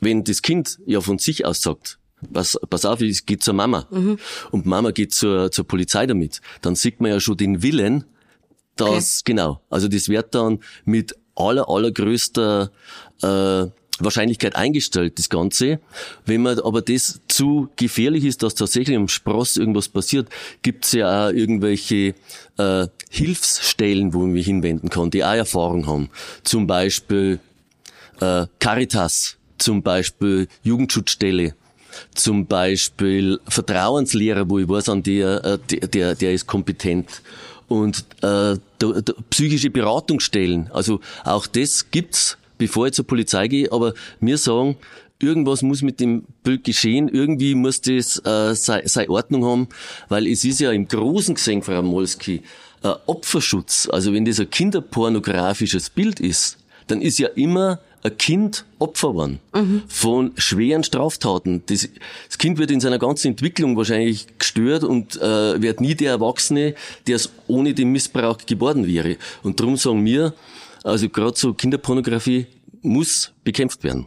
wenn 0.00 0.22
das 0.22 0.40
Kind 0.40 0.78
ja 0.86 1.00
von 1.00 1.18
sich 1.18 1.44
aus 1.44 1.62
sagt, 1.62 1.98
pass, 2.32 2.56
pass 2.70 2.84
auf, 2.84 3.00
ich 3.00 3.26
gehe 3.26 3.38
zur 3.38 3.54
Mama 3.54 3.88
mhm. 3.90 4.18
und 4.52 4.66
Mama 4.66 4.92
geht 4.92 5.12
zur, 5.12 5.50
zur 5.50 5.66
Polizei 5.66 6.06
damit, 6.06 6.40
dann 6.62 6.76
sieht 6.76 7.00
man 7.00 7.10
ja 7.10 7.18
schon 7.18 7.36
den 7.36 7.62
Willen, 7.62 8.04
dass, 8.76 9.20
okay. 9.20 9.32
genau, 9.32 9.60
also 9.70 9.88
das 9.88 10.08
wird 10.08 10.34
dann 10.34 10.60
mit 10.84 11.14
aller, 11.34 11.68
allergrößter 11.68 12.70
äh, 13.22 13.66
Wahrscheinlichkeit 13.98 14.56
eingestellt, 14.56 15.18
das 15.18 15.28
Ganze. 15.28 15.80
Wenn 16.24 16.42
man 16.42 16.58
aber 16.60 16.82
das 16.82 17.20
zu 17.28 17.68
gefährlich 17.76 18.24
ist, 18.24 18.42
dass 18.42 18.54
tatsächlich 18.54 18.96
am 18.96 19.08
Spross 19.08 19.56
irgendwas 19.56 19.88
passiert, 19.88 20.28
gibt's 20.62 20.92
ja 20.92 21.26
auch 21.26 21.32
irgendwelche 21.32 22.14
äh, 22.58 22.88
Hilfsstellen, 23.10 24.12
wo 24.12 24.20
man 24.20 24.32
mich 24.32 24.46
hinwenden 24.46 24.90
kann, 24.90 25.10
die 25.10 25.24
auch 25.24 25.32
Erfahrung 25.32 25.86
haben. 25.86 26.10
Zum 26.42 26.66
Beispiel 26.66 27.40
äh, 28.20 28.46
Caritas, 28.58 29.36
zum 29.58 29.82
Beispiel 29.82 30.48
Jugendschutzstelle, 30.62 31.54
zum 32.14 32.46
Beispiel 32.46 33.40
Vertrauenslehrer, 33.48 34.48
wo 34.50 34.58
ich 34.58 34.68
weiß, 34.68 34.90
an 34.90 35.02
der, 35.02 35.44
äh, 35.44 35.58
der, 35.88 36.14
der 36.14 36.32
ist 36.32 36.46
kompetent 36.46 37.22
und 37.68 38.04
äh, 38.22 38.56
da, 38.78 39.00
da, 39.00 39.12
psychische 39.30 39.70
Beratungsstellen. 39.70 40.70
Also 40.72 41.00
auch 41.24 41.46
das 41.46 41.90
gibt's 41.90 42.38
bevor 42.58 42.86
ich 42.86 42.94
zur 42.94 43.06
Polizei 43.06 43.48
gehe, 43.48 43.72
aber 43.72 43.94
wir 44.20 44.38
sagen, 44.38 44.76
irgendwas 45.18 45.62
muss 45.62 45.82
mit 45.82 46.00
dem 46.00 46.24
Bild 46.42 46.64
geschehen, 46.64 47.08
irgendwie 47.08 47.54
muss 47.54 47.80
das 47.80 48.18
äh, 48.24 48.54
seine 48.54 48.88
sei 48.88 49.08
Ordnung 49.08 49.44
haben, 49.44 49.68
weil 50.08 50.26
es 50.26 50.44
ist 50.44 50.60
ja 50.60 50.72
im 50.72 50.88
Großen 50.88 51.34
gesehen, 51.34 51.62
Frau 51.62 51.82
Molski, 51.82 52.42
äh, 52.82 52.88
Opferschutz. 53.06 53.88
Also 53.90 54.12
wenn 54.12 54.24
das 54.24 54.40
ein 54.40 54.50
kinderpornografisches 54.50 55.90
Bild 55.90 56.20
ist, 56.20 56.58
dann 56.86 57.00
ist 57.00 57.18
ja 57.18 57.28
immer 57.28 57.80
ein 58.06 58.18
Kind 58.18 58.64
Opfer 58.78 59.10
geworden 59.10 59.40
mhm. 59.54 59.82
von 59.88 60.32
schweren 60.36 60.84
Straftaten. 60.84 61.62
Das, 61.66 61.88
das, 62.28 62.38
Kind 62.38 62.58
wird 62.58 62.70
in 62.70 62.80
seiner 62.80 62.98
ganzen 62.98 63.28
Entwicklung 63.28 63.76
wahrscheinlich 63.76 64.26
gestört 64.38 64.84
und 64.84 65.16
äh, 65.16 65.60
wird 65.60 65.80
nie 65.80 65.94
der 65.94 66.12
Erwachsene, 66.12 66.74
der 67.06 67.16
es 67.16 67.30
ohne 67.46 67.74
den 67.74 67.92
Missbrauch 67.92 68.38
geworden 68.46 68.86
wäre. 68.86 69.16
Und 69.42 69.60
darum 69.60 69.76
sagen 69.76 70.04
wir, 70.04 70.34
also 70.84 71.08
gerade 71.08 71.36
so 71.36 71.54
Kinderpornografie 71.54 72.46
muss 72.82 73.32
bekämpft 73.44 73.82
werden. 73.82 74.06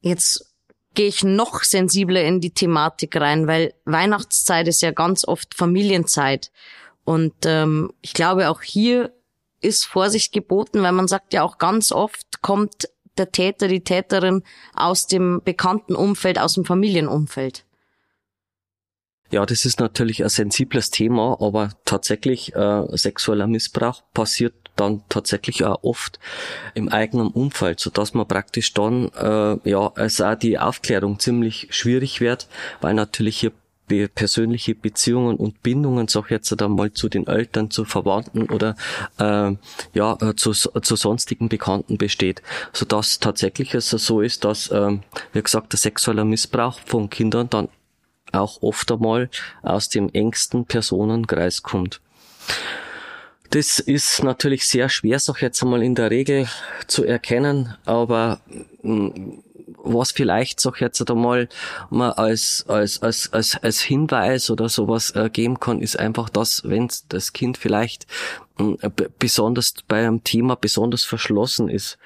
Jetzt 0.00 0.46
gehe 0.94 1.08
ich 1.08 1.22
noch 1.22 1.62
sensibler 1.62 2.24
in 2.24 2.40
die 2.40 2.50
Thematik 2.50 3.16
rein, 3.16 3.46
weil 3.46 3.74
Weihnachtszeit 3.84 4.66
ist 4.66 4.82
ja 4.82 4.90
ganz 4.90 5.26
oft 5.26 5.54
Familienzeit. 5.54 6.50
Und 7.04 7.34
ähm, 7.44 7.92
ich 8.00 8.14
glaube, 8.14 8.48
auch 8.50 8.62
hier 8.62 9.12
ist 9.60 9.84
Vorsicht 9.84 10.32
geboten, 10.32 10.82
weil 10.82 10.92
man 10.92 11.08
sagt 11.08 11.32
ja 11.32 11.42
auch 11.42 11.58
ganz 11.58 11.92
oft 11.92 12.42
kommt 12.42 12.88
der 13.18 13.32
Täter, 13.32 13.68
die 13.68 13.82
Täterin 13.82 14.42
aus 14.74 15.06
dem 15.06 15.40
bekannten 15.44 15.94
Umfeld, 15.94 16.38
aus 16.38 16.54
dem 16.54 16.64
Familienumfeld. 16.64 17.64
Ja, 19.30 19.44
das 19.44 19.64
ist 19.64 19.80
natürlich 19.80 20.22
ein 20.22 20.28
sensibles 20.28 20.90
Thema, 20.90 21.38
aber 21.40 21.70
tatsächlich 21.84 22.54
äh, 22.54 22.84
sexueller 22.96 23.48
Missbrauch 23.48 24.02
passiert 24.14 24.54
dann 24.76 25.02
tatsächlich 25.08 25.64
auch 25.64 25.82
oft 25.82 26.20
im 26.74 26.88
eigenen 26.88 27.28
Umfeld, 27.28 27.80
so 27.80 27.90
dass 27.90 28.14
man 28.14 28.28
praktisch 28.28 28.72
dann 28.74 29.10
äh, 29.14 29.68
ja 29.68 29.92
es 29.96 30.20
auch 30.20 30.36
die 30.36 30.58
Aufklärung 30.58 31.18
ziemlich 31.18 31.68
schwierig 31.70 32.20
wird, 32.20 32.46
weil 32.80 32.94
natürlich 32.94 33.40
hier 33.40 33.52
persönliche 34.14 34.74
Beziehungen 34.74 35.36
und 35.36 35.62
Bindungen, 35.62 36.08
sag 36.08 36.26
ich 36.26 36.30
jetzt 36.30 36.62
einmal 36.62 36.92
zu 36.92 37.08
den 37.08 37.26
Eltern, 37.26 37.70
zu 37.70 37.84
Verwandten 37.84 38.50
oder 38.50 38.76
äh, 39.18 39.52
ja 39.94 40.18
zu, 40.36 40.52
zu 40.52 40.96
sonstigen 40.96 41.48
Bekannten 41.48 41.98
besteht, 41.98 42.42
so 42.72 42.84
dass 42.84 43.20
tatsächlich 43.20 43.74
es 43.74 43.90
so 43.90 44.20
ist, 44.20 44.44
dass 44.44 44.68
äh, 44.68 44.98
wie 45.32 45.42
gesagt 45.42 45.72
der 45.72 45.78
sexuelle 45.78 46.24
Missbrauch 46.24 46.80
von 46.84 47.10
Kindern 47.10 47.48
dann 47.50 47.68
auch 48.32 48.62
oft 48.62 48.90
einmal 48.90 49.30
aus 49.62 49.88
dem 49.88 50.10
engsten 50.12 50.64
Personenkreis 50.66 51.62
kommt. 51.62 52.00
Das 53.50 53.78
ist 53.78 54.22
natürlich 54.24 54.66
sehr 54.66 54.88
schwer, 54.88 55.18
sag 55.20 55.36
ich 55.36 55.42
jetzt 55.42 55.62
einmal 55.62 55.82
in 55.82 55.94
der 55.94 56.10
Regel 56.10 56.48
zu 56.88 57.04
erkennen, 57.04 57.76
aber 57.84 58.40
mm, 58.82 59.38
was 59.86 60.12
vielleicht, 60.12 60.60
sag 60.60 60.74
ich 60.76 60.80
jetzt 60.80 61.10
einmal, 61.10 61.48
mal 61.90 62.10
als, 62.12 62.64
als, 62.68 63.02
als, 63.02 63.32
als, 63.32 63.56
als 63.62 63.80
Hinweis 63.80 64.50
oder 64.50 64.68
sowas 64.68 65.10
äh, 65.12 65.30
geben 65.30 65.60
kann, 65.60 65.80
ist 65.80 65.98
einfach 65.98 66.28
das, 66.28 66.62
wenn 66.64 66.90
das 67.08 67.32
Kind 67.32 67.58
vielleicht 67.58 68.06
besonders 69.18 69.74
bei 69.86 70.06
einem 70.06 70.24
Thema 70.24 70.56
besonders 70.56 71.04
verschlossen 71.04 71.68
ist, 71.68 71.98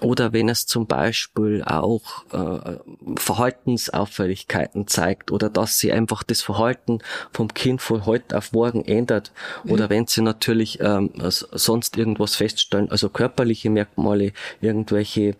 oder 0.00 0.32
wenn 0.32 0.48
es 0.48 0.66
zum 0.66 0.86
Beispiel 0.86 1.62
auch 1.64 2.02
äh, 2.32 2.76
Verhaltensauffälligkeiten 3.16 4.86
zeigt 4.86 5.30
oder 5.30 5.50
dass 5.50 5.78
sie 5.78 5.92
einfach 5.92 6.22
das 6.22 6.40
Verhalten 6.40 7.00
vom 7.32 7.52
Kind 7.52 7.82
von 7.82 8.06
heute 8.06 8.36
auf 8.36 8.52
morgen 8.52 8.84
ändert 8.84 9.32
mhm. 9.64 9.72
oder 9.72 9.90
wenn 9.90 10.06
sie 10.06 10.22
natürlich 10.22 10.78
ähm, 10.80 11.10
sonst 11.18 11.96
irgendwas 11.96 12.36
feststellen, 12.36 12.90
also 12.90 13.08
körperliche 13.08 13.70
Merkmale, 13.70 14.32
irgendwelche, 14.60 15.34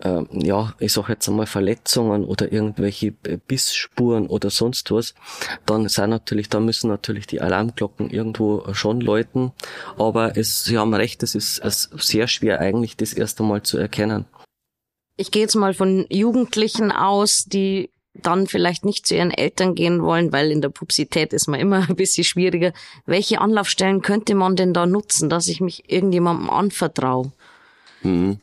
äh, 0.00 0.22
ja, 0.32 0.74
ich 0.78 0.92
sag 0.92 1.08
jetzt 1.08 1.28
einmal 1.28 1.46
Verletzungen 1.46 2.24
oder 2.24 2.50
irgendwelche 2.50 3.12
Bissspuren 3.12 4.26
oder 4.26 4.50
sonst 4.50 4.90
was, 4.90 5.14
dann 5.66 5.88
sind 5.88 6.10
natürlich, 6.10 6.48
da 6.48 6.60
müssen 6.60 6.88
natürlich 6.88 7.26
die 7.26 7.40
Alarmglocken 7.40 8.10
irgendwo 8.10 8.72
schon 8.72 9.00
läuten, 9.00 9.52
aber 9.98 10.36
es, 10.36 10.64
Sie 10.64 10.78
haben 10.78 10.94
recht, 10.94 11.22
es 11.22 11.34
ist 11.34 11.56
sehr 11.96 12.26
schwer 12.26 12.60
eigentlich 12.60 12.96
das 12.96 13.12
erst 13.12 13.40
einmal 13.40 13.62
zu 13.62 13.78
erkennen 13.78 13.98
kennen. 13.98 14.24
Ich 15.16 15.32
gehe 15.32 15.42
jetzt 15.42 15.56
mal 15.56 15.74
von 15.74 16.06
Jugendlichen 16.08 16.92
aus, 16.92 17.44
die 17.44 17.90
dann 18.14 18.46
vielleicht 18.46 18.84
nicht 18.84 19.06
zu 19.06 19.16
ihren 19.16 19.32
Eltern 19.32 19.74
gehen 19.74 20.02
wollen, 20.02 20.32
weil 20.32 20.50
in 20.50 20.60
der 20.60 20.68
Pupsität 20.70 21.32
ist 21.32 21.48
man 21.48 21.60
immer 21.60 21.78
ein 21.88 21.96
bisschen 21.96 22.24
schwieriger. 22.24 22.72
Welche 23.06 23.40
Anlaufstellen 23.40 24.02
könnte 24.02 24.34
man 24.34 24.56
denn 24.56 24.72
da 24.72 24.86
nutzen, 24.86 25.28
dass 25.28 25.48
ich 25.48 25.60
mich 25.60 25.90
irgendjemandem 25.90 26.50
anvertraue? 26.50 27.32
Hm. 28.02 28.40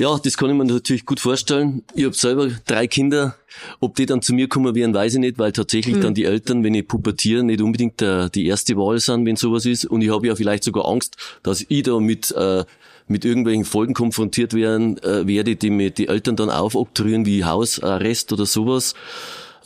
Ja, 0.00 0.18
das 0.18 0.38
kann 0.38 0.48
ich 0.48 0.56
mir 0.56 0.64
natürlich 0.64 1.04
gut 1.04 1.20
vorstellen. 1.20 1.82
Ich 1.94 2.04
habe 2.06 2.14
selber 2.14 2.48
drei 2.66 2.86
Kinder. 2.86 3.36
Ob 3.80 3.96
die 3.96 4.06
dann 4.06 4.22
zu 4.22 4.32
mir 4.32 4.48
kommen 4.48 4.74
werden, 4.74 4.94
weiß 4.94 5.12
ich 5.14 5.20
nicht, 5.20 5.38
weil 5.38 5.52
tatsächlich 5.52 5.96
mhm. 5.96 6.00
dann 6.00 6.14
die 6.14 6.24
Eltern, 6.24 6.64
wenn 6.64 6.72
ich 6.72 6.88
pubertiere, 6.88 7.42
nicht 7.42 7.60
unbedingt 7.60 8.00
der, 8.00 8.30
die 8.30 8.46
erste 8.46 8.78
Wahl 8.78 8.98
sind, 8.98 9.26
wenn 9.26 9.36
sowas 9.36 9.66
ist. 9.66 9.84
Und 9.84 10.00
ich 10.00 10.10
habe 10.10 10.26
ja 10.26 10.34
vielleicht 10.34 10.64
sogar 10.64 10.88
Angst, 10.88 11.18
dass 11.42 11.66
ich 11.68 11.82
da 11.82 12.00
mit 12.00 12.30
äh, 12.30 12.64
mit 13.08 13.26
irgendwelchen 13.26 13.66
Folgen 13.66 13.92
konfrontiert 13.92 14.54
werden, 14.54 14.96
äh, 15.02 15.26
werde, 15.26 15.56
die 15.56 15.68
mir 15.68 15.90
die 15.90 16.08
Eltern 16.08 16.36
dann 16.36 16.48
aufoktroyieren, 16.48 17.26
wie 17.26 17.44
Hausarrest 17.44 18.32
oder 18.32 18.46
sowas. 18.46 18.94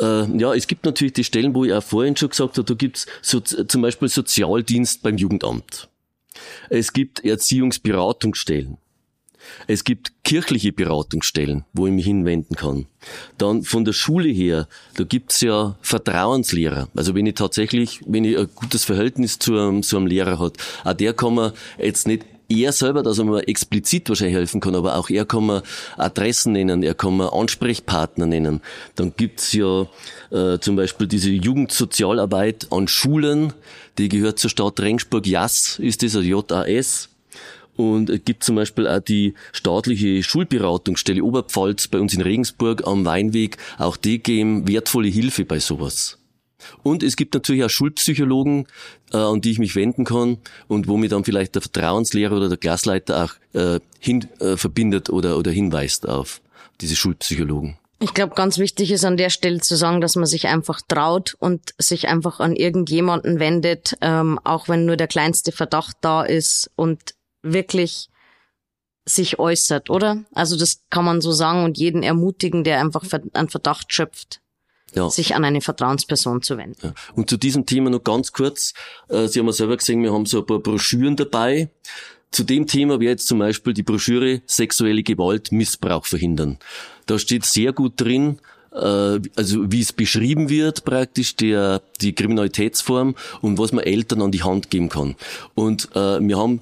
Äh, 0.01 0.37
ja, 0.37 0.53
es 0.53 0.67
gibt 0.67 0.85
natürlich 0.85 1.13
die 1.13 1.23
Stellen, 1.23 1.55
wo 1.55 1.65
ich 1.65 1.73
auch 1.73 1.83
vorhin 1.83 2.17
schon 2.17 2.31
gesagt 2.31 2.59
habe, 2.59 2.65
da 2.65 2.75
gibt's 2.75 3.07
so, 3.23 3.39
zum 3.39 3.83
Beispiel 3.83 4.09
Sozialdienst 4.09 5.01
beim 5.05 5.17
Jugendamt. 5.17 5.89
Es 6.71 6.93
gibt 6.93 7.25
Erziehungsberatungsstellen. 7.25 8.79
Es 9.67 9.85
gibt 9.85 10.13
kirchliche 10.25 10.73
Beratungsstellen, 10.73 11.65
wo 11.73 11.87
ich 11.87 11.93
mich 11.93 12.07
hinwenden 12.07 12.57
kann. 12.57 12.87
Dann 13.39 13.63
von 13.63 13.85
der 13.85 13.93
Schule 13.93 14.29
her, 14.29 14.69
da 14.97 15.05
gibt's 15.05 15.41
ja 15.41 15.77
Vertrauenslehrer. 15.81 16.89
Also 16.97 17.15
wenn 17.15 17.27
ich 17.27 17.35
tatsächlich, 17.35 18.01
wenn 18.07 18.25
ich 18.25 18.39
ein 18.39 18.49
gutes 18.55 18.85
Verhältnis 18.85 19.39
zu 19.39 19.59
einem, 19.59 19.83
zu 19.83 19.97
einem 19.97 20.07
Lehrer 20.07 20.39
hat, 20.39 20.57
auch 20.85 20.95
der 20.95 21.13
kann 21.13 21.35
man 21.35 21.53
jetzt 21.79 22.07
nicht 22.07 22.25
er 22.49 22.73
selber, 22.73 23.03
dass 23.03 23.19
er 23.19 23.25
mir 23.25 23.47
explizit 23.49 24.09
wahrscheinlich 24.09 24.37
helfen 24.37 24.61
kann, 24.61 24.75
aber 24.75 24.97
auch 24.97 25.09
er 25.09 25.25
kann 25.25 25.47
mir 25.47 25.63
Adressen 25.97 26.53
nennen, 26.53 26.83
er 26.83 26.95
kann 26.95 27.17
mir 27.17 27.33
Ansprechpartner 27.33 28.27
nennen. 28.27 28.61
Dann 28.97 29.15
gibt's 29.17 29.53
ja 29.53 29.87
äh, 30.31 30.59
zum 30.59 30.77
Beispiel 30.77 31.07
diese 31.07 31.31
Jugendsozialarbeit 31.31 32.69
an 32.71 32.89
Schulen, 32.89 33.53
die 33.99 34.09
gehört 34.09 34.39
zur 34.39 34.51
Stadt 34.51 34.81
Rengsburg. 34.81 35.27
JAS 35.27 35.79
ist 35.79 36.03
das, 36.03 36.17
also 36.17 36.21
JAS. 36.21 37.09
Und 37.77 38.11
es 38.11 38.25
gibt 38.25 38.45
zum 38.45 38.57
Beispiel 38.57 38.87
auch 38.87 39.01
die 39.01 39.35
staatliche 39.53 40.23
Schulberatungsstelle 40.23 41.23
Oberpfalz 41.23 41.89
bei 41.89 41.99
uns 41.99 42.15
in 42.15 42.21
Regensburg 42.21 42.87
am 42.87 43.05
Weinweg. 43.05 43.57
Auch 43.79 43.97
die 43.97 44.23
geben 44.23 44.69
wertvolle 44.69 45.09
Hilfe 45.09 45.45
bei 45.45 45.59
sowas. 45.59 46.19
Und 46.83 47.03
es 47.03 47.17
gibt 47.17 47.35
natürlich 47.35 47.65
auch 47.65 47.71
Schulpsychologen, 47.71 48.67
äh, 49.13 49.17
an 49.17 49.41
die 49.41 49.51
ich 49.51 49.59
mich 49.59 49.77
wenden 49.77 50.05
kann 50.05 50.39
und 50.69 50.89
wo 50.89 50.97
mir 50.97 51.09
dann 51.09 51.25
vielleicht 51.25 51.55
der 51.55 51.63
Vertrauenslehrer 51.63 52.37
oder 52.37 52.49
der 52.49 52.59
Klassleiter 52.59 53.25
auch 53.25 53.35
äh, 53.59 53.81
hin 53.99 54.27
äh, 54.41 54.57
verbindet 54.57 55.11
oder, 55.11 55.37
oder 55.37 55.51
hinweist 55.51 56.09
auf 56.09 56.41
diese 56.81 56.97
Schulpsychologen. 56.97 57.77
Ich 58.01 58.13
glaube, 58.13 58.35
ganz 58.35 58.59
wichtig 58.59 58.91
ist 58.91 59.05
an 59.05 59.17
der 59.17 59.31
Stelle 59.31 59.61
zu 59.61 59.77
sagen, 59.77 60.01
dass 60.01 60.17
man 60.17 60.27
sich 60.27 60.47
einfach 60.49 60.81
traut 60.87 61.37
und 61.39 61.75
sich 61.79 62.09
einfach 62.09 62.41
an 62.41 62.55
irgendjemanden 62.55 63.39
wendet, 63.39 63.97
ähm, 64.01 64.39
auch 64.45 64.69
wenn 64.69 64.85
nur 64.85 64.97
der 64.97 65.07
kleinste 65.07 65.53
Verdacht 65.53 65.97
da 66.01 66.23
ist 66.23 66.71
und 66.77 67.15
wirklich 67.45 68.09
sich 69.07 69.39
äußert, 69.39 69.91
oder? 69.91 70.25
Also 70.33 70.57
das 70.57 70.83
kann 70.91 71.05
man 71.05 71.21
so 71.21 71.31
sagen 71.33 71.65
und 71.65 71.79
jeden 71.79 72.03
ermutigen, 72.03 72.65
der 72.65 72.81
einfach 72.81 73.05
einen 73.35 73.49
Verdacht 73.51 73.93
schöpft. 73.93 74.41
ja. 74.95 75.11
sich 75.11 75.35
an 75.35 75.45
eine 75.45 75.61
Vertrauensperson 75.61 76.43
zu 76.43 76.57
wenden. 76.57 76.79
Ja. 76.83 76.95
Und 77.15 77.29
zu 77.29 77.37
diesem 77.37 77.67
Thema 77.67 77.91
noch 77.91 78.05
ganz 78.05 78.33
kurz. 78.33 78.73
Äh, 79.09 79.29
Sie 79.29 79.41
haben 79.41 79.47
ja 79.47 79.53
selber 79.53 79.77
gesehen, 79.77 80.03
wir 80.03 80.13
haben 80.13 80.27
so 80.27 80.39
ein 80.39 80.47
paar 80.47 80.61
Broschüren 80.61 81.17
dabei. 81.17 81.69
Zu 82.31 82.45
dem 82.45 82.67
Thema 82.67 82.99
wäre 82.99 83.13
jetzt 83.13 83.29
zum 83.29 83.39
Beispiel 83.39 83.75
die 83.75 83.83
Broschüre 83.83 84.43
Sexuelle 84.47 85.03
Gewalt, 85.03 85.53
Missbrauch 85.53 86.07
verhindern. 86.07 86.59
Da 87.07 87.19
steht 87.19 87.45
sehr 87.45 87.73
gut 87.73 88.01
drin, 88.01 88.41
äh, 88.73 89.21
also 89.37 89.71
wie 89.71 89.81
es 89.81 89.93
beschrieben 89.93 90.49
wird 90.49 90.85
praktisch, 90.85 91.37
der, 91.37 91.83
die 92.01 92.15
Kriminalitätsform 92.15 93.15
und 93.41 93.59
was 93.59 93.73
man 93.73 93.85
Eltern 93.85 94.23
an 94.23 94.33
die 94.33 94.43
Hand 94.43 94.71
geben 94.71 94.89
kann. 94.89 95.15
Und 95.55 95.91
äh, 95.95 96.21
wir 96.21 96.39
haben 96.39 96.61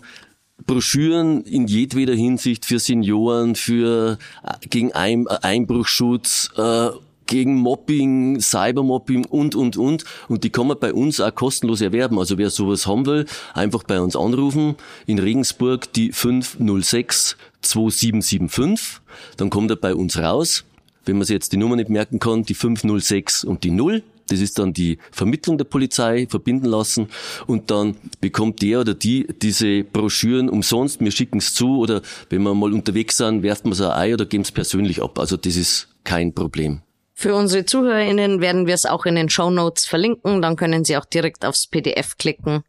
Broschüren 0.67 1.43
in 1.45 1.67
jedweder 1.67 2.15
Hinsicht 2.15 2.65
für 2.65 2.79
Senioren, 2.79 3.55
für 3.55 4.19
äh, 4.43 4.67
gegen 4.69 4.93
Ein 4.93 5.27
Einbruchschutz, 5.29 6.51
äh, 6.57 6.91
gegen 7.27 7.55
Mobbing, 7.55 8.41
Cybermobbing 8.41 9.25
und, 9.25 9.55
und, 9.55 9.77
und. 9.77 10.05
Und 10.29 10.45
die 10.45 10.51
kann 10.51 10.67
man 10.67 10.79
bei 10.79 10.93
uns 10.93 11.21
auch 11.21 11.35
kostenlos 11.35 11.81
erwerben. 11.81 12.19
Also 12.19 12.37
wer 12.37 12.51
sowas 12.51 12.87
haben 12.87 13.07
will, 13.07 13.27
einfach 13.55 13.85
bei 13.85 14.01
uns 14.01 14.17
anrufen. 14.17 14.77
In 15.07 15.19
Regensburg 15.19 15.93
die 15.95 16.13
506 16.13 17.37
2775. 17.63 19.01
Dann 19.37 19.51
kommt 19.51 19.71
er 19.71 19.77
bei 19.77 19.95
uns 19.95 20.19
raus. 20.19 20.65
Wenn 21.05 21.17
man 21.17 21.27
sich 21.27 21.35
jetzt 21.35 21.53
die 21.53 21.57
Nummer 21.57 21.77
nicht 21.77 21.89
merken 21.89 22.19
kann, 22.19 22.43
die 22.45 22.55
506 22.55 23.45
und 23.45 23.65
die 23.65 23.71
0. 23.71 24.03
Das 24.33 24.41
ist 24.41 24.59
dann 24.59 24.73
die 24.73 24.99
Vermittlung 25.11 25.59
der 25.59 25.65
Polizei, 25.65 26.27
verbinden 26.29 26.67
lassen 26.67 27.09
und 27.47 27.71
dann 27.71 27.97
bekommt 28.21 28.63
der 28.63 28.81
oder 28.81 28.95
die 28.95 29.27
diese 29.43 29.85
Broschüren 29.85 30.49
umsonst. 30.49 31.01
Wir 31.01 31.11
schicken 31.11 31.39
es 31.39 31.53
zu 31.53 31.79
oder 31.79 32.01
wenn 32.31 32.43
wir 32.43 32.55
mal 32.55 32.73
unterwegs 32.73 33.19
sind, 33.19 33.43
werfen 33.43 33.67
wir 33.67 33.73
es 33.73 33.81
ein 33.83 33.91
Ei 33.91 34.15
oder 34.15 34.25
geben 34.25 34.43
es 34.43 34.51
persönlich 34.51 35.03
ab. 35.03 35.19
Also 35.19 35.37
das 35.37 35.57
ist 35.57 35.89
kein 36.05 36.33
Problem. 36.33 36.81
Für 37.13 37.35
unsere 37.35 37.67
ZuhörerInnen 37.67 38.41
werden 38.41 38.67
wir 38.67 38.75
es 38.75 38.87
auch 38.87 39.05
in 39.05 39.17
den 39.17 39.29
Show 39.29 39.51
Notes 39.51 39.85
verlinken. 39.85 40.41
Dann 40.41 40.57
können 40.57 40.85
Sie 40.85 40.97
auch 40.97 41.05
direkt 41.05 41.45
aufs 41.45 41.67
PDF 41.67 42.17
klicken, 42.17 42.65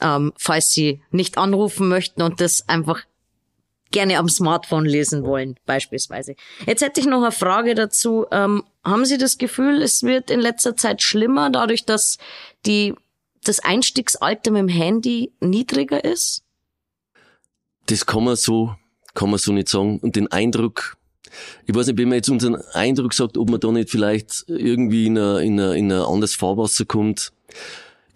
ähm, 0.00 0.32
falls 0.38 0.72
Sie 0.72 1.02
nicht 1.10 1.36
anrufen 1.36 1.88
möchten 1.88 2.22
und 2.22 2.40
das 2.40 2.66
einfach 2.66 3.02
gerne 3.94 4.18
am 4.18 4.28
Smartphone 4.28 4.84
lesen 4.84 5.24
wollen, 5.24 5.54
beispielsweise. 5.66 6.34
Jetzt 6.66 6.82
hätte 6.82 7.00
ich 7.00 7.06
noch 7.06 7.22
eine 7.22 7.30
Frage 7.32 7.74
dazu. 7.74 8.26
Ähm, 8.32 8.64
haben 8.84 9.04
Sie 9.06 9.16
das 9.16 9.38
Gefühl, 9.38 9.80
es 9.80 10.02
wird 10.02 10.30
in 10.30 10.40
letzter 10.40 10.76
Zeit 10.76 11.00
schlimmer, 11.00 11.48
dadurch, 11.48 11.86
dass 11.86 12.18
die, 12.66 12.94
das 13.44 13.60
Einstiegsalter 13.60 14.50
mit 14.50 14.62
dem 14.62 14.68
Handy 14.68 15.32
niedriger 15.40 16.04
ist? 16.04 16.42
Das 17.86 18.04
kann 18.04 18.24
man 18.24 18.34
so, 18.34 18.74
kann 19.14 19.30
man 19.30 19.38
so 19.38 19.52
nicht 19.52 19.68
sagen. 19.68 20.00
Und 20.00 20.16
den 20.16 20.30
Eindruck, 20.30 20.96
ich 21.64 21.74
weiß 21.74 21.86
nicht, 21.86 21.98
wenn 21.98 22.08
man 22.08 22.16
jetzt 22.16 22.30
unseren 22.30 22.56
Eindruck 22.72 23.14
sagt, 23.14 23.38
ob 23.38 23.48
man 23.48 23.60
da 23.60 23.70
nicht 23.70 23.90
vielleicht 23.90 24.44
irgendwie 24.48 25.06
in 25.06 25.16
ein, 25.16 25.36
in 25.44 25.60
ein, 25.60 25.76
in 25.76 25.92
ein 25.92 26.00
anderes 26.00 26.34
Fahrwasser 26.34 26.84
kommt. 26.84 27.32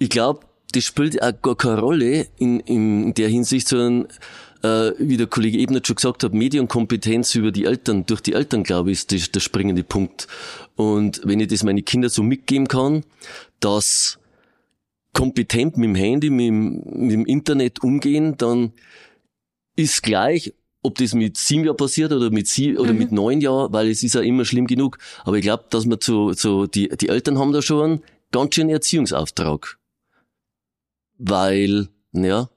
Ich 0.01 0.11
glaube, 0.11 0.41
das 0.73 0.85
spielt 0.85 1.23
auch 1.23 1.41
gar 1.41 1.57
keine 1.57 1.81
Rolle 1.81 2.27
in, 2.37 2.59
in 2.61 3.15
der 3.15 3.29
Hinsicht, 3.29 3.69
sondern 3.69 4.09
äh, 4.63 4.93
wie 4.99 5.17
der 5.17 5.27
Kollege 5.27 5.59
Ebner 5.59 5.81
schon 5.85 5.97
gesagt 5.97 6.25
hat, 6.25 6.35
Medienkompetenz 6.35 7.35
über 7.35 7.53
die 7.53 7.65
Eltern, 7.65 8.07
durch 8.07 8.21
die 8.21 8.33
Eltern, 8.33 8.63
glaube 8.63 8.91
ich, 8.91 8.99
ist 8.99 9.11
der, 9.11 9.21
der 9.21 9.41
springende 9.41 9.85
Punkt. 9.85 10.27
Und 10.77 11.21
wenn 11.25 11.41
ich 11.41 11.49
das 11.49 11.63
meine 11.63 11.83
Kinder 11.83 12.09
so 12.09 12.23
mitgeben 12.23 12.69
kann, 12.69 13.05
dass 13.61 14.19
kompetent 15.13 15.77
mit 15.77 15.89
dem 15.89 15.95
Handy, 15.95 16.31
mit 16.31 16.47
dem, 16.47 16.83
mit 16.85 17.13
dem 17.13 17.27
Internet 17.27 17.83
umgehen, 17.83 18.37
dann 18.37 18.73
ist 19.77 20.03
gleich, 20.03 20.55
ob 20.83 20.97
das 20.97 21.15
mit 21.15 21.37
sieben 21.37 21.65
Jahren 21.65 21.77
passiert 21.77 22.13
oder 22.13 22.31
mit 22.31 22.47
sie 22.47 22.77
oder 22.77 22.93
mhm. 22.93 22.99
mit 22.99 23.13
neun 23.13 23.41
Jahren, 23.41 23.73
weil 23.73 23.89
es 23.89 24.03
ist 24.03 24.15
ja 24.15 24.21
immer 24.21 24.45
schlimm 24.45 24.67
genug. 24.67 24.99
Aber 25.25 25.37
ich 25.37 25.43
glaube, 25.43 25.65
dass 25.71 25.87
man 25.87 26.01
zu, 26.01 26.33
zu 26.33 26.67
die, 26.67 26.89
die 26.89 27.09
Eltern 27.09 27.39
haben 27.39 27.53
da 27.53 27.63
schon 27.63 27.83
einen 27.83 28.03
ganz 28.31 28.55
schönen 28.55 28.71
Erziehungsauftrag. 28.71 29.79
Weil, 31.19 31.89
ja, 32.13 32.49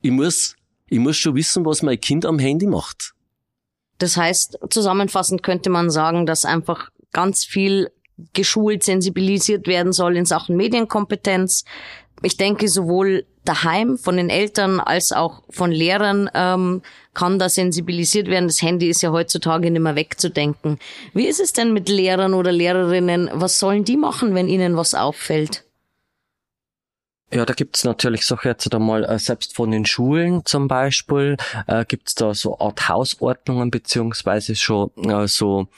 ich 0.00 0.10
muss, 0.10 0.56
ich 0.88 0.98
muss 0.98 1.16
schon 1.16 1.34
wissen, 1.34 1.64
was 1.64 1.82
mein 1.82 2.00
Kind 2.00 2.24
am 2.24 2.38
Handy 2.38 2.66
macht. 2.66 3.14
Das 3.98 4.16
heißt, 4.16 4.58
zusammenfassend 4.70 5.42
könnte 5.42 5.70
man 5.70 5.90
sagen, 5.90 6.24
dass 6.24 6.44
einfach 6.44 6.90
ganz 7.12 7.44
viel 7.44 7.90
geschult, 8.32 8.82
sensibilisiert 8.82 9.66
werden 9.66 9.92
soll 9.92 10.16
in 10.16 10.24
Sachen 10.24 10.56
Medienkompetenz. 10.56 11.64
Ich 12.22 12.36
denke, 12.36 12.68
sowohl 12.68 13.26
daheim 13.44 13.96
von 13.96 14.16
den 14.16 14.28
Eltern 14.28 14.80
als 14.80 15.12
auch 15.12 15.42
von 15.50 15.70
Lehrern 15.70 16.28
ähm, 16.34 16.82
kann 17.14 17.38
da 17.38 17.48
sensibilisiert 17.48 18.28
werden. 18.28 18.48
Das 18.48 18.60
Handy 18.60 18.88
ist 18.88 19.02
ja 19.02 19.10
heutzutage 19.10 19.70
nicht 19.70 19.80
mehr 19.80 19.96
wegzudenken. 19.96 20.78
Wie 21.14 21.26
ist 21.26 21.40
es 21.40 21.52
denn 21.52 21.72
mit 21.72 21.88
Lehrern 21.88 22.34
oder 22.34 22.52
Lehrerinnen? 22.52 23.30
Was 23.32 23.58
sollen 23.58 23.84
die 23.84 23.96
machen, 23.96 24.34
wenn 24.34 24.48
ihnen 24.48 24.76
was 24.76 24.94
auffällt? 24.94 25.64
Ja, 27.30 27.44
da 27.44 27.52
gibt's 27.52 27.84
natürlich 27.84 28.24
so 28.24 28.38
jetzt 28.42 28.74
einmal, 28.74 29.04
äh, 29.04 29.18
selbst 29.18 29.54
von 29.54 29.70
den 29.70 29.84
Schulen 29.84 30.46
zum 30.46 30.66
Beispiel, 30.66 31.36
äh, 31.66 31.84
gibt's 31.84 32.14
da 32.14 32.32
so 32.32 32.58
Art 32.58 32.88
Hausordnungen, 32.88 33.70
beziehungsweise 33.70 34.56
schon 34.56 34.90
äh, 34.96 35.28
so, 35.28 35.68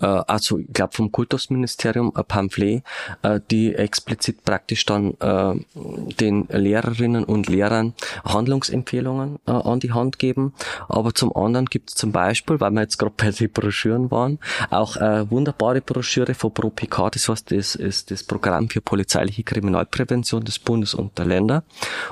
äh, 0.00 0.06
also 0.06 0.58
ich 0.58 0.72
glaube 0.72 0.94
vom 0.94 1.10
Kultusministerium 1.10 2.12
ein 2.14 2.24
Pamphlet, 2.24 2.84
äh, 3.22 3.40
die 3.50 3.74
explizit 3.74 4.44
praktisch 4.44 4.86
dann 4.86 5.14
äh, 5.18 5.54
den 5.74 6.46
Lehrerinnen 6.48 7.24
und 7.24 7.48
Lehrern 7.48 7.94
Handlungsempfehlungen 8.24 9.40
äh, 9.48 9.50
an 9.50 9.80
die 9.80 9.92
Hand 9.92 10.20
geben. 10.20 10.54
Aber 10.88 11.12
zum 11.12 11.34
anderen 11.34 11.66
gibt's 11.66 11.96
zum 11.96 12.12
Beispiel, 12.12 12.60
weil 12.60 12.70
wir 12.70 12.82
jetzt 12.82 12.98
gerade 12.98 13.14
bei 13.16 13.32
den 13.32 13.50
Broschüren 13.50 14.12
waren, 14.12 14.38
auch 14.70 14.96
äh, 14.96 15.28
wunderbare 15.28 15.80
Broschüre 15.80 16.34
von 16.34 16.54
ProPK, 16.54 17.10
das 17.10 17.28
heißt, 17.28 17.50
das 17.50 17.74
ist 17.74 18.12
das 18.12 18.22
Programm 18.22 18.68
für 18.68 18.80
polizeiliche 18.80 19.42
Kriminalprävention 19.42 20.44
des 20.44 20.60
Bundes 20.60 20.99
und. 21.00 21.62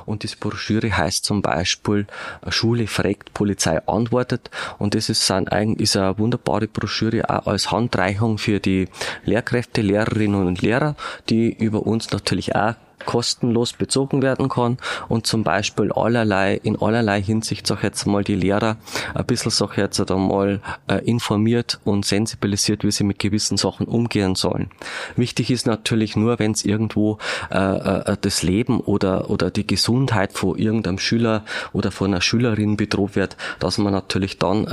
Und 0.07 0.23
diese 0.23 0.37
Broschüre 0.37 0.97
heißt 0.97 1.25
zum 1.25 1.43
Beispiel 1.43 2.07
Schule 2.49 2.87
fragt, 2.87 3.35
Polizei 3.35 3.81
antwortet. 3.87 4.51
Und 4.79 4.95
das 4.95 5.09
ist, 5.09 5.31
ist 5.31 5.97
eine 5.97 6.19
wunderbare 6.19 6.67
Broschüre 6.67 7.29
auch 7.29 7.47
als 7.47 7.71
Handreichung 7.71 8.39
für 8.39 8.61
die 8.61 8.89
Lehrkräfte, 9.25 9.83
Lehrerinnen 9.83 10.47
und 10.47 10.63
Lehrer, 10.63 10.97
die 11.29 11.53
über 11.53 11.87
uns 11.87 12.11
natürlich 12.11 12.55
auch 12.55 12.75
kostenlos 13.05 13.73
bezogen 13.73 14.23
werden 14.23 14.49
kann 14.49 14.79
und 15.09 15.27
zum 15.27 15.45
Beispiel 15.45 15.93
allerlei, 15.93 16.55
in 16.63 16.81
allerlei 16.81 17.23
Hinsicht, 17.23 17.67
sag 17.67 17.83
jetzt 17.83 18.07
mal, 18.07 18.25
die 18.25 18.35
Lehrer 18.35 18.77
ein 19.15 19.25
bisschen, 19.27 19.51
sag 19.51 19.77
jetzt 19.77 19.99
einmal, 20.11 20.61
äh, 20.89 20.97
informiert 21.05 21.81
und 21.85 22.05
sensibilisiert, 22.05 22.85
wie 22.85 22.91
sie 22.91 23.05
mit 23.05 23.19
gewissen 23.19 23.57
Sachen 23.57 23.87
umgehen 23.87 24.35
sollen. 24.35 24.71
Wichtig 25.17 25.51
ist 25.51 25.67
natürlich 25.67 26.17
nur, 26.17 26.39
wenn 26.39 26.53
es 26.53 26.65
irgendwo 26.65 27.19
äh, 27.51 27.59
äh, 27.59 28.17
das 28.21 28.43
Leben 28.43 28.81
oder, 28.81 29.31
oder 29.31 29.51
die 29.51 29.67
Gesundheit 29.67 30.33
von 30.33 30.57
irgendeinem 30.59 30.99
Schüler 30.99 31.45
oder 31.73 31.91
von 31.91 32.09
einer 32.09 32.21
Schülerin 32.21 32.77
bedroht 32.77 33.17
wird, 33.17 33.37
dass 33.59 33.79
man 33.79 33.93
natürlich 33.93 34.39
dann 34.39 34.67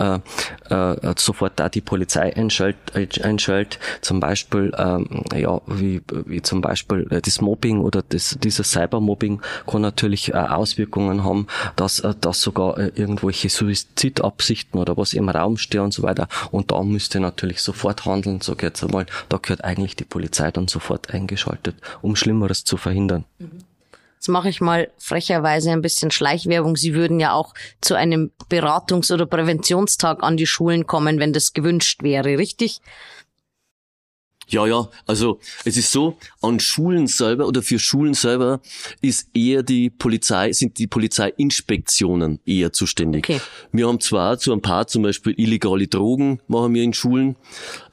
äh, 0.69 0.95
äh, 0.95 1.13
sofort 1.17 1.53
da 1.59 1.69
die 1.69 1.82
Polizei 1.82 2.36
einschaltet, 2.36 3.23
einschaltet 3.23 3.80
zum 4.01 4.19
Beispiel, 4.19 4.71
ähm, 4.78 5.23
ja, 5.34 5.61
wie, 5.67 6.01
wie 6.26 6.41
zum 6.41 6.61
Beispiel 6.61 7.07
äh, 7.09 7.21
das 7.21 7.41
Mobbing 7.41 7.80
oder 7.80 8.03
das, 8.16 8.38
dieses 8.41 8.72
Cybermobbing 8.72 9.41
kann 9.68 9.82
natürlich 9.82 10.30
äh, 10.30 10.38
Auswirkungen 10.38 11.24
haben, 11.24 11.47
dass, 11.76 11.99
äh, 11.99 12.13
dass 12.20 12.41
sogar 12.41 12.78
äh, 12.78 12.91
irgendwelche 12.95 13.49
Suizidabsichten 13.49 14.80
oder 14.80 14.97
was 14.97 15.13
im 15.13 15.30
Raum 15.30 15.57
stehen 15.57 15.82
und 15.82 15.93
so 15.93 16.03
weiter. 16.03 16.28
Und 16.51 16.72
da 16.72 16.82
müsste 16.82 17.20
natürlich 17.20 17.61
sofort 17.61 18.05
handeln, 18.05 18.39
ich 18.41 18.61
jetzt 18.61 18.84
einmal. 18.84 19.05
Da 19.30 19.38
gehört 19.38 19.63
eigentlich 19.63 19.95
die 19.95 20.05
Polizei 20.05 20.49
dann 20.51 20.68
sofort 20.68 21.13
eingeschaltet, 21.13 21.76
um 22.01 22.16
Schlimmeres 22.16 22.63
zu 22.63 22.78
verhindern. 22.78 23.26
Jetzt 24.16 24.30
mache 24.30 24.49
ich 24.49 24.61
mal 24.61 24.89
frecherweise 24.97 25.72
ein 25.72 25.82
bisschen 25.82 26.09
Schleichwerbung. 26.09 26.78
Sie 26.78 26.95
würden 26.95 27.20
ja 27.20 27.34
auch 27.34 27.53
zu 27.82 27.95
einem 27.95 28.32
Beratungs- 28.49 29.13
oder 29.13 29.26
Präventionstag 29.26 30.24
an 30.24 30.38
die 30.38 30.47
Schulen 30.47 30.88
kommen, 30.88 31.20
wenn 31.20 31.34
das 31.34 31.53
gewünscht 31.53 32.01
wäre, 32.01 32.38
richtig? 32.38 32.82
Ja, 34.47 34.67
ja, 34.67 34.87
also 35.07 35.39
es 35.63 35.75
ist 35.77 35.91
so, 35.91 36.17
an 36.41 36.59
Schulen 36.59 37.07
selber 37.07 37.47
oder 37.47 37.61
für 37.61 37.79
Schulen 37.79 38.13
selber 38.13 38.61
ist 39.01 39.29
eher 39.33 39.63
die 39.63 39.89
Polizei, 39.89 40.53
sind 40.53 40.77
die 40.77 40.87
Polizeiinspektionen 40.87 42.39
eher 42.45 42.71
zuständig. 42.71 43.25
Okay. 43.25 43.41
Wir 43.71 43.87
haben 43.87 43.99
zwar 43.99 44.37
zu 44.37 44.53
ein 44.53 44.61
paar 44.61 44.87
zum 44.87 45.03
Beispiel 45.03 45.33
illegale 45.37 45.87
Drogen 45.87 46.39
machen 46.47 46.73
wir 46.73 46.83
in 46.83 46.93
Schulen, 46.93 47.35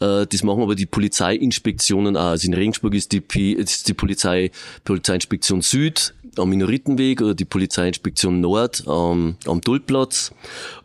äh, 0.00 0.26
das 0.26 0.42
machen 0.42 0.62
aber 0.62 0.74
die 0.74 0.86
Polizeiinspektionen 0.86 2.16
auch. 2.16 2.32
Also 2.32 2.46
in 2.46 2.54
Regensburg 2.54 2.94
ist 2.94 3.12
die, 3.12 3.20
P 3.20 3.52
ist 3.52 3.88
die 3.88 3.94
Polizei, 3.94 4.50
Polizeiinspektion 4.84 5.62
Süd 5.62 6.14
am 6.36 6.50
Minoritenweg 6.50 7.20
oder 7.20 7.34
die 7.34 7.44
Polizeiinspektion 7.44 8.40
Nord 8.40 8.86
am, 8.86 9.36
am 9.46 9.60
Dullplatz 9.60 10.32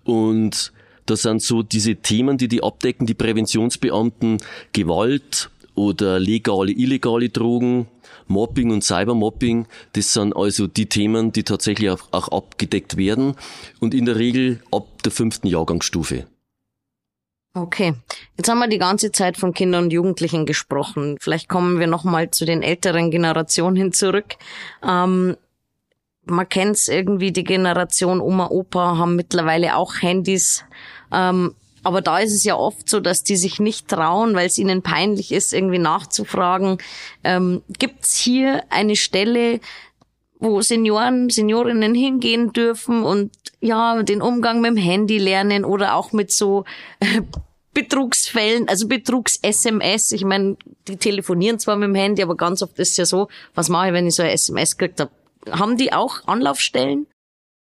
und 0.04 0.72
das 1.08 1.22
sind 1.22 1.42
so 1.42 1.64
diese 1.64 1.96
Themen, 1.96 2.38
die 2.38 2.50
die 2.50 2.62
abdecken, 2.62 3.08
die 3.08 3.14
Präventionsbeamten, 3.14 4.40
Gewalt, 4.74 5.50
oder 5.78 6.20
legale, 6.20 6.72
illegale 6.72 7.30
Drogen, 7.30 7.88
Mobbing 8.28 8.72
und 8.72 8.84
Cybermobbing, 8.84 9.68
das 9.94 10.14
sind 10.14 10.36
also 10.36 10.68
die 10.68 10.88
Themen, 10.88 11.32
die 11.32 11.44
tatsächlich 11.44 11.90
auch, 11.90 12.02
auch 12.12 12.28
abgedeckt 12.30 12.98
werden 12.98 13.36
und 13.80 13.94
in 13.94 14.06
der 14.06 14.18
Regel 14.18 14.62
ab 14.72 15.04
der 15.04 15.12
fünften 15.12 15.48
Jahrgangsstufe. 15.48 16.26
Okay. 17.54 17.94
Jetzt 18.38 18.50
haben 18.50 18.60
wir 18.60 18.68
die 18.68 18.78
ganze 18.78 19.12
Zeit 19.12 19.38
von 19.38 19.54
Kindern 19.54 19.86
und 19.86 19.94
Jugendlichen 19.94 20.46
gesprochen. 20.46 21.18
Vielleicht 21.20 21.50
kommen 21.50 21.80
wir 21.80 21.88
noch 21.88 22.04
mal 22.04 22.30
zu 22.30 22.46
den 22.46 22.62
älteren 22.62 23.10
Generationen 23.10 23.94
zurück. 23.94 24.36
Ähm, 24.88 25.38
man 26.26 26.50
kennt's 26.50 26.88
irgendwie, 26.88 27.32
die 27.32 27.44
Generation 27.44 28.20
Oma, 28.20 28.48
Opa 28.50 28.98
haben 28.98 29.16
mittlerweile 29.16 29.76
auch 29.76 30.02
Handys. 30.02 30.66
Ähm, 31.12 31.56
aber 31.88 32.02
da 32.02 32.20
ist 32.20 32.34
es 32.34 32.44
ja 32.44 32.58
oft 32.58 32.90
so, 32.90 33.00
dass 33.00 33.24
die 33.24 33.38
sich 33.38 33.62
nicht 33.62 33.88
trauen, 33.88 34.36
weil 34.36 34.48
es 34.48 34.58
ihnen 34.58 34.82
peinlich 34.82 35.32
ist, 35.32 35.54
irgendwie 35.54 35.80
nachzufragen. 35.80 36.80
Ähm, 37.24 37.62
gibt's 37.80 38.18
hier 38.18 38.64
eine 38.70 38.98
Stelle, 38.98 39.62
wo 40.38 40.62
Senioren, 40.62 41.30
Seniorinnen 41.30 41.96
hingehen 41.96 42.52
dürfen 42.52 43.04
und 43.04 43.32
ja, 43.62 44.04
den 44.04 44.22
Umgang 44.22 44.60
mit 44.60 44.72
dem 44.72 44.78
Handy 44.78 45.18
lernen 45.18 45.64
oder 45.64 45.96
auch 45.96 46.12
mit 46.12 46.30
so 46.30 46.66
äh, 47.00 47.22
Betrugsfällen, 47.74 48.68
also 48.68 48.90
Betrugs-SMS. 48.90 50.12
Ich 50.12 50.26
meine, 50.26 50.58
die 50.90 50.98
telefonieren 50.98 51.58
zwar 51.58 51.78
mit 51.78 51.88
dem 51.88 51.96
Handy, 51.96 52.22
aber 52.22 52.36
ganz 52.36 52.62
oft 52.62 52.78
ist 52.80 52.92
es 52.92 52.98
ja 52.98 53.06
so, 53.06 53.30
was 53.56 53.70
mache 53.70 53.88
ich, 53.88 53.94
wenn 53.94 54.08
ich 54.08 54.16
so 54.16 54.24
ein 54.24 54.30
SMS 54.30 54.78
gekriegt 54.78 55.00
habe? 55.00 55.12
Haben 55.50 55.78
die 55.78 55.94
auch 55.94 56.28
Anlaufstellen? 56.28 57.08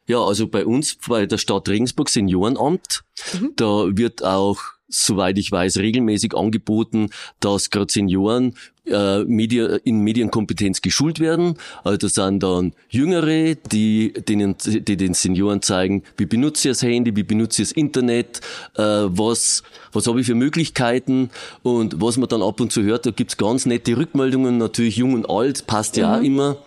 Ja, 0.07 0.21
also 0.21 0.47
bei 0.47 0.65
uns, 0.65 0.97
bei 1.07 1.25
der 1.25 1.37
Stadt 1.37 1.67
Regensburg 1.67 2.09
Seniorenamt, 2.09 3.03
mhm. 3.33 3.53
da 3.55 3.65
wird 3.97 4.23
auch 4.23 4.74
soweit 4.87 5.37
ich 5.37 5.51
weiß, 5.51 5.77
regelmäßig 5.77 6.35
angeboten, 6.35 7.09
dass 7.39 7.69
gerade 7.69 7.91
Senioren 7.91 8.53
äh, 8.87 9.23
Media, 9.23 9.77
in 9.83 10.01
Medienkompetenz 10.01 10.81
geschult 10.81 11.19
werden. 11.19 11.55
Also 11.83 11.97
das 11.97 12.13
sind 12.13 12.43
dann 12.43 12.73
Jüngere, 12.89 13.55
die, 13.55 14.13
denen, 14.13 14.55
die 14.63 14.97
den 14.97 15.13
Senioren 15.13 15.61
zeigen, 15.61 16.03
wie 16.17 16.25
benutze 16.25 16.69
ich 16.69 16.73
das 16.73 16.83
Handy, 16.83 17.15
wie 17.15 17.23
benutze 17.23 17.61
ich 17.61 17.69
das 17.69 17.77
Internet, 17.77 18.41
äh, 18.75 18.83
was, 18.83 19.63
was 19.91 20.07
habe 20.07 20.19
ich 20.21 20.27
für 20.27 20.35
Möglichkeiten 20.35 21.29
und 21.63 22.01
was 22.01 22.17
man 22.17 22.29
dann 22.29 22.43
ab 22.43 22.59
und 22.59 22.71
zu 22.71 22.83
hört, 22.83 23.05
da 23.05 23.11
gibt's 23.11 23.37
ganz 23.37 23.65
nette 23.65 23.97
Rückmeldungen, 23.97 24.57
natürlich 24.57 24.97
jung 24.97 25.13
und 25.13 25.29
alt, 25.29 25.65
passt 25.67 25.97
ja 25.97 26.09
mhm. 26.09 26.13
auch 26.13 26.23
immer. 26.23 26.57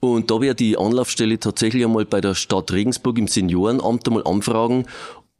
Und 0.00 0.30
da 0.30 0.40
wäre 0.40 0.54
die 0.54 0.76
Anlaufstelle 0.76 1.38
tatsächlich 1.38 1.84
einmal 1.84 2.04
bei 2.04 2.20
der 2.20 2.34
Stadt 2.34 2.72
Regensburg 2.72 3.18
im 3.18 3.28
Seniorenamt 3.28 4.06
einmal 4.06 4.24
anfragen, 4.26 4.86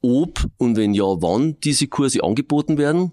ob 0.03 0.45
und 0.59 0.77
wenn 0.77 0.95
ja, 0.95 1.05
wann 1.05 1.57
diese 1.65 1.87
Kurse 1.87 2.23
angeboten 2.23 2.77
werden. 2.79 3.13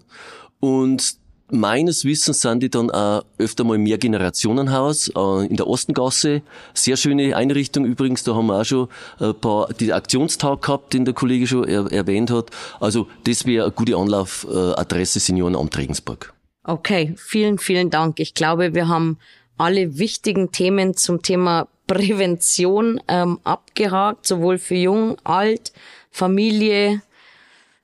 Und 0.60 1.16
meines 1.50 2.04
Wissens 2.04 2.42
sind 2.42 2.62
die 2.62 2.70
dann 2.70 2.90
auch 2.90 3.24
öfter 3.38 3.64
mal 3.64 3.78
mehr 3.78 3.98
Generationenhaus 3.98 5.08
äh, 5.08 5.46
in 5.46 5.56
der 5.56 5.66
Ostengasse. 5.66 6.42
Sehr 6.74 6.96
schöne 6.96 7.36
Einrichtung 7.36 7.84
übrigens, 7.84 8.24
da 8.24 8.34
haben 8.34 8.46
wir 8.46 8.60
auch 8.60 8.64
schon 8.64 8.88
ein 9.18 9.34
paar, 9.34 9.72
die 9.72 9.92
Aktionstag 9.92 10.62
gehabt, 10.62 10.92
den 10.92 11.04
der 11.04 11.14
Kollege 11.14 11.46
schon 11.46 11.64
er, 11.64 11.90
erwähnt 11.90 12.30
hat. 12.30 12.50
Also 12.80 13.08
das 13.24 13.46
wäre 13.46 13.64
eine 13.64 13.72
gute 13.72 13.96
Anlaufadresse 13.96 15.20
Seniorenamt 15.20 15.76
Regensburg. 15.76 16.34
Okay, 16.64 17.14
vielen, 17.16 17.58
vielen 17.58 17.90
Dank. 17.90 18.20
Ich 18.20 18.34
glaube, 18.34 18.74
wir 18.74 18.88
haben 18.88 19.18
alle 19.56 19.98
wichtigen 19.98 20.52
Themen 20.52 20.96
zum 20.96 21.22
Thema 21.22 21.68
Prävention 21.90 23.00
ähm, 23.08 23.40
abgehakt, 23.42 24.24
sowohl 24.24 24.58
für 24.58 24.76
jung, 24.76 25.16
alt, 25.24 25.72
Familie, 26.12 27.02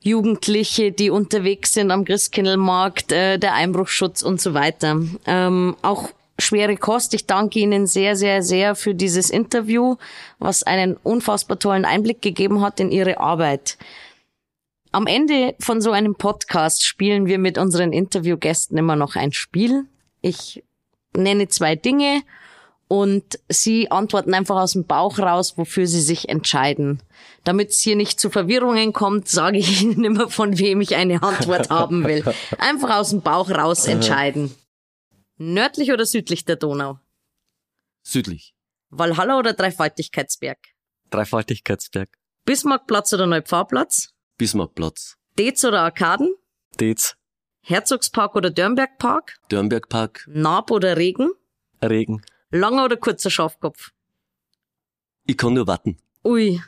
Jugendliche, 0.00 0.92
die 0.92 1.10
unterwegs 1.10 1.74
sind 1.74 1.90
am 1.90 2.04
Christkindlmarkt, 2.04 3.10
äh, 3.10 3.36
der 3.38 3.54
Einbruchschutz 3.54 4.22
und 4.22 4.40
so 4.40 4.54
weiter. 4.54 5.00
Ähm, 5.26 5.74
auch 5.82 6.10
schwere 6.38 6.76
Kost. 6.76 7.14
Ich 7.14 7.26
danke 7.26 7.58
Ihnen 7.58 7.88
sehr, 7.88 8.14
sehr, 8.14 8.44
sehr 8.44 8.76
für 8.76 8.94
dieses 8.94 9.28
Interview, 9.28 9.96
was 10.38 10.62
einen 10.62 10.96
unfassbar 10.96 11.58
tollen 11.58 11.84
Einblick 11.84 12.22
gegeben 12.22 12.60
hat 12.60 12.78
in 12.78 12.92
Ihre 12.92 13.18
Arbeit. 13.18 13.76
Am 14.92 15.08
Ende 15.08 15.56
von 15.58 15.80
so 15.80 15.90
einem 15.90 16.14
Podcast 16.14 16.86
spielen 16.86 17.26
wir 17.26 17.40
mit 17.40 17.58
unseren 17.58 17.92
Interviewgästen 17.92 18.78
immer 18.78 18.94
noch 18.94 19.16
ein 19.16 19.32
Spiel. 19.32 19.86
Ich 20.20 20.62
nenne 21.12 21.48
zwei 21.48 21.74
Dinge 21.74 22.22
und 22.88 23.38
sie 23.48 23.90
antworten 23.90 24.32
einfach 24.34 24.56
aus 24.56 24.72
dem 24.72 24.84
Bauch 24.84 25.18
raus, 25.18 25.54
wofür 25.56 25.86
sie 25.86 26.00
sich 26.00 26.28
entscheiden. 26.28 27.02
Damit 27.44 27.70
es 27.70 27.80
hier 27.80 27.96
nicht 27.96 28.20
zu 28.20 28.30
Verwirrungen 28.30 28.92
kommt, 28.92 29.28
sage 29.28 29.58
ich 29.58 29.82
Ihnen 29.82 30.04
immer, 30.04 30.28
von 30.28 30.58
wem 30.58 30.80
ich 30.80 30.94
eine 30.94 31.22
Antwort 31.22 31.70
haben 31.70 32.04
will. 32.04 32.24
Einfach 32.58 32.96
aus 32.96 33.10
dem 33.10 33.22
Bauch 33.22 33.50
raus 33.50 33.86
entscheiden. 33.86 34.54
Nördlich 35.38 35.92
oder 35.92 36.06
südlich 36.06 36.44
der 36.44 36.56
Donau? 36.56 36.98
Südlich. 38.02 38.54
Walhalla 38.90 39.38
oder 39.38 39.52
Dreifaltigkeitsberg? 39.52 40.58
Dreifaltigkeitsberg. 41.10 42.08
Bismarckplatz 42.44 43.12
oder 43.12 43.26
Neupfarrplatz? 43.26 44.10
Bismarckplatz. 44.38 45.16
Dez 45.38 45.64
oder 45.64 45.82
Arkaden? 45.82 46.34
Dez. 46.78 47.16
Herzogspark 47.62 48.36
oder 48.36 48.50
Dörnbergpark? 48.50 49.36
Dörnbergpark. 49.48 50.24
Naab 50.28 50.70
oder 50.70 50.96
Regen? 50.96 51.30
Regen. 51.82 52.22
Langer 52.58 52.84
oder 52.84 52.96
kurzer 52.96 53.30
Schafkopf? 53.30 53.92
Ich 55.26 55.36
kann 55.36 55.54
nur 55.54 55.66
warten. 55.66 55.98
Ui. 56.24 56.60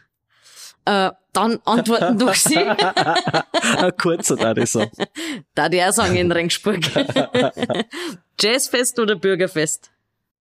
Äh, 0.85 1.11
dann 1.33 1.61
antworten 1.65 2.19
durch 2.19 2.43
Sie. 2.43 2.57
Ein 2.59 3.97
kurzer, 3.97 4.37
da 4.37 4.57
ich 4.57 4.71
sagen. 4.71 4.91
Da 5.55 5.69
die 5.69 5.83
auch 5.83 5.93
sagen 5.93 6.17
in 6.17 6.33
Rengsburg. 6.33 6.81
Jazzfest 8.41 8.99
oder 8.99 9.15
Bürgerfest? 9.15 9.91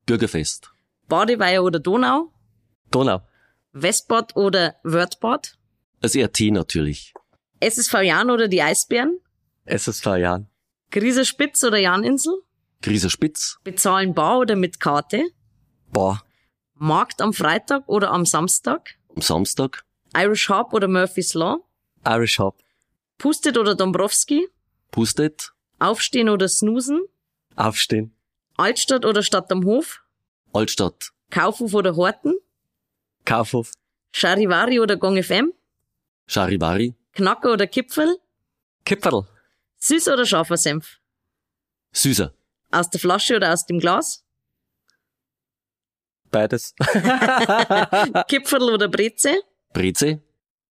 Bürgerfest. 0.06 0.70
Badeweiher 1.08 1.62
oder 1.62 1.80
Donau? 1.80 2.32
Donau. 2.90 3.22
Westbad 3.72 4.36
oder 4.36 4.76
Wörthbad? 4.84 5.58
Das 6.00 6.16
RT 6.16 6.52
natürlich. 6.52 7.12
SSV 7.60 7.94
Jan 8.02 8.30
oder 8.30 8.48
die 8.48 8.62
Eisbären? 8.62 9.18
SSV 9.64 10.06
Jan. 10.18 10.48
Grieser 10.90 11.24
Spitz 11.24 11.64
oder 11.64 11.78
Janinsel? 11.78 12.34
Grieser 12.82 13.10
Spitz. 13.10 13.58
Bezahlen 13.64 14.14
bar 14.14 14.38
oder 14.38 14.56
mit 14.56 14.78
Karte? 14.78 15.24
Bar. 15.92 16.24
Markt 16.74 17.20
am 17.20 17.32
Freitag 17.32 17.88
oder 17.88 18.10
am 18.10 18.26
Samstag? 18.26 18.96
Am 19.14 19.22
Samstag. 19.22 19.84
Irish 20.14 20.48
Hop 20.48 20.72
oder 20.72 20.88
Murphy's 20.88 21.34
Law? 21.34 21.58
Irish 22.06 22.38
Hop. 22.38 22.62
Pustet 23.18 23.56
oder 23.56 23.74
Dombrowski? 23.74 24.48
Pustet. 24.90 25.52
Aufstehen 25.78 26.28
oder 26.28 26.48
snoosen? 26.48 27.02
Aufstehen. 27.56 28.14
Altstadt 28.56 29.04
oder 29.04 29.22
Stadt 29.22 29.50
am 29.52 29.64
Hof? 29.64 30.02
Altstadt. 30.52 31.12
Kaufhof 31.30 31.74
oder 31.74 31.96
Horten? 31.96 32.34
Kaufhof. 33.24 33.72
Charivari 34.12 34.80
oder 34.80 34.96
Gong 34.96 35.22
FM? 35.22 35.52
Charivari. 36.26 36.94
Knacker 37.12 37.52
oder 37.52 37.66
Kipfel? 37.66 38.18
Kipferl. 38.84 39.26
Süß 39.78 40.08
oder 40.08 40.24
scharfer 40.24 40.56
Senf? 40.56 40.98
Süßer. 41.92 42.32
Aus 42.70 42.90
der 42.90 43.00
Flasche 43.00 43.36
oder 43.36 43.52
aus 43.52 43.66
dem 43.66 43.78
Glas? 43.78 44.24
Beides. 46.30 46.74
Kipferl 48.28 48.72
oder 48.72 48.88
Breze? 48.88 49.36
Breze. 49.72 50.20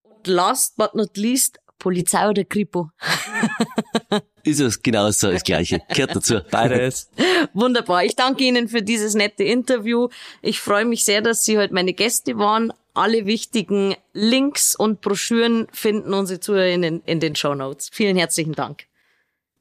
Und 0.04 0.28
last 0.28 0.76
but 0.78 0.96
not 0.96 1.18
least, 1.18 1.60
Polizei 1.80 2.30
oder 2.30 2.44
Kripo? 2.44 2.90
Ist 4.44 4.60
es 4.60 4.82
genauso 4.82 5.32
das 5.32 5.44
Gleiche. 5.44 5.82
Gehört 5.90 6.16
dazu. 6.16 6.40
Beides. 6.52 7.10
Wunderbar. 7.54 8.06
Ich 8.06 8.16
danke 8.16 8.44
Ihnen 8.44 8.68
für 8.68 8.84
dieses 8.84 9.16
nette 9.16 9.44
Interview. 9.44 10.10
Ich 10.42 10.60
freue 10.60 10.86
mich 10.86 11.04
sehr, 11.04 11.22
dass 11.22 11.46
Sie 11.46 11.58
heute 11.58 11.74
meine 11.74 11.94
Gäste 11.94 12.38
waren. 12.38 12.72
Alle 12.94 13.26
wichtigen 13.26 13.96
Links 14.14 14.76
und 14.76 15.02
Broschüren 15.02 15.68
finden 15.72 16.14
unsere 16.14 16.40
Zuhörer 16.40 16.68
in 16.68 16.82
den, 16.82 17.02
in 17.06 17.20
den 17.20 17.36
Show 17.36 17.56
Notes. 17.56 17.90
Vielen 17.92 18.16
herzlichen 18.16 18.54
Dank. 18.54 18.86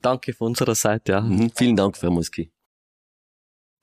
Danke 0.03 0.35
von 0.35 0.49
unserer 0.49 0.75
Seite, 0.75 1.13
ja. 1.13 1.21
Mhm, 1.23 1.51
vielen 1.55 1.77
Dank, 1.77 1.97
Frau 1.97 2.11
Muski. 2.11 2.51